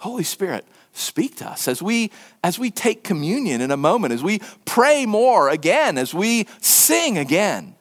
Holy 0.02 0.24
Spirit, 0.24 0.66
speak 0.92 1.36
to 1.36 1.48
us 1.48 1.68
as 1.68 1.80
we 1.80 2.10
as 2.42 2.58
we 2.58 2.72
take 2.72 3.04
communion 3.04 3.60
in 3.60 3.70
a 3.70 3.76
moment, 3.76 4.12
as 4.12 4.20
we 4.20 4.40
pray 4.64 5.06
more 5.06 5.48
again, 5.48 5.96
as 5.96 6.12
we 6.12 6.48
sing 6.60 7.18
again. 7.18 7.76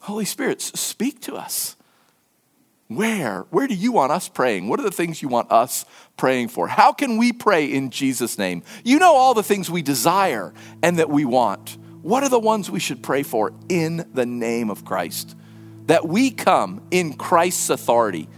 Holy 0.00 0.26
Spirit, 0.26 0.60
speak 0.60 1.18
to 1.22 1.34
us. 1.34 1.76
Where? 2.88 3.46
Where 3.48 3.66
do 3.66 3.74
you 3.74 3.90
want 3.90 4.12
us 4.12 4.28
praying? 4.28 4.68
What 4.68 4.80
are 4.80 4.82
the 4.82 4.90
things 4.90 5.22
you 5.22 5.28
want 5.28 5.50
us 5.50 5.86
praying 6.18 6.48
for? 6.48 6.68
How 6.68 6.92
can 6.92 7.16
we 7.16 7.32
pray 7.32 7.72
in 7.72 7.88
Jesus' 7.88 8.36
name? 8.36 8.62
You 8.84 8.98
know 8.98 9.14
all 9.14 9.32
the 9.32 9.42
things 9.42 9.70
we 9.70 9.80
desire 9.80 10.52
and 10.82 10.98
that 10.98 11.08
we 11.08 11.24
want. 11.24 11.78
What 12.02 12.22
are 12.22 12.28
the 12.28 12.38
ones 12.38 12.70
we 12.70 12.80
should 12.80 13.02
pray 13.02 13.22
for 13.22 13.54
in 13.70 14.10
the 14.12 14.26
name 14.26 14.68
of 14.68 14.84
Christ? 14.84 15.34
That 15.86 16.06
we 16.06 16.30
come 16.30 16.82
in 16.90 17.14
Christ's 17.14 17.70
authority. 17.70 18.28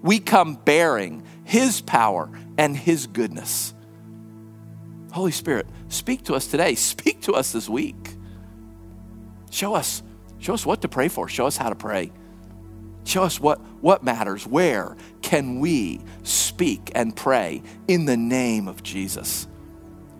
We 0.00 0.20
come 0.20 0.54
bearing 0.54 1.24
his 1.48 1.80
power 1.80 2.28
and 2.58 2.76
his 2.76 3.06
goodness. 3.06 3.72
Holy 5.12 5.32
Spirit, 5.32 5.66
speak 5.88 6.24
to 6.24 6.34
us 6.34 6.46
today. 6.46 6.74
Speak 6.74 7.22
to 7.22 7.32
us 7.32 7.52
this 7.52 7.70
week. 7.70 8.16
Show 9.50 9.74
us, 9.74 10.02
show 10.38 10.52
us 10.52 10.66
what 10.66 10.82
to 10.82 10.88
pray 10.88 11.08
for. 11.08 11.26
Show 11.26 11.46
us 11.46 11.56
how 11.56 11.70
to 11.70 11.74
pray. 11.74 12.12
Show 13.04 13.22
us 13.22 13.40
what, 13.40 13.60
what 13.80 14.04
matters. 14.04 14.46
Where 14.46 14.94
can 15.22 15.58
we 15.58 16.00
speak 16.22 16.92
and 16.94 17.16
pray 17.16 17.62
in 17.88 18.04
the 18.04 18.18
name 18.18 18.68
of 18.68 18.82
Jesus? 18.82 19.48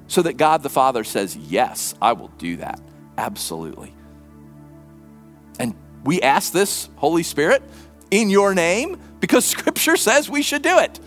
So 0.07 0.23
that 0.23 0.39
God 0.39 0.63
the 0.63 0.71
Father 0.71 1.05
says, 1.05 1.37
Yes, 1.37 1.95
I 2.01 2.15
will 2.15 2.33
do 2.39 2.57
that. 2.57 2.81
Absolutely. 3.19 3.95
And 5.61 5.75
we 6.05 6.23
ask 6.23 6.55
this, 6.55 6.89
Holy 6.97 7.23
Spirit, 7.23 7.63
in 8.11 8.31
your 8.31 8.55
name 8.55 8.99
because 9.21 9.45
Scripture 9.57 9.97
says 9.97 10.29
we 10.29 10.43
should 10.43 10.63
do 10.63 10.79
it. 10.79 10.99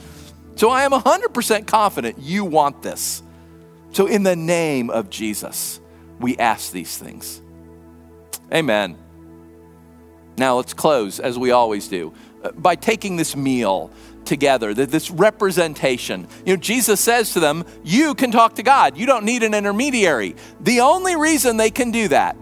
So 0.56 0.70
I 0.70 0.84
am 0.84 0.92
100% 0.92 1.66
confident 1.68 2.20
you 2.20 2.46
want 2.46 2.82
this. 2.82 3.24
So, 3.94 4.06
in 4.06 4.24
the 4.24 4.38
name 4.38 4.90
of 4.90 5.10
Jesus, 5.10 5.82
we 6.20 6.38
ask 6.38 6.72
these 6.72 6.98
things. 6.98 7.42
Amen. 8.54 8.98
Now 10.38 10.58
let's 10.58 10.74
close, 10.74 11.20
as 11.20 11.38
we 11.38 11.52
always 11.52 11.90
do, 11.90 12.14
uh, 12.44 12.52
by 12.52 12.76
taking 12.76 13.18
this 13.18 13.36
meal 13.36 13.92
together, 14.24 14.74
this 14.74 15.12
representation. 15.12 16.28
You 16.46 16.56
know, 16.56 16.62
Jesus 16.62 17.02
says 17.02 17.34
to 17.34 17.42
them, 17.42 17.66
You 17.84 18.16
can 18.16 18.32
talk 18.32 18.56
to 18.56 18.64
God. 18.64 18.98
You 18.98 19.06
don't 19.06 19.26
need 19.26 19.44
an 19.44 19.54
intermediary. 19.54 20.36
The 20.62 20.82
only 20.82 21.18
reason 21.18 21.58
they 21.58 21.72
can 21.72 21.92
do 21.92 22.08
that 22.08 22.38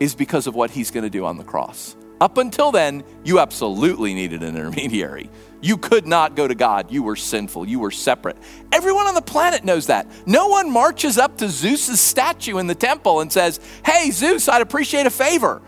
is 0.00 0.14
because 0.14 0.46
of 0.46 0.54
what 0.54 0.70
he's 0.70 0.90
going 0.90 1.04
to 1.04 1.10
do 1.10 1.24
on 1.24 1.38
the 1.38 1.44
cross. 1.44 1.96
Up 2.20 2.38
until 2.38 2.70
then, 2.70 3.04
you 3.24 3.40
absolutely 3.40 4.14
needed 4.14 4.42
an 4.42 4.56
intermediary. 4.56 5.30
You 5.60 5.78
could 5.78 6.06
not 6.06 6.36
go 6.36 6.46
to 6.46 6.54
God. 6.54 6.90
You 6.90 7.02
were 7.02 7.16
sinful. 7.16 7.66
You 7.66 7.80
were 7.80 7.90
separate. 7.90 8.36
Everyone 8.70 9.06
on 9.06 9.14
the 9.14 9.22
planet 9.22 9.64
knows 9.64 9.86
that. 9.86 10.06
No 10.26 10.48
one 10.48 10.70
marches 10.70 11.16
up 11.18 11.38
to 11.38 11.48
Zeus's 11.48 12.00
statue 12.00 12.58
in 12.58 12.66
the 12.66 12.74
temple 12.74 13.20
and 13.20 13.32
says, 13.32 13.60
Hey, 13.84 14.10
Zeus, 14.10 14.48
I'd 14.48 14.62
appreciate 14.62 15.06
a 15.06 15.10
favor. 15.10 15.62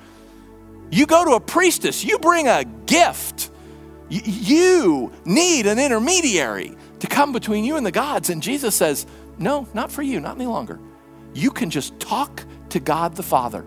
You 0.90 1.06
go 1.06 1.24
to 1.24 1.32
a 1.32 1.40
priestess, 1.40 2.04
you 2.04 2.18
bring 2.18 2.46
a 2.46 2.64
gift. 2.84 3.50
You 4.08 5.12
need 5.24 5.66
an 5.66 5.78
intermediary 5.78 6.76
to 7.00 7.06
come 7.06 7.32
between 7.32 7.64
you 7.64 7.76
and 7.76 7.84
the 7.84 7.90
gods. 7.90 8.30
And 8.30 8.42
Jesus 8.42 8.74
says, 8.74 9.06
No, 9.38 9.66
not 9.74 9.90
for 9.90 10.02
you, 10.02 10.20
not 10.20 10.36
any 10.36 10.46
longer. 10.46 10.78
You 11.34 11.50
can 11.50 11.70
just 11.70 11.98
talk 11.98 12.44
to 12.68 12.80
God 12.80 13.16
the 13.16 13.22
Father, 13.22 13.64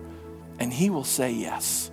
and 0.58 0.72
He 0.72 0.90
will 0.90 1.04
say 1.04 1.32
yes. 1.32 1.89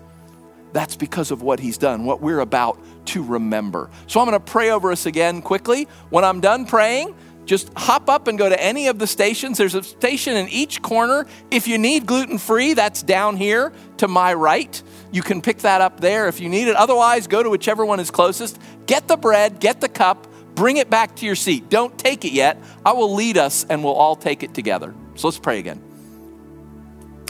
That's 0.73 0.95
because 0.95 1.31
of 1.31 1.41
what 1.41 1.59
He's 1.59 1.77
done, 1.77 2.05
what 2.05 2.21
we're 2.21 2.39
about 2.39 2.79
to 3.07 3.23
remember. 3.23 3.89
So 4.07 4.19
I'm 4.19 4.27
going 4.27 4.39
to 4.39 4.51
pray 4.51 4.69
over 4.71 4.91
us 4.91 5.05
again 5.05 5.41
quickly. 5.41 5.87
When 6.09 6.23
I'm 6.23 6.41
done 6.41 6.65
praying, 6.65 7.15
just 7.47 7.71
hop 7.77 8.09
up 8.09 8.27
and 8.27 8.37
go 8.37 8.49
to 8.49 8.61
any 8.61 8.87
of 8.87 8.99
the 8.99 9.07
stations. 9.07 9.57
There's 9.57 9.73
a 9.73 9.81
station 9.81 10.35
in 10.35 10.49
each 10.49 10.81
corner. 10.81 11.25
If 11.49 11.67
you 11.67 11.77
need 11.77 12.05
gluten 12.05 12.37
free, 12.37 12.73
that's 12.73 13.01
down 13.01 13.37
here 13.37 13.71
to 13.97 14.07
my 14.09 14.33
right. 14.33 14.83
You 15.13 15.21
can 15.21 15.41
pick 15.41 15.59
that 15.59 15.79
up 15.79 16.01
there 16.01 16.27
if 16.27 16.41
you 16.41 16.49
need 16.49 16.67
it. 16.67 16.75
Otherwise, 16.75 17.27
go 17.27 17.41
to 17.41 17.49
whichever 17.49 17.85
one 17.85 18.01
is 18.01 18.11
closest. 18.11 18.59
Get 18.85 19.07
the 19.07 19.15
bread, 19.15 19.61
get 19.61 19.79
the 19.79 19.87
cup, 19.87 20.27
bring 20.55 20.75
it 20.75 20.89
back 20.89 21.15
to 21.15 21.25
your 21.25 21.35
seat. 21.35 21.69
Don't 21.69 21.97
take 21.97 22.25
it 22.25 22.33
yet. 22.33 22.61
I 22.85 22.91
will 22.91 23.13
lead 23.13 23.37
us 23.37 23.65
and 23.69 23.81
we'll 23.81 23.95
all 23.95 24.17
take 24.17 24.43
it 24.43 24.53
together. 24.53 24.93
So 25.15 25.29
let's 25.29 25.39
pray 25.39 25.59
again. 25.59 25.81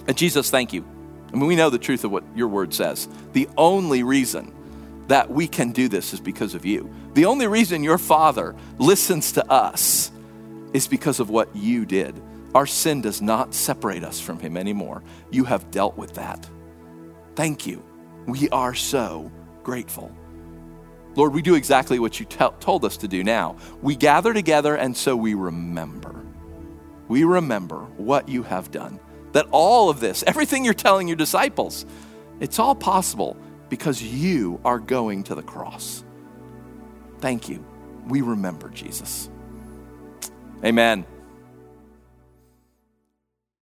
And 0.07 0.17
Jesus, 0.17 0.49
thank 0.49 0.73
you. 0.73 0.96
I 1.31 1.35
mean, 1.35 1.47
we 1.47 1.55
know 1.55 1.69
the 1.69 1.77
truth 1.77 2.03
of 2.03 2.11
what 2.11 2.23
your 2.35 2.47
word 2.47 2.73
says. 2.73 3.07
The 3.33 3.49
only 3.57 4.03
reason 4.03 4.53
that 5.07 5.29
we 5.29 5.47
can 5.47 5.71
do 5.71 5.87
this 5.87 6.13
is 6.13 6.19
because 6.19 6.53
of 6.53 6.65
you. 6.65 6.89
The 7.13 7.25
only 7.25 7.47
reason 7.47 7.83
your 7.83 7.97
Father 7.97 8.55
listens 8.77 9.31
to 9.33 9.51
us 9.51 10.11
is 10.73 10.87
because 10.87 11.19
of 11.19 11.29
what 11.29 11.55
you 11.55 11.85
did. 11.85 12.21
Our 12.53 12.65
sin 12.65 13.01
does 13.01 13.21
not 13.21 13.53
separate 13.53 14.03
us 14.03 14.19
from 14.19 14.39
Him 14.39 14.57
anymore. 14.57 15.03
You 15.31 15.45
have 15.45 15.69
dealt 15.71 15.97
with 15.97 16.13
that. 16.15 16.49
Thank 17.35 17.67
you. 17.67 17.83
We 18.25 18.49
are 18.49 18.73
so 18.73 19.31
grateful. 19.63 20.11
Lord, 21.15 21.33
we 21.33 21.41
do 21.41 21.55
exactly 21.55 21.99
what 21.99 22.19
you 22.19 22.25
te- 22.25 22.49
told 22.59 22.85
us 22.85 22.97
to 22.97 23.07
do 23.07 23.23
now. 23.23 23.57
We 23.81 23.95
gather 23.95 24.33
together, 24.33 24.75
and 24.75 24.95
so 24.95 25.15
we 25.15 25.33
remember. 25.33 26.15
We 27.07 27.23
remember 27.23 27.79
what 27.97 28.29
you 28.29 28.43
have 28.43 28.71
done. 28.71 28.99
That 29.33 29.47
all 29.51 29.89
of 29.89 29.99
this, 29.99 30.23
everything 30.25 30.65
you're 30.65 30.73
telling 30.73 31.07
your 31.07 31.17
disciples, 31.17 31.85
it's 32.39 32.59
all 32.59 32.75
possible 32.75 33.37
because 33.69 34.01
you 34.01 34.59
are 34.63 34.79
going 34.79 35.23
to 35.23 35.35
the 35.35 35.43
cross. 35.43 36.03
Thank 37.19 37.49
you. 37.49 37.63
We 38.07 38.21
remember 38.21 38.69
Jesus. 38.69 39.29
Amen. 40.63 41.05